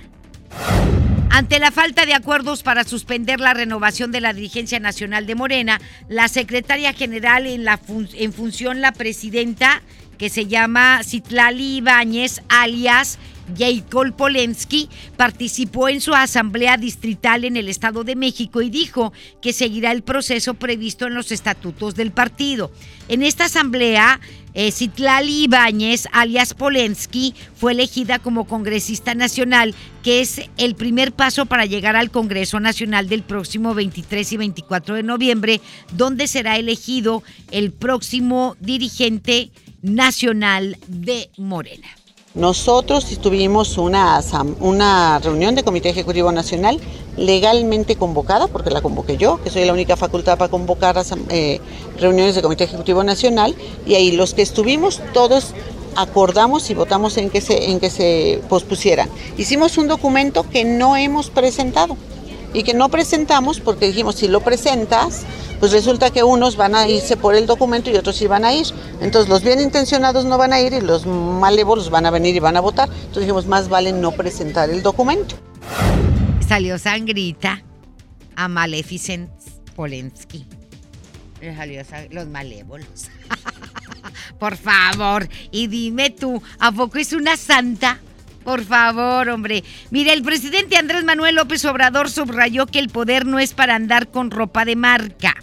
Ante 1.29 1.59
la 1.59 1.71
falta 1.71 2.05
de 2.05 2.13
acuerdos 2.13 2.63
para 2.63 2.85
suspender 2.85 3.41
la 3.41 3.53
renovación 3.53 4.13
de 4.13 4.21
la 4.21 4.31
dirigencia 4.31 4.79
nacional 4.79 5.25
de 5.27 5.35
Morena, 5.35 5.81
la 6.07 6.29
secretaria 6.29 6.93
general 6.93 7.47
en, 7.47 7.65
en 8.13 8.31
función, 8.31 8.79
la 8.79 8.93
presidenta, 8.93 9.81
que 10.17 10.29
se 10.29 10.45
llama 10.45 11.01
Citlali 11.03 11.77
Ibáñez, 11.77 12.41
alias 12.47 13.19
Jacob 13.57 14.15
Polensky, 14.15 14.89
participó 15.17 15.89
en 15.89 16.01
su 16.01 16.13
asamblea 16.13 16.77
distrital 16.77 17.45
en 17.45 17.57
el 17.57 17.69
Estado 17.69 18.03
de 18.03 18.15
México 18.15 18.61
y 18.61 18.69
dijo 18.69 19.13
que 19.41 19.53
seguirá 19.53 19.91
el 19.91 20.03
proceso 20.03 20.53
previsto 20.53 21.07
en 21.07 21.13
los 21.13 21.31
estatutos 21.31 21.95
del 21.95 22.11
partido. 22.11 22.71
En 23.07 23.21
esta 23.21 23.45
asamblea, 23.45 24.19
eh, 24.53 24.71
Citlali 24.71 25.43
Ibáñez, 25.43 26.07
alias 26.11 26.53
Polensky, 26.53 27.35
fue 27.55 27.73
elegida 27.73 28.19
como 28.19 28.47
congresista 28.47 29.13
nacional, 29.13 29.75
que 30.01 30.21
es 30.21 30.41
el 30.57 30.75
primer 30.75 31.11
paso 31.11 31.45
para 31.45 31.65
llegar 31.65 31.95
al 31.95 32.09
Congreso 32.09 32.59
Nacional 32.59 33.09
del 33.09 33.23
próximo 33.23 33.73
23 33.73 34.31
y 34.31 34.37
24 34.37 34.95
de 34.95 35.03
noviembre, 35.03 35.61
donde 35.91 36.27
será 36.27 36.57
elegido 36.57 37.21
el 37.51 37.71
próximo 37.71 38.55
dirigente 38.59 39.51
nacional 39.81 40.77
de 40.87 41.29
Morena. 41.37 41.87
Nosotros 42.35 43.05
tuvimos 43.21 43.77
una, 43.77 44.21
una 44.59 45.19
reunión 45.19 45.55
de 45.55 45.63
Comité 45.63 45.87
Ejecutivo 45.87 46.33
Nacional 46.33 46.81
legalmente 47.15 47.95
convocada, 47.95 48.47
porque 48.47 48.71
la 48.71 48.81
convoqué 48.81 49.15
yo, 49.15 49.41
que 49.41 49.49
soy 49.49 49.63
la 49.63 49.71
única 49.71 49.95
facultad 49.95 50.37
para 50.37 50.51
convocar 50.51 51.01
eh, 51.29 51.61
reuniones 51.97 52.35
de 52.35 52.41
Comité 52.41 52.65
Ejecutivo 52.65 53.05
Nacional, 53.05 53.55
y 53.85 53.95
ahí 53.95 54.11
los 54.11 54.33
que 54.33 54.41
estuvimos 54.41 55.01
todos 55.13 55.53
acordamos 55.95 56.69
y 56.69 56.73
votamos 56.73 57.15
en 57.15 57.29
que 57.29 57.39
se, 57.39 57.71
en 57.71 57.79
que 57.79 57.89
se 57.89 58.41
pospusieran. 58.49 59.09
Hicimos 59.37 59.77
un 59.77 59.87
documento 59.87 60.43
que 60.49 60.65
no 60.65 60.97
hemos 60.97 61.29
presentado 61.29 61.95
y 62.55 62.63
que 62.63 62.73
no 62.73 62.89
presentamos 62.89 63.59
porque 63.59 63.87
dijimos, 63.87 64.15
si 64.15 64.29
lo 64.29 64.39
presentas, 64.39 65.25
pues 65.59 65.73
resulta 65.73 66.09
que 66.11 66.23
unos 66.23 66.55
van 66.55 66.73
a 66.73 66.87
irse 66.87 67.17
por 67.17 67.35
el 67.35 67.45
documento 67.45 67.89
y 67.89 67.97
otros 67.97 68.15
sí 68.15 68.27
van 68.27 68.45
a 68.45 68.53
ir. 68.53 68.65
Entonces 69.01 69.29
los 69.29 69.43
bien 69.43 69.59
intencionados 69.59 70.23
no 70.23 70.37
van 70.37 70.53
a 70.53 70.61
ir 70.61 70.71
y 70.71 70.79
los 70.79 71.05
malévolos 71.05 71.89
van 71.89 72.05
a 72.05 72.11
venir 72.11 72.33
y 72.33 72.39
van 72.39 72.55
a 72.55 72.61
votar. 72.61 72.87
Entonces 72.87 73.23
dijimos, 73.23 73.45
más 73.45 73.67
vale 73.67 73.91
no 73.91 74.13
presentar 74.13 74.69
el 74.69 74.81
documento. 74.81 75.35
Salió 76.47 76.79
sangrita 76.79 77.61
a 78.37 78.47
Maleficent 78.47 79.29
Polensky. 79.75 80.45
Salió 81.57 81.83
los 82.11 82.27
malévolos. 82.27 83.09
Por 84.39 84.55
favor, 84.55 85.27
y 85.51 85.67
dime 85.67 86.09
tú, 86.09 86.41
¿a 86.59 86.71
poco 86.71 86.99
es 86.99 87.11
una 87.11 87.35
santa? 87.35 87.99
Por 88.45 88.63
favor, 88.63 89.27
hombre. 89.29 89.63
Mire, 89.89 90.13
el 90.13 90.21
presidente 90.21 90.77
Andrés 90.77 91.03
Manuel 91.03 91.33
López 91.33 91.65
Obrador 91.65 92.11
subrayó 92.11 92.67
que 92.67 92.77
el 92.77 92.89
poder 92.89 93.25
no 93.25 93.39
es 93.39 93.55
para 93.55 93.73
andar 93.73 94.11
con 94.11 94.29
ropa 94.29 94.65
de 94.65 94.75
marca, 94.75 95.33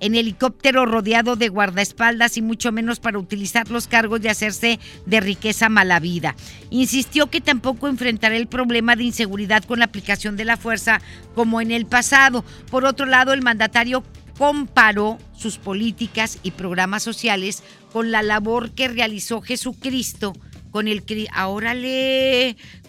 en 0.00 0.16
helicóptero 0.16 0.84
rodeado 0.84 1.36
de 1.36 1.48
guardaespaldas 1.48 2.36
y 2.36 2.42
mucho 2.42 2.72
menos 2.72 2.98
para 2.98 3.20
utilizar 3.20 3.70
los 3.70 3.86
cargos 3.86 4.20
de 4.20 4.30
hacerse 4.30 4.80
de 5.06 5.20
riqueza 5.20 5.68
mala 5.68 6.00
vida. 6.00 6.34
Insistió 6.70 7.30
que 7.30 7.40
tampoco 7.40 7.86
enfrentará 7.86 8.36
el 8.36 8.48
problema 8.48 8.96
de 8.96 9.04
inseguridad 9.04 9.62
con 9.62 9.78
la 9.78 9.84
aplicación 9.84 10.36
de 10.36 10.44
la 10.44 10.56
fuerza 10.56 11.00
como 11.36 11.60
en 11.60 11.70
el 11.70 11.86
pasado. 11.86 12.44
Por 12.68 12.84
otro 12.84 13.06
lado, 13.06 13.32
el 13.32 13.42
mandatario 13.42 14.02
comparó 14.36 15.18
sus 15.38 15.56
políticas 15.58 16.40
y 16.42 16.50
programas 16.50 17.04
sociales 17.04 17.62
con 17.92 18.10
la 18.10 18.22
labor 18.22 18.72
que 18.72 18.88
realizó 18.88 19.40
Jesucristo 19.40 20.32
con 20.70 20.88
el 20.88 21.04
ahora 21.32 21.74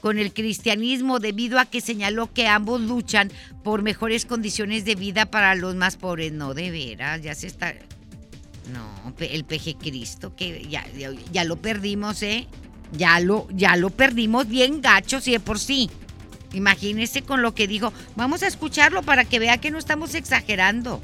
con 0.02 0.18
el 0.18 0.34
cristianismo 0.34 1.20
debido 1.20 1.60
a 1.60 1.66
que 1.66 1.82
señaló 1.82 2.32
que 2.32 2.48
ambos 2.48 2.82
luchan 2.82 3.32
por 3.64 3.82
mejores 3.82 4.26
condiciones 4.26 4.86
de 4.86 4.96
vida 4.96 5.26
para 5.26 5.56
los 5.56 5.76
más 5.76 5.98
pobres. 5.98 6.32
No, 6.32 6.54
de 6.54 6.72
veras, 6.72 7.22
ya 7.22 7.36
se 7.36 7.48
está 7.48 7.74
No, 8.72 9.14
el 9.20 9.44
peje 9.44 9.76
Cristo 9.76 10.36
que 10.36 10.68
ya, 10.70 10.86
ya, 11.32 11.44
lo 11.44 11.58
perdimos, 11.58 12.22
¿eh? 12.24 12.48
Ya 12.94 13.20
lo 13.20 13.48
ya 13.52 13.78
lo 13.78 13.90
perdimos 13.90 14.48
bien 14.48 14.82
gacho, 14.82 15.22
sí 15.22 15.32
de 15.32 15.40
por 15.40 15.60
sí. 15.60 15.90
Imagínese 16.54 17.22
con 17.22 17.42
lo 17.42 17.56
que 17.56 17.68
dijo. 17.68 17.94
Vamos 18.16 18.44
a 18.44 18.48
escucharlo 18.48 19.04
para 19.04 19.24
que 19.26 19.40
vea 19.40 19.60
que 19.60 19.72
no 19.72 19.78
estamos 19.78 20.16
exagerando. 20.16 21.02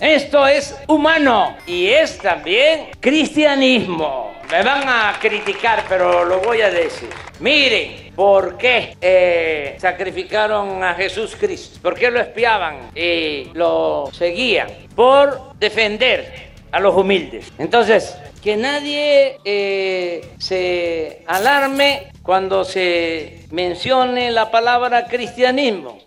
Esto 0.00 0.46
es 0.46 0.76
humano 0.88 1.56
y 1.66 1.86
es 1.86 2.18
también 2.18 2.88
cristianismo. 3.00 4.34
Me 4.50 4.62
van 4.62 4.86
a 4.86 5.18
criticar, 5.18 5.84
pero 5.88 6.22
lo 6.22 6.40
voy 6.40 6.60
a 6.60 6.70
decir. 6.70 7.08
Miren, 7.40 8.12
¿por 8.14 8.58
qué 8.58 8.94
eh, 9.00 9.76
sacrificaron 9.78 10.84
a 10.84 10.92
Jesús 10.94 11.34
Cristo? 11.40 11.78
¿Por 11.82 11.94
qué 11.94 12.10
lo 12.10 12.20
espiaban 12.20 12.90
y 12.94 13.46
lo 13.54 14.10
seguían? 14.12 14.68
Por 14.94 15.54
defender 15.58 16.50
a 16.72 16.78
los 16.78 16.94
humildes. 16.94 17.50
Entonces, 17.56 18.18
que 18.42 18.54
nadie 18.56 19.38
eh, 19.46 20.28
se 20.38 21.24
alarme 21.26 22.12
cuando 22.22 22.66
se 22.66 23.46
mencione 23.50 24.30
la 24.30 24.50
palabra 24.50 25.06
cristianismo. 25.06 25.98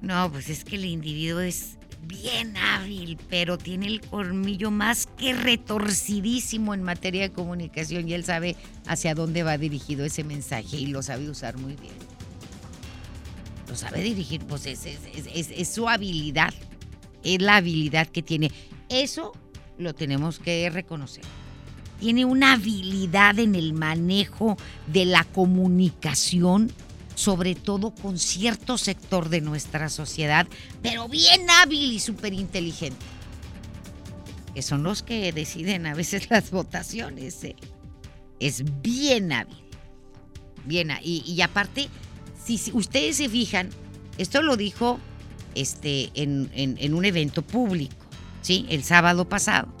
No, 0.00 0.30
pues 0.30 0.48
es 0.48 0.64
que 0.64 0.76
el 0.76 0.84
individuo 0.84 1.40
es 1.40 1.78
bien 2.02 2.56
hábil, 2.56 3.18
pero 3.28 3.58
tiene 3.58 3.86
el 3.86 4.00
colmillo 4.00 4.70
más 4.70 5.06
que 5.06 5.34
retorcidísimo 5.34 6.72
en 6.72 6.82
materia 6.82 7.22
de 7.22 7.30
comunicación 7.32 8.08
y 8.08 8.14
él 8.14 8.24
sabe 8.24 8.56
hacia 8.86 9.14
dónde 9.14 9.42
va 9.42 9.58
dirigido 9.58 10.04
ese 10.04 10.24
mensaje 10.24 10.76
y 10.76 10.86
lo 10.86 11.02
sabe 11.02 11.28
usar 11.28 11.58
muy 11.58 11.74
bien. 11.74 11.94
Lo 13.68 13.76
sabe 13.76 14.02
dirigir, 14.02 14.44
pues 14.46 14.64
es, 14.66 14.86
es 14.86 15.68
su 15.68 15.88
habilidad, 15.88 16.54
es 17.22 17.42
la 17.42 17.56
habilidad 17.56 18.06
que 18.06 18.22
tiene. 18.22 18.50
Eso 18.88 19.32
lo 19.76 19.94
tenemos 19.94 20.38
que 20.38 20.70
reconocer. 20.70 21.24
Tiene 22.00 22.24
una 22.24 22.52
habilidad 22.52 23.38
en 23.38 23.54
el 23.54 23.74
manejo 23.74 24.56
de 24.86 25.04
la 25.04 25.24
comunicación 25.24 26.72
sobre 27.18 27.56
todo 27.56 27.90
con 27.90 28.16
cierto 28.16 28.78
sector 28.78 29.28
de 29.28 29.40
nuestra 29.40 29.88
sociedad, 29.88 30.46
pero 30.82 31.08
bien 31.08 31.50
hábil 31.50 31.90
y 31.90 31.98
súper 31.98 32.32
inteligente, 32.32 33.04
que 34.54 34.62
son 34.62 34.84
los 34.84 35.02
que 35.02 35.32
deciden 35.32 35.86
a 35.86 35.94
veces 35.94 36.30
las 36.30 36.52
votaciones. 36.52 37.42
¿eh? 37.42 37.56
Es 38.38 38.62
bien 38.82 39.32
hábil. 39.32 39.64
Bien, 40.64 40.92
y, 41.02 41.24
y 41.26 41.42
aparte, 41.42 41.88
si, 42.40 42.60
ustedes 42.72 43.16
se 43.16 43.28
fijan, 43.28 43.70
esto 44.16 44.40
lo 44.40 44.56
dijo 44.56 45.00
este, 45.56 46.12
en, 46.14 46.48
en 46.54 46.94
un 46.94 47.04
evento 47.04 47.42
público, 47.42 47.96
¿sí? 48.42 48.64
El 48.68 48.84
sábado 48.84 49.28
pasado. 49.28 49.74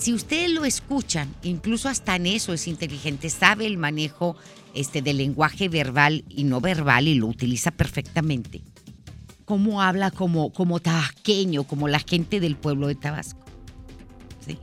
Si 0.00 0.14
ustedes 0.14 0.50
lo 0.50 0.64
escuchan, 0.64 1.34
incluso 1.42 1.90
hasta 1.90 2.16
en 2.16 2.24
eso 2.26 2.54
es 2.54 2.66
inteligente, 2.66 3.28
sabe 3.28 3.66
el 3.66 3.76
manejo 3.76 4.34
este, 4.72 5.02
del 5.02 5.18
lenguaje 5.18 5.68
verbal 5.68 6.24
y 6.26 6.44
no 6.44 6.62
verbal 6.62 7.06
y 7.06 7.16
lo 7.16 7.26
utiliza 7.26 7.70
perfectamente. 7.70 8.62
Cómo 9.44 9.82
habla 9.82 10.10
como, 10.10 10.54
como 10.54 10.80
tabasqueño, 10.80 11.64
como 11.64 11.86
la 11.86 11.98
gente 11.98 12.40
del 12.40 12.56
pueblo 12.56 12.86
de 12.86 12.94
Tabasco. 12.94 13.44
¿Sí? 14.46 14.58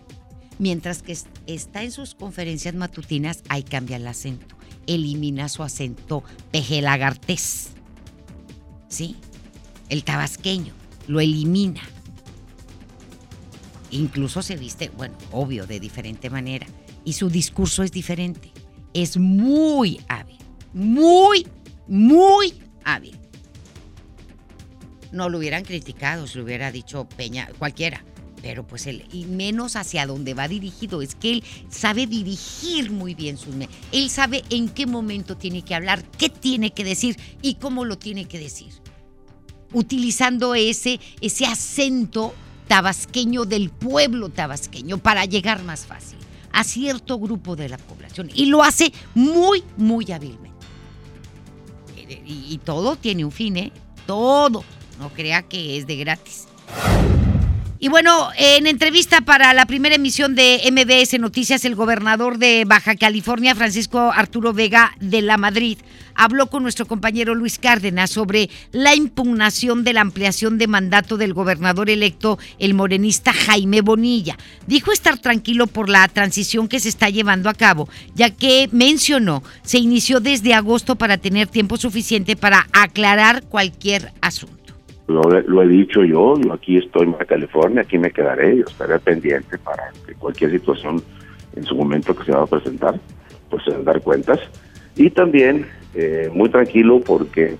Mientras 0.57 1.03
que 1.03 1.15
está 1.45 1.83
en 1.83 1.91
sus 1.91 2.15
conferencias 2.15 2.73
matutinas, 2.73 3.43
ahí 3.47 3.61
cambia 3.61 3.97
el 3.97 4.07
acento. 4.07 4.55
Elimina 4.87 5.49
su 5.49 5.61
acento 5.61 6.23
pejelagartés. 6.51 7.69
¿Sí? 8.87 9.17
El 9.89 10.03
tabasqueño 10.03 10.73
lo 11.07 11.19
elimina. 11.19 11.81
Incluso 13.91 14.41
se 14.41 14.55
viste, 14.55 14.89
bueno, 14.97 15.17
obvio, 15.31 15.65
de 15.65 15.79
diferente 15.79 16.29
manera. 16.29 16.67
Y 17.05 17.13
su 17.13 17.29
discurso 17.29 17.83
es 17.83 17.91
diferente. 17.91 18.51
Es 18.93 19.17
muy 19.17 20.01
hábil. 20.07 20.37
Muy, 20.73 21.47
muy 21.87 22.53
hábil. 22.83 23.17
No 25.11 25.29
lo 25.29 25.37
hubieran 25.37 25.63
criticado 25.63 26.27
si 26.27 26.37
lo 26.37 26.43
hubiera 26.43 26.71
dicho 26.71 27.07
Peña, 27.15 27.49
cualquiera. 27.57 28.03
Pero 28.41 28.67
pues 28.67 28.85
él, 28.87 29.05
y 29.11 29.25
menos 29.25 29.75
hacia 29.75 30.05
dónde 30.05 30.33
va 30.33 30.47
dirigido, 30.47 31.01
es 31.01 31.15
que 31.15 31.31
él 31.31 31.43
sabe 31.69 32.05
dirigir 32.05 32.91
muy 32.91 33.15
bien 33.15 33.37
sus... 33.37 33.55
Él 33.91 34.09
sabe 34.09 34.43
en 34.49 34.69
qué 34.69 34.85
momento 34.85 35.37
tiene 35.37 35.63
que 35.63 35.73
hablar, 35.73 36.03
qué 36.17 36.29
tiene 36.29 36.71
que 36.71 36.83
decir 36.83 37.17
y 37.41 37.55
cómo 37.55 37.83
lo 37.83 37.97
tiene 37.97 38.25
que 38.25 38.37
decir. 38.37 38.73
Utilizando 39.73 40.55
ese, 40.55 40.99
ese 41.19 41.45
acento 41.45 42.33
tabasqueño 42.67 43.45
del 43.45 43.69
pueblo 43.69 44.29
tabasqueño 44.29 44.97
para 44.97 45.25
llegar 45.25 45.63
más 45.63 45.85
fácil 45.85 46.17
a 46.51 46.63
cierto 46.63 47.19
grupo 47.19 47.55
de 47.55 47.69
la 47.69 47.77
población. 47.77 48.29
Y 48.33 48.47
lo 48.47 48.63
hace 48.63 48.91
muy, 49.13 49.63
muy 49.77 50.11
hábilmente. 50.11 50.47
Y, 52.25 52.59
todo 52.63 52.95
tiene 52.95 53.25
un 53.25 53.31
fin, 53.31 53.57
¿eh? 53.57 53.71
Todo. 54.05 54.63
No 54.99 55.09
crea 55.09 55.43
que 55.43 55.77
es 55.77 55.85
de 55.85 55.97
gratis. 55.97 56.47
Y 57.79 57.89
bueno, 57.89 58.29
en 58.35 58.65
entrevista 58.65 59.21
para 59.21 59.53
la 59.53 59.67
primera 59.67 59.93
emisión 59.93 60.33
de 60.33 60.61
MBS 60.71 61.19
Noticias, 61.19 61.63
el 61.63 61.75
gobernador 61.75 62.39
de 62.39 62.63
Baja 62.65 62.95
California, 62.95 63.53
Francisco 63.53 64.11
Arturo 64.11 64.51
Vega 64.51 64.95
de 64.99 65.21
la 65.21 65.37
Madrid, 65.37 65.77
habló 66.15 66.47
con 66.47 66.63
nuestro 66.63 66.87
compañero 66.87 67.35
Luis 67.35 67.59
Cárdenas 67.59 68.09
sobre 68.09 68.49
la 68.71 68.95
impugnación 68.95 69.83
de 69.83 69.93
la 69.93 70.01
ampliación 70.01 70.57
de 70.57 70.65
mandato 70.65 71.17
del 71.17 71.35
gobernador 71.35 71.91
electo, 71.91 72.39
el 72.57 72.73
morenista 72.73 73.31
Jaime 73.31 73.81
Bonilla. 73.81 74.39
Dijo 74.65 74.91
estar 74.91 75.19
tranquilo 75.19 75.67
por 75.67 75.87
la 75.87 76.07
transición 76.07 76.67
que 76.67 76.79
se 76.79 76.89
está 76.89 77.11
llevando 77.11 77.47
a 77.47 77.53
cabo, 77.53 77.87
ya 78.15 78.31
que 78.31 78.69
mencionó 78.71 79.43
se 79.61 79.77
inició 79.77 80.19
desde 80.19 80.55
agosto 80.55 80.95
para 80.95 81.19
tener 81.19 81.47
tiempo 81.47 81.77
suficiente 81.77 82.35
para 82.35 82.67
aclarar 82.73 83.43
cualquier 83.43 84.13
asunto. 84.19 84.56
Lo, 85.07 85.61
he 85.61 85.67
dicho 85.67 86.03
yo, 86.03 86.37
yo 86.37 86.53
aquí 86.53 86.77
estoy 86.77 87.07
en 87.07 87.13
California, 87.13 87.81
aquí 87.81 87.97
me 87.97 88.11
quedaré, 88.11 88.57
yo 88.57 88.65
estaré 88.65 88.99
pendiente 88.99 89.57
para 89.57 89.91
que 90.05 90.13
cualquier 90.15 90.51
situación 90.51 91.01
en 91.55 91.63
su 91.63 91.75
momento 91.75 92.13
que 92.13 92.25
se 92.25 92.33
va 92.33 92.43
a 92.43 92.47
presentar, 92.47 92.99
pues 93.49 93.63
se 93.63 93.71
dar 93.83 94.01
cuentas. 94.01 94.39
Y 94.97 95.09
también 95.09 95.65
eh, 95.95 96.29
muy 96.33 96.49
tranquilo 96.49 96.99
porque 96.99 97.55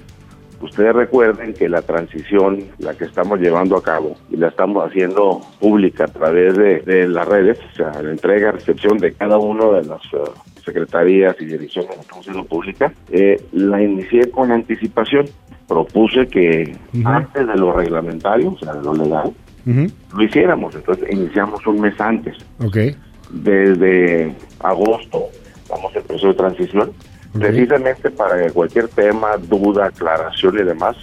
ustedes 0.62 0.93
recuerden 0.93 1.54
que 1.54 1.70
la 1.70 1.82
transición, 1.82 2.64
la 2.80 2.95
que 2.95 3.06
estamos 3.06 3.39
llevando 3.39 3.78
a 3.78 3.84
cabo 3.84 4.18
y 4.30 4.38
la 4.38 4.50
estamos 4.50 4.86
haciendo 4.86 5.41
pública 5.60 6.06
a 6.06 6.08
través 6.08 6.56
de, 6.56 7.08
las 7.08 7.28
redes, 7.28 7.60
o 7.72 7.76
sea, 7.76 8.02
la 8.02 8.12
entrega, 8.12 8.52
recepción 8.52 8.98
de 8.98 9.14
cada 9.14 9.38
uno 9.38 9.74
de 9.74 9.86
las 9.86 10.02
eh, 10.14 10.18
secretarías 10.66 11.36
y 11.39 11.45
direcciones 11.45 11.91
de 11.91 11.98
la 11.98 12.04
Función 12.04 12.45
Pública, 12.45 12.93
eh, 13.10 13.41
la 13.54 13.82
inicié 13.82 14.30
con 14.32 14.52
anticipación 14.52 15.28
propuse 15.68 16.28
que 16.28 16.76
antes 17.03 17.47
de 17.47 17.55
lo 17.55 17.74
reglamentario, 17.74 18.51
o 18.51 18.59
sea, 18.59 18.74
de 18.74 18.84
lo 18.84 18.93
legal, 18.93 19.34
lo 19.65 20.24
hiciéramos. 20.24 20.76
Entonces 20.76 21.07
iniciamos 21.11 21.65
un 21.68 21.82
mes 21.82 21.99
antes. 21.99 22.36
Okay. 22.59 22.95
Desde 23.30 24.34
agosto 24.59 25.26
vamos 25.70 25.93
en 25.95 26.03
proceso 26.03 26.28
de 26.30 26.34
transición, 26.34 26.91
precisamente 27.34 28.09
para 28.09 28.41
que 28.41 28.51
cualquier 28.51 28.88
tema, 28.88 29.36
duda, 29.38 29.88
aclaración 29.88 30.57
y 30.59 30.63
demás, 30.63 30.95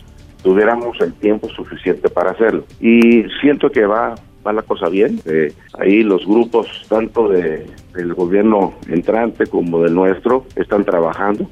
tuviéramos 0.43 0.99
el 1.01 1.13
tiempo 1.15 1.49
suficiente 1.51 2.09
para 2.09 2.31
hacerlo. 2.31 2.65
Y 2.81 3.25
siento 3.41 3.71
que 3.71 3.85
va 3.85 4.15
va 4.47 4.53
la 4.53 4.63
cosa 4.63 4.89
bien. 4.89 5.21
Eh, 5.25 5.53
ahí 5.79 6.03
los 6.03 6.27
grupos, 6.27 6.67
tanto 6.89 7.29
de, 7.29 7.67
del 7.95 8.15
gobierno 8.15 8.75
entrante 8.89 9.47
como 9.47 9.83
del 9.83 9.95
nuestro, 9.95 10.47
están 10.57 10.85
trabajando. 10.85 11.49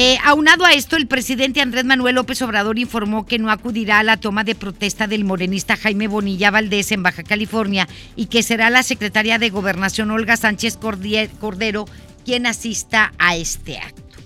Eh, 0.00 0.16
aunado 0.22 0.64
a 0.64 0.74
esto, 0.74 0.96
el 0.96 1.08
presidente 1.08 1.60
Andrés 1.60 1.84
Manuel 1.84 2.14
López 2.14 2.40
Obrador 2.42 2.78
informó 2.78 3.26
que 3.26 3.40
no 3.40 3.50
acudirá 3.50 3.98
a 3.98 4.04
la 4.04 4.16
toma 4.16 4.44
de 4.44 4.54
protesta 4.54 5.08
del 5.08 5.24
morenista 5.24 5.76
Jaime 5.76 6.06
Bonilla 6.06 6.52
Valdés 6.52 6.92
en 6.92 7.02
Baja 7.02 7.24
California 7.24 7.88
y 8.14 8.26
que 8.26 8.44
será 8.44 8.70
la 8.70 8.84
secretaria 8.84 9.40
de 9.40 9.50
Gobernación 9.50 10.12
Olga 10.12 10.36
Sánchez 10.36 10.78
Cordero 10.78 11.86
quien 12.24 12.46
asista 12.46 13.12
a 13.18 13.34
este 13.34 13.78
acto. 13.78 14.22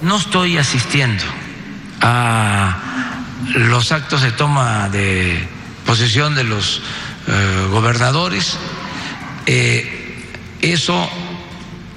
No 0.00 0.16
estoy 0.16 0.58
asistiendo 0.58 1.22
a 2.00 3.22
los 3.54 3.92
actos 3.92 4.20
de 4.20 4.32
toma 4.32 4.88
de 4.88 5.38
posesión 5.86 6.34
de 6.34 6.42
los 6.42 6.82
eh, 7.28 7.68
gobernadores. 7.70 8.58
Eh, 9.46 10.26
eso 10.60 11.08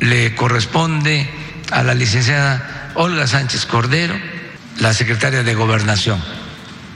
le 0.02 0.36
corresponde 0.36 1.28
a 1.72 1.82
la 1.82 1.96
licenciada 1.96 2.77
Olga 3.00 3.28
Sánchez 3.28 3.68
Cordero, 3.68 4.20
la 4.80 4.92
secretaria 4.92 5.44
de 5.44 5.54
Gobernación. 5.54 6.20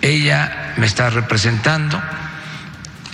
Ella 0.01 0.73
me 0.77 0.87
está 0.87 1.11
representando 1.11 2.01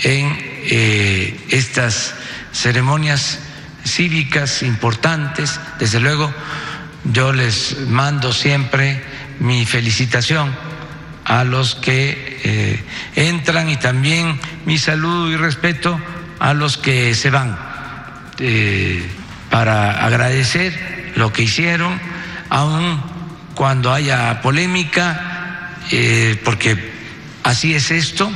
en 0.03 0.38
eh, 0.39 1.47
estas 1.49 2.13
ceremonias 2.53 3.39
cívicas 3.85 4.63
importantes. 4.63 5.59
Desde 5.79 5.99
luego, 5.99 6.33
yo 7.03 7.33
les 7.33 7.77
mando 7.89 8.31
siempre 8.31 9.03
mi 9.41 9.65
felicitación 9.65 10.55
a 11.25 11.43
los 11.43 11.75
que 11.75 12.39
eh, 12.45 12.83
entran 13.15 13.69
y 13.69 13.75
también 13.75 14.39
mi 14.65 14.77
saludo 14.77 15.29
y 15.29 15.35
respeto 15.35 15.99
a 16.39 16.53
los 16.53 16.77
que 16.77 17.13
se 17.15 17.31
van, 17.31 17.57
eh, 18.39 19.05
para 19.49 20.05
agradecer 20.05 21.11
lo 21.17 21.33
que 21.33 21.43
hicieron 21.43 21.99
aun 22.49 23.01
cuando 23.55 23.91
haya 23.91 24.41
polémica, 24.41 25.75
eh, 25.91 26.39
porque 26.43 26.77
así 27.43 27.73
es 27.73 27.91
esto. 27.91 28.31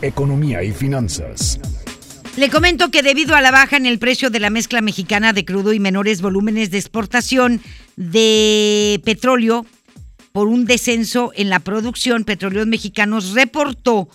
Economía 0.00 0.62
y 0.62 0.72
finanzas. 0.72 1.60
Le 2.36 2.48
comento 2.48 2.90
que 2.90 3.02
debido 3.02 3.36
a 3.36 3.40
la 3.40 3.50
baja 3.50 3.76
en 3.76 3.86
el 3.86 3.98
precio 3.98 4.30
de 4.30 4.40
la 4.40 4.50
mezcla 4.50 4.80
mexicana 4.80 5.32
de 5.32 5.44
crudo 5.44 5.72
y 5.72 5.80
menores 5.80 6.22
volúmenes 6.22 6.70
de 6.70 6.78
exportación 6.78 7.60
de 7.96 9.00
petróleo, 9.04 9.66
por 10.32 10.48
un 10.48 10.64
descenso 10.64 11.30
en 11.34 11.50
la 11.50 11.60
producción, 11.60 12.24
Petróleos 12.24 12.66
Mexicanos 12.66 13.32
reportó 13.34 14.08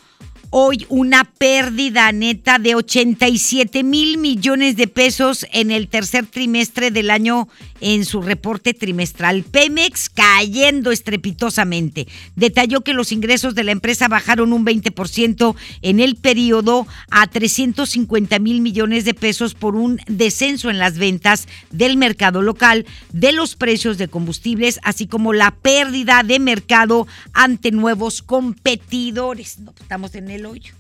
hoy 0.60 0.88
una 0.90 1.24
pérdida 1.24 2.12
neta 2.12 2.58
de 2.58 2.74
87 2.74 3.84
mil 3.84 4.18
millones 4.18 4.76
de 4.76 4.88
pesos 4.88 5.46
en 5.52 5.70
el 5.70 5.88
tercer 5.88 6.26
trimestre 6.26 6.90
del 6.90 7.12
año 7.12 7.48
en 7.80 8.06
su 8.06 8.24
reporte 8.24 8.74
trimestral. 8.74 9.44
Pemex 9.44 10.10
cayendo 10.10 10.92
estrepitosamente. 10.92 12.08
Detalló 12.36 12.82
que 12.82 12.94
los 12.94 13.12
ingresos 13.12 13.54
de 13.54 13.66
la 13.66 13.72
empresa 13.72 14.08
bajaron 14.08 14.52
un 14.52 14.66
20% 14.66 15.56
en 15.84 16.00
el 16.00 16.16
periodo 16.16 16.88
a 17.12 17.28
350 17.28 18.40
mil 18.40 18.62
millones 18.62 19.06
de 19.06 19.14
pesos 19.14 19.54
por 19.54 19.76
un 19.76 20.00
descenso 20.08 20.72
en 20.72 20.80
las 20.80 20.98
ventas 20.98 21.48
del 21.70 21.98
mercado 21.98 22.42
local, 22.42 22.88
de 23.14 23.32
los 23.32 23.56
precios 23.56 24.00
de 24.00 24.08
combustibles, 24.08 24.80
así 24.82 25.06
como 25.06 25.34
la 25.34 25.52
pérdida 25.52 26.24
de 26.24 26.40
mercado 26.40 27.06
ante 27.34 27.70
nuevos 27.70 28.24
competidores. 28.24 29.60
No, 29.60 29.76
estamos 29.80 30.16
en 30.16 30.32
el 30.32 30.47
noite. 30.48 30.74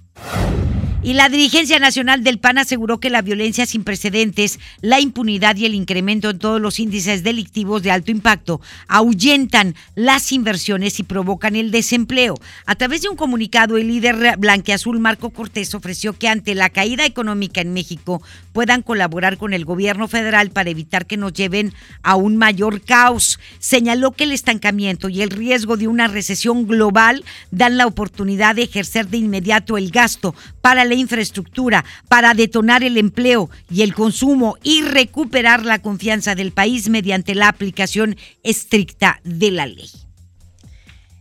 Y 1.07 1.13
la 1.13 1.29
dirigencia 1.29 1.79
nacional 1.79 2.21
del 2.21 2.37
PAN 2.37 2.57
aseguró 2.57 2.99
que 2.99 3.09
la 3.09 3.21
violencia 3.21 3.65
sin 3.65 3.85
precedentes, 3.85 4.59
la 4.81 4.99
impunidad 4.99 5.55
y 5.55 5.65
el 5.65 5.73
incremento 5.73 6.29
en 6.29 6.37
todos 6.37 6.59
los 6.59 6.81
índices 6.81 7.23
delictivos 7.23 7.81
de 7.81 7.91
alto 7.91 8.11
impacto 8.11 8.59
ahuyentan 8.89 9.73
las 9.95 10.33
inversiones 10.33 10.99
y 10.99 11.03
provocan 11.03 11.55
el 11.55 11.71
desempleo. 11.71 12.35
A 12.65 12.75
través 12.75 13.03
de 13.03 13.07
un 13.07 13.15
comunicado, 13.15 13.77
el 13.77 13.87
líder 13.87 14.35
blanqueazul 14.37 14.99
Marco 14.99 15.29
Cortés 15.29 15.73
ofreció 15.75 16.11
que 16.11 16.27
ante 16.27 16.55
la 16.55 16.71
caída 16.71 17.05
económica 17.05 17.61
en 17.61 17.71
México 17.71 18.21
puedan 18.51 18.81
colaborar 18.81 19.37
con 19.37 19.53
el 19.53 19.63
gobierno 19.63 20.09
federal 20.09 20.49
para 20.49 20.71
evitar 20.71 21.05
que 21.05 21.15
nos 21.15 21.31
lleven 21.31 21.73
a 22.03 22.17
un 22.17 22.35
mayor 22.35 22.81
caos. 22.81 23.39
Señaló 23.59 24.11
que 24.11 24.25
el 24.25 24.33
estancamiento 24.33 25.07
y 25.07 25.21
el 25.21 25.29
riesgo 25.29 25.77
de 25.77 25.87
una 25.87 26.09
recesión 26.09 26.67
global 26.67 27.23
dan 27.49 27.77
la 27.77 27.87
oportunidad 27.87 28.55
de 28.55 28.63
ejercer 28.63 29.07
de 29.07 29.19
inmediato 29.19 29.77
el 29.77 29.89
gasto 29.89 30.35
para 30.59 30.83
la 30.83 30.96
infraestructura, 30.97 31.85
para 32.07 32.33
detonar 32.33 32.83
el 32.83 32.97
empleo 32.97 33.49
y 33.69 33.81
el 33.81 33.93
consumo 33.93 34.57
y 34.63 34.81
recuperar 34.81 35.65
la 35.65 35.79
confianza 35.79 36.35
del 36.35 36.51
país 36.51 36.89
mediante 36.89 37.35
la 37.35 37.47
aplicación 37.47 38.17
estricta 38.43 39.19
de 39.23 39.51
la 39.51 39.65
ley. 39.65 39.89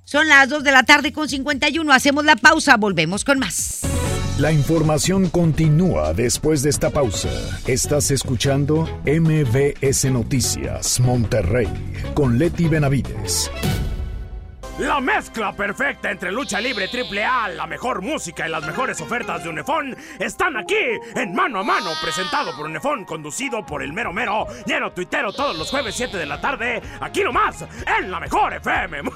Son 0.04 0.28
las 0.28 0.48
2 0.48 0.62
de 0.62 0.70
la 0.70 0.84
tarde 0.84 1.12
con 1.12 1.28
51. 1.28 1.92
Hacemos 1.92 2.24
la 2.24 2.36
pausa. 2.36 2.76
Volvemos 2.76 3.24
con 3.24 3.40
más. 3.40 3.80
La 4.38 4.52
información 4.52 5.30
continúa 5.30 6.12
después 6.12 6.62
de 6.62 6.70
esta 6.70 6.90
pausa. 6.90 7.30
Estás 7.66 8.10
escuchando 8.10 8.86
MBS 9.04 10.04
Noticias 10.12 11.00
Monterrey 11.00 11.68
con 12.14 12.38
Leti 12.38 12.68
Benavides. 12.68 13.50
La 14.78 15.00
mezcla 15.00 15.54
perfecta 15.54 16.10
entre 16.10 16.30
lucha 16.30 16.60
libre 16.60 16.86
triple 16.88 17.24
A, 17.24 17.48
la 17.48 17.66
mejor 17.66 18.02
música 18.02 18.46
y 18.46 18.50
las 18.50 18.62
mejores 18.66 19.00
ofertas 19.00 19.42
de 19.42 19.48
Unefón 19.48 19.96
están 20.18 20.54
aquí 20.54 20.74
en 21.14 21.34
Mano 21.34 21.60
a 21.60 21.62
Mano, 21.62 21.92
presentado 22.02 22.54
por 22.54 22.66
Unefón, 22.66 23.06
conducido 23.06 23.64
por 23.64 23.82
el 23.82 23.94
mero 23.94 24.12
mero, 24.12 24.46
lleno 24.66 24.92
tuitero 24.92 25.32
todos 25.32 25.56
los 25.56 25.70
jueves 25.70 25.94
7 25.94 26.18
de 26.18 26.26
la 26.26 26.38
tarde, 26.42 26.82
aquí 27.00 27.24
nomás, 27.24 27.64
en 27.98 28.10
la 28.10 28.20
mejor 28.20 28.52
FM. 28.52 29.00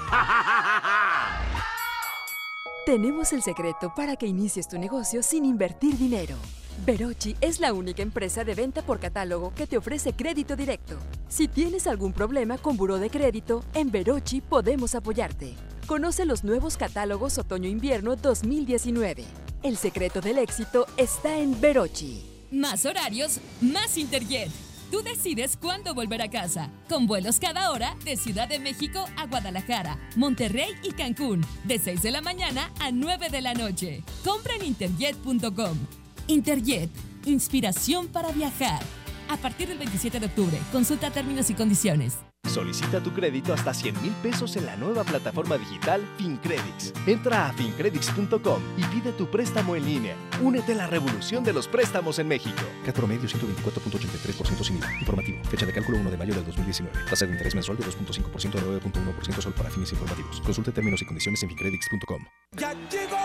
Tenemos 2.87 3.31
el 3.31 3.43
secreto 3.43 3.93
para 3.95 4.15
que 4.15 4.25
inicies 4.25 4.67
tu 4.67 4.79
negocio 4.79 5.21
sin 5.21 5.45
invertir 5.45 5.95
dinero. 5.95 6.37
Verochi 6.85 7.35
es 7.41 7.59
la 7.59 7.73
única 7.73 8.01
empresa 8.01 8.43
de 8.43 8.55
venta 8.55 8.81
por 8.81 8.99
catálogo 8.99 9.53
que 9.55 9.67
te 9.67 9.77
ofrece 9.77 10.13
crédito 10.13 10.55
directo. 10.55 10.97
Si 11.29 11.47
tienes 11.47 11.87
algún 11.87 12.13
problema 12.13 12.57
con 12.57 12.77
buró 12.77 12.97
de 12.97 13.09
crédito, 13.09 13.63
en 13.73 13.91
Verochi 13.91 14.41
podemos 14.41 14.95
apoyarte. 14.95 15.55
Conoce 15.85 16.25
los 16.25 16.43
nuevos 16.43 16.77
catálogos 16.77 17.37
Otoño-Invierno 17.37 18.15
2019. 18.15 19.25
El 19.63 19.77
secreto 19.77 20.21
del 20.21 20.37
éxito 20.39 20.87
está 20.97 21.37
en 21.37 21.59
Verochi. 21.59 22.23
Más 22.51 22.85
horarios, 22.85 23.39
más 23.61 23.97
Interjet. 23.97 24.49
Tú 24.91 25.01
decides 25.01 25.55
cuándo 25.55 25.93
volver 25.93 26.21
a 26.21 26.29
casa, 26.29 26.69
con 26.89 27.07
vuelos 27.07 27.39
cada 27.39 27.71
hora 27.71 27.95
de 28.03 28.17
Ciudad 28.17 28.49
de 28.49 28.59
México 28.59 29.05
a 29.15 29.25
Guadalajara, 29.25 29.97
Monterrey 30.17 30.73
y 30.83 30.91
Cancún, 30.91 31.45
de 31.63 31.79
6 31.79 32.01
de 32.01 32.11
la 32.11 32.21
mañana 32.21 32.69
a 32.79 32.91
9 32.91 33.29
de 33.29 33.41
la 33.41 33.53
noche. 33.53 34.03
Compra 34.25 34.55
en 34.55 34.65
interjet.com. 34.65 36.00
Interjet, 36.31 36.89
inspiración 37.25 38.07
para 38.07 38.31
viajar. 38.31 38.81
A 39.27 39.35
partir 39.35 39.67
del 39.67 39.77
27 39.77 40.19
de 40.19 40.25
octubre, 40.27 40.57
consulta 40.71 41.11
términos 41.11 41.49
y 41.49 41.53
condiciones. 41.55 42.30
Solicita 42.51 42.99
tu 42.99 43.13
crédito 43.13 43.53
hasta 43.53 43.73
100 43.73 44.01
mil 44.01 44.11
pesos 44.21 44.57
en 44.57 44.65
la 44.65 44.75
nueva 44.75 45.05
plataforma 45.05 45.57
digital 45.57 46.05
FinCredits. 46.17 46.91
Entra 47.07 47.47
a 47.47 47.53
fincredits.com 47.53 48.61
y 48.77 48.83
pide 48.85 49.13
tu 49.13 49.31
préstamo 49.31 49.73
en 49.77 49.85
línea. 49.85 50.15
Únete 50.41 50.73
a 50.73 50.75
la 50.75 50.87
revolución 50.87 51.45
de 51.45 51.53
los 51.53 51.69
préstamos 51.69 52.19
en 52.19 52.27
México. 52.27 52.61
CAT 52.85 52.93
promedio 52.93 53.29
124.83% 53.29 54.63
sin 54.65 54.77
IVA. 54.77 54.99
Informativo. 54.99 55.43
Fecha 55.45 55.65
de 55.65 55.71
cálculo 55.71 55.99
1 55.99 56.11
de 56.11 56.17
mayo 56.17 56.33
del 56.33 56.43
2019. 56.45 57.05
Tasa 57.09 57.25
de 57.25 57.31
interés 57.31 57.55
mensual 57.55 57.77
de 57.77 57.85
2.5% 57.85 58.55
a 58.55 58.61
9.1% 58.61 59.41
sol 59.41 59.53
para 59.53 59.69
fines 59.69 59.89
informativos. 59.93 60.41
Consulte 60.41 60.73
términos 60.73 61.01
y 61.01 61.05
condiciones 61.05 61.41
en 61.43 61.49
fincredits.com. 61.49 62.25
¡Ya 62.57 62.73
llegó! 62.89 63.17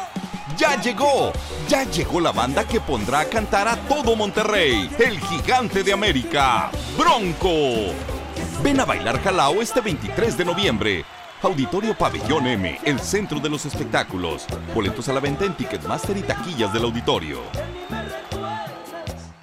¡Ya 0.57 0.81
llegó! 0.81 1.33
Ya 1.69 1.83
llegó 1.91 2.21
la 2.21 2.31
banda 2.31 2.63
que 2.63 2.81
pondrá 2.81 3.21
a 3.21 3.25
cantar 3.25 3.67
a 3.67 3.77
todo 3.89 4.15
Monterrey. 4.15 4.89
El 5.01 5.19
gigante 5.19 5.83
de 5.83 5.93
América. 5.93 6.71
Bronco. 6.97 8.16
Ven 8.63 8.81
a 8.81 8.85
bailar 8.85 9.21
Jalao 9.23 9.63
este 9.63 9.81
23 9.81 10.37
de 10.37 10.45
noviembre. 10.45 11.05
Auditorio 11.43 11.97
Pabellón 11.97 12.47
M, 12.47 12.79
el 12.85 12.99
centro 12.99 13.39
de 13.39 13.49
los 13.49 13.67
espectáculos. 13.67 14.47
Boletos 14.75 15.09
a 15.09 15.13
la 15.13 15.21
venta 15.21 15.45
en 15.45 15.55
Ticketmaster 15.55 16.17
y 16.17 16.23
taquillas 16.23 16.73
del 16.73 16.85
auditorio. 16.85 17.41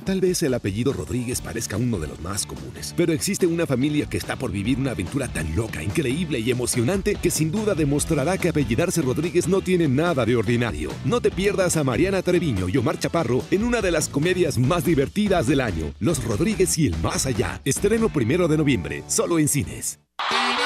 Tal 0.06 0.20
vez 0.20 0.44
el 0.44 0.54
apellido 0.54 0.92
Rodríguez 0.92 1.40
parezca 1.40 1.78
uno 1.78 1.98
de 1.98 2.08
los 2.08 2.20
más 2.20 2.46
comunes, 2.46 2.94
pero 2.98 3.14
existe 3.14 3.48
una 3.48 3.66
familia 3.66 4.06
que 4.06 4.18
está 4.18 4.36
por 4.36 4.52
vivir 4.52 4.78
una 4.78 4.92
aventura 4.92 5.30
tan 5.30 5.56
loca, 5.56 5.82
increíble 5.82 6.40
y 6.40 6.52
emocionante 6.52 7.16
que 7.16 7.32
sin 7.32 7.52
duda 7.52 7.74
demostrará 7.74 8.38
que 8.38 8.50
apellidarse 8.50 9.02
Rodríguez 9.02 9.48
no 9.48 9.62
tiene 9.62 9.88
nada 9.88 10.26
de 10.26 10.36
ordinario. 10.36 10.90
No 11.06 11.22
te 11.22 11.32
pierdas 11.32 11.78
a 11.78 11.86
Mariana 11.86 12.22
Treviño 12.22 12.68
y 12.68 12.78
Omar 12.78 13.00
Chaparro 13.00 13.44
en 13.50 13.64
una 13.64 13.80
de 13.82 13.92
las 13.92 14.10
comedias 14.10 14.58
más 14.58 14.84
divertidas 14.84 15.48
del 15.48 15.62
año, 15.62 15.94
Los 16.00 16.22
Rodríguez 16.22 16.78
y 16.78 16.88
el 16.88 16.98
Más 16.98 17.26
Allá. 17.26 17.62
Estreno 17.64 18.10
primero 18.10 18.50
de 18.50 18.58
noviembre, 18.58 19.04
solo 19.08 19.40
en 19.40 19.48
cines. 19.48 20.00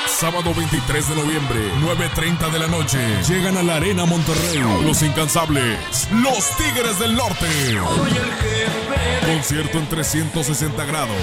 Sábado 0.07 0.51
23 0.55 1.09
de 1.09 1.15
noviembre, 1.15 1.59
9.30 1.81 2.51
de 2.51 2.59
la 2.59 2.67
noche. 2.67 2.97
Llegan 3.27 3.55
a 3.57 3.61
la 3.61 3.75
Arena 3.75 4.05
Monterrey. 4.05 4.63
Los 4.83 5.03
incansables. 5.03 6.07
Los 6.11 6.57
Tigres 6.57 6.97
del 6.97 7.13
Norte. 7.13 7.45
Concierto 9.25 9.77
en 9.77 9.87
360 9.87 10.85
grados. 10.85 11.15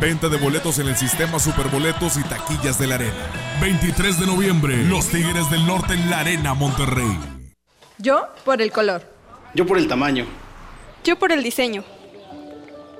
Venta 0.00 0.28
de 0.28 0.36
boletos 0.38 0.78
en 0.78 0.88
el 0.88 0.96
sistema 0.96 1.38
Superboletos 1.38 2.16
y 2.16 2.22
taquillas 2.24 2.78
de 2.78 2.86
la 2.86 2.96
Arena. 2.96 3.12
23 3.60 4.20
de 4.20 4.26
noviembre, 4.26 4.76
Los 4.84 5.08
Tigres 5.08 5.50
del 5.50 5.66
Norte 5.66 5.94
en 5.94 6.10
la 6.10 6.20
Arena 6.20 6.54
Monterrey. 6.54 7.18
Yo 7.98 8.28
por 8.44 8.62
el 8.62 8.70
color. 8.72 9.02
Yo 9.54 9.66
por 9.66 9.78
el 9.78 9.88
tamaño. 9.88 10.26
Yo 11.04 11.18
por 11.18 11.32
el 11.32 11.42
diseño. 11.42 11.84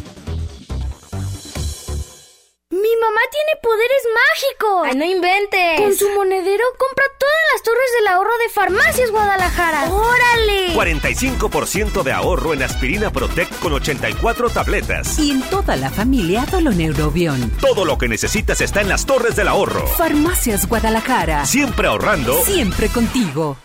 Mamá 3.01 3.21
tiene 3.31 3.59
poderes 3.61 4.03
mágicos! 4.13 4.87
¡Ay, 4.87 4.95
no 4.95 5.05
inventes! 5.05 5.81
Con 5.81 5.95
su 5.95 6.09
monedero 6.11 6.63
compra 6.77 7.05
todas 7.19 7.35
las 7.53 7.63
torres 7.63 7.89
del 7.97 8.07
ahorro 8.07 8.37
de 8.37 8.49
Farmacias 8.49 9.11
Guadalajara. 9.11 9.91
¡Órale! 9.91 10.73
45% 10.75 12.03
de 12.03 12.11
ahorro 12.11 12.53
en 12.53 12.63
aspirina 12.63 13.11
Protect 13.11 13.59
con 13.59 13.73
84 13.73 14.49
tabletas. 14.51 15.17
Y 15.19 15.31
en 15.31 15.41
toda 15.49 15.75
la 15.75 15.89
familia 15.89 16.45
Doloneurobión. 16.51 17.51
Todo 17.59 17.85
lo 17.85 17.97
que 17.97 18.07
necesitas 18.07 18.61
está 18.61 18.81
en 18.81 18.89
las 18.89 19.05
torres 19.05 19.35
del 19.35 19.47
ahorro. 19.47 19.87
Farmacias 19.87 20.67
Guadalajara. 20.67 21.45
Siempre 21.45 21.87
ahorrando. 21.87 22.41
Siempre 22.43 22.87
contigo. 22.89 23.57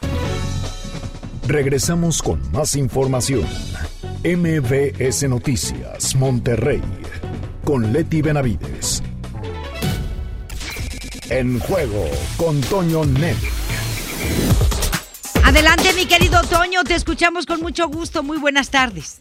Regresamos 1.46 2.22
con 2.22 2.40
más 2.52 2.74
información. 2.74 3.46
MBS 4.24 5.28
Noticias, 5.28 6.16
Monterrey, 6.16 6.82
con 7.64 7.92
Leti 7.92 8.22
Benavides. 8.22 9.02
En 11.28 11.58
juego 11.58 12.04
con 12.36 12.60
Toño 12.60 13.04
Net. 13.04 13.36
Adelante, 15.44 15.92
mi 15.96 16.06
querido 16.06 16.40
Toño, 16.42 16.84
te 16.84 16.94
escuchamos 16.94 17.46
con 17.46 17.60
mucho 17.60 17.88
gusto. 17.88 18.22
Muy 18.22 18.38
buenas 18.38 18.70
tardes. 18.70 19.18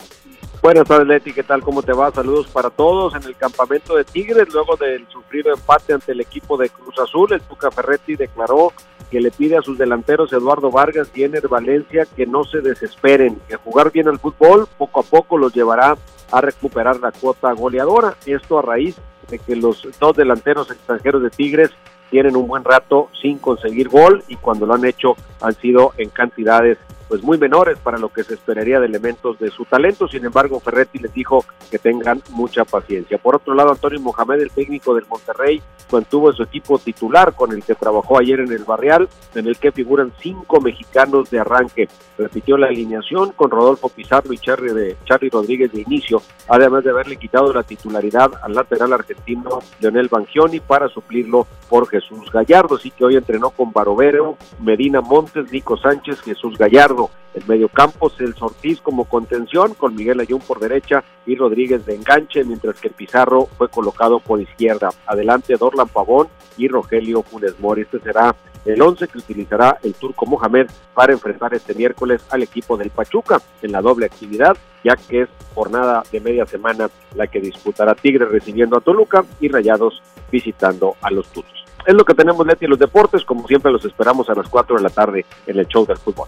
Buenas 0.61 0.87
tardes, 0.87 1.07
Leti. 1.07 1.33
¿Qué 1.33 1.41
tal? 1.41 1.63
¿Cómo 1.63 1.81
te 1.81 1.93
va? 1.93 2.11
Saludos 2.11 2.45
para 2.47 2.69
todos 2.69 3.15
en 3.15 3.23
el 3.23 3.35
campamento 3.35 3.95
de 3.95 4.03
Tigres. 4.03 4.53
Luego 4.53 4.75
del 4.75 5.07
sufrido 5.07 5.51
empate 5.51 5.93
ante 5.93 6.11
el 6.11 6.21
equipo 6.21 6.57
de 6.57 6.69
Cruz 6.69 6.93
Azul, 6.99 7.33
el 7.33 7.41
Tuca 7.41 7.71
Ferretti 7.71 8.15
declaró 8.15 8.71
que 9.09 9.19
le 9.19 9.31
pide 9.31 9.57
a 9.57 9.63
sus 9.63 9.79
delanteros 9.79 10.31
Eduardo 10.31 10.69
Vargas 10.69 11.09
y 11.15 11.23
Ener 11.23 11.47
Valencia 11.47 12.05
que 12.15 12.27
no 12.27 12.43
se 12.43 12.61
desesperen, 12.61 13.41
que 13.47 13.55
jugar 13.55 13.91
bien 13.91 14.07
al 14.07 14.19
fútbol 14.19 14.67
poco 14.77 14.99
a 14.99 15.03
poco 15.03 15.39
los 15.39 15.53
llevará 15.53 15.97
a 16.31 16.41
recuperar 16.41 16.99
la 16.99 17.11
cuota 17.11 17.51
goleadora. 17.53 18.15
Esto 18.27 18.59
a 18.59 18.61
raíz 18.61 18.95
de 19.29 19.39
que 19.39 19.55
los 19.55 19.87
dos 19.99 20.15
delanteros 20.15 20.69
extranjeros 20.69 21.23
de 21.23 21.29
Tigres 21.31 21.71
tienen 22.15 22.37
un 22.37 22.47
buen 22.47 22.63
rato 22.63 23.09
sin 23.21 23.39
conseguir 23.39 23.89
gol 23.89 24.23
y 24.29 24.37
cuando 24.37 24.65
lo 24.65 24.75
han 24.75 24.85
hecho 24.85 25.17
han 25.41 25.53
sido 25.55 25.91
en 25.97 26.07
cantidades 26.07 26.77
pues 27.07 27.23
muy 27.23 27.37
menores 27.37 27.77
para 27.79 27.97
lo 27.97 28.09
que 28.09 28.23
se 28.23 28.33
esperaría 28.33 28.79
de 28.79 28.87
elementos 28.87 29.37
de 29.39 29.49
su 29.51 29.65
talento. 29.65 30.07
Sin 30.07 30.25
embargo, 30.25 30.59
Ferretti 30.59 30.99
les 30.99 31.13
dijo 31.13 31.45
que 31.69 31.79
tengan 31.79 32.21
mucha 32.29 32.65
paciencia. 32.65 33.17
Por 33.17 33.35
otro 33.35 33.53
lado, 33.53 33.71
Antonio 33.71 33.99
Mohamed, 33.99 34.41
el 34.41 34.51
técnico 34.51 34.95
del 34.95 35.05
Monterrey, 35.07 35.61
mantuvo 35.91 36.31
su 36.33 36.43
equipo 36.43 36.79
titular 36.79 37.33
con 37.33 37.51
el 37.51 37.63
que 37.63 37.75
trabajó 37.75 38.19
ayer 38.19 38.39
en 38.39 38.51
el 38.51 38.63
Barrial, 38.63 39.07
en 39.35 39.47
el 39.47 39.57
que 39.57 39.71
figuran 39.71 40.11
cinco 40.19 40.59
mexicanos 40.59 41.29
de 41.29 41.39
arranque. 41.39 41.87
Repitió 42.17 42.57
la 42.57 42.67
alineación 42.67 43.31
con 43.31 43.51
Rodolfo 43.51 43.89
Pizarro 43.89 44.33
y 44.33 44.37
Charlie, 44.37 44.73
de, 44.73 44.97
Charlie 45.05 45.29
Rodríguez 45.29 45.71
de 45.71 45.81
inicio, 45.81 46.21
además 46.47 46.83
de 46.83 46.91
haberle 46.91 47.17
quitado 47.17 47.53
la 47.53 47.63
titularidad 47.63 48.31
al 48.41 48.53
lateral 48.53 48.93
argentino 48.93 49.59
Leonel 49.79 50.07
Bangioni 50.07 50.59
para 50.59 50.87
suplirlo 50.87 51.45
por 51.69 51.87
Jesús 51.87 52.31
Gallardo. 52.31 52.75
Así 52.75 52.91
que 52.91 53.05
hoy 53.05 53.15
entrenó 53.15 53.49
con 53.49 53.71
Barovero, 53.71 54.37
Medina 54.61 55.01
Montes, 55.01 55.51
Nico 55.51 55.77
Sánchez, 55.77 56.21
Jesús 56.21 56.57
Gallardo. 56.57 56.94
El 57.33 57.43
mediocampo, 57.47 58.09
Celso 58.09 58.45
Ortiz 58.45 58.79
como 58.79 59.05
contención, 59.05 59.73
con 59.73 59.95
Miguel 59.95 60.21
Ayun 60.21 60.39
por 60.39 60.59
derecha 60.59 61.03
y 61.25 61.35
Rodríguez 61.35 61.85
de 61.85 61.95
enganche, 61.95 62.43
mientras 62.45 62.79
que 62.79 62.89
Pizarro 62.89 63.47
fue 63.57 63.67
colocado 63.69 64.19
por 64.19 64.39
izquierda. 64.39 64.89
Adelante 65.05 65.55
Dorlan 65.57 65.89
Pavón 65.89 66.27
y 66.57 66.67
Rogelio 66.67 67.23
Funes 67.23 67.59
Mori. 67.59 67.81
Este 67.81 67.99
será 67.99 68.35
el 68.65 68.81
11 68.81 69.07
que 69.07 69.17
utilizará 69.19 69.77
el 69.83 69.93
turco 69.93 70.25
Mohamed 70.25 70.67
para 70.93 71.13
enfrentar 71.13 71.53
este 71.53 71.73
miércoles 71.73 72.25
al 72.29 72.43
equipo 72.43 72.77
del 72.77 72.89
Pachuca 72.89 73.41
en 73.61 73.71
la 73.71 73.81
doble 73.81 74.07
actividad, 74.07 74.57
ya 74.83 74.95
que 74.95 75.23
es 75.23 75.29
jornada 75.53 76.03
de 76.11 76.19
media 76.19 76.45
semana 76.45 76.89
la 77.15 77.27
que 77.27 77.39
disputará 77.39 77.95
Tigres 77.95 78.29
recibiendo 78.29 78.77
a 78.77 78.81
Toluca 78.81 79.23
y 79.39 79.49
Rayados 79.49 80.01
visitando 80.31 80.95
a 81.01 81.11
los 81.11 81.27
Tuzos. 81.27 81.54
Es 81.85 81.93
lo 81.93 82.03
que 82.03 82.13
tenemos, 82.13 82.45
Leti, 82.45 82.65
en 82.65 82.71
los 82.71 82.79
deportes. 82.79 83.23
Como 83.23 83.47
siempre, 83.47 83.71
los 83.71 83.83
esperamos 83.85 84.29
a 84.29 84.33
las 84.33 84.47
4 84.47 84.77
de 84.77 84.83
la 84.83 84.89
tarde 84.89 85.25
en 85.45 85.59
el 85.59 85.67
show 85.67 85.85
del 85.85 85.97
fútbol. 85.97 86.27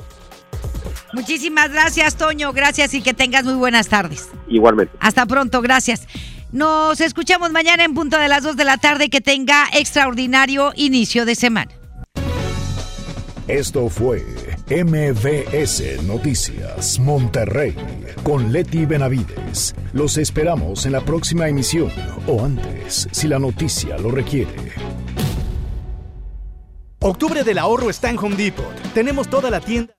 Muchísimas 1.14 1.72
gracias, 1.72 2.16
Toño. 2.16 2.54
Gracias 2.54 2.94
y 2.94 3.02
que 3.02 3.14
tengas 3.14 3.44
muy 3.44 3.56
buenas 3.56 3.88
tardes. 3.88 4.30
Igualmente. 4.48 4.96
Hasta 5.00 5.26
pronto, 5.26 5.62
gracias. 5.62 6.08
Nos 6.52 7.02
escuchamos 7.02 7.52
mañana 7.52 7.84
en 7.84 7.94
punto 7.94 8.18
de 8.18 8.28
las 8.28 8.44
2 8.44 8.56
de 8.56 8.64
la 8.64 8.78
tarde. 8.78 9.10
Que 9.10 9.22
tenga 9.22 9.66
extraordinario 9.74 10.72
inicio 10.76 11.26
de 11.26 11.36
semana. 11.36 11.72
Esto 13.48 13.88
fue 13.88 14.26
MVS 14.70 16.04
Noticias 16.04 17.00
Monterrey 17.00 17.74
con 18.22 18.52
Leti 18.52 18.86
Benavides. 18.86 19.74
Los 19.94 20.18
esperamos 20.18 20.86
en 20.86 20.92
la 20.92 21.00
próxima 21.00 21.48
emisión 21.48 21.90
o 22.28 22.44
antes, 22.44 23.08
si 23.12 23.30
la 23.30 23.40
noticia 23.40 23.98
lo 23.98 24.12
requiere. 24.12 24.74
Octubre 27.00 27.44
del 27.44 27.60
ahorro 27.60 27.92
está 27.92 28.10
en 28.10 28.18
Home 28.18 28.36
Depot. 28.36 28.66
Tenemos 28.96 29.30
toda 29.30 29.52
la 29.52 29.62
tienda. 29.62 29.97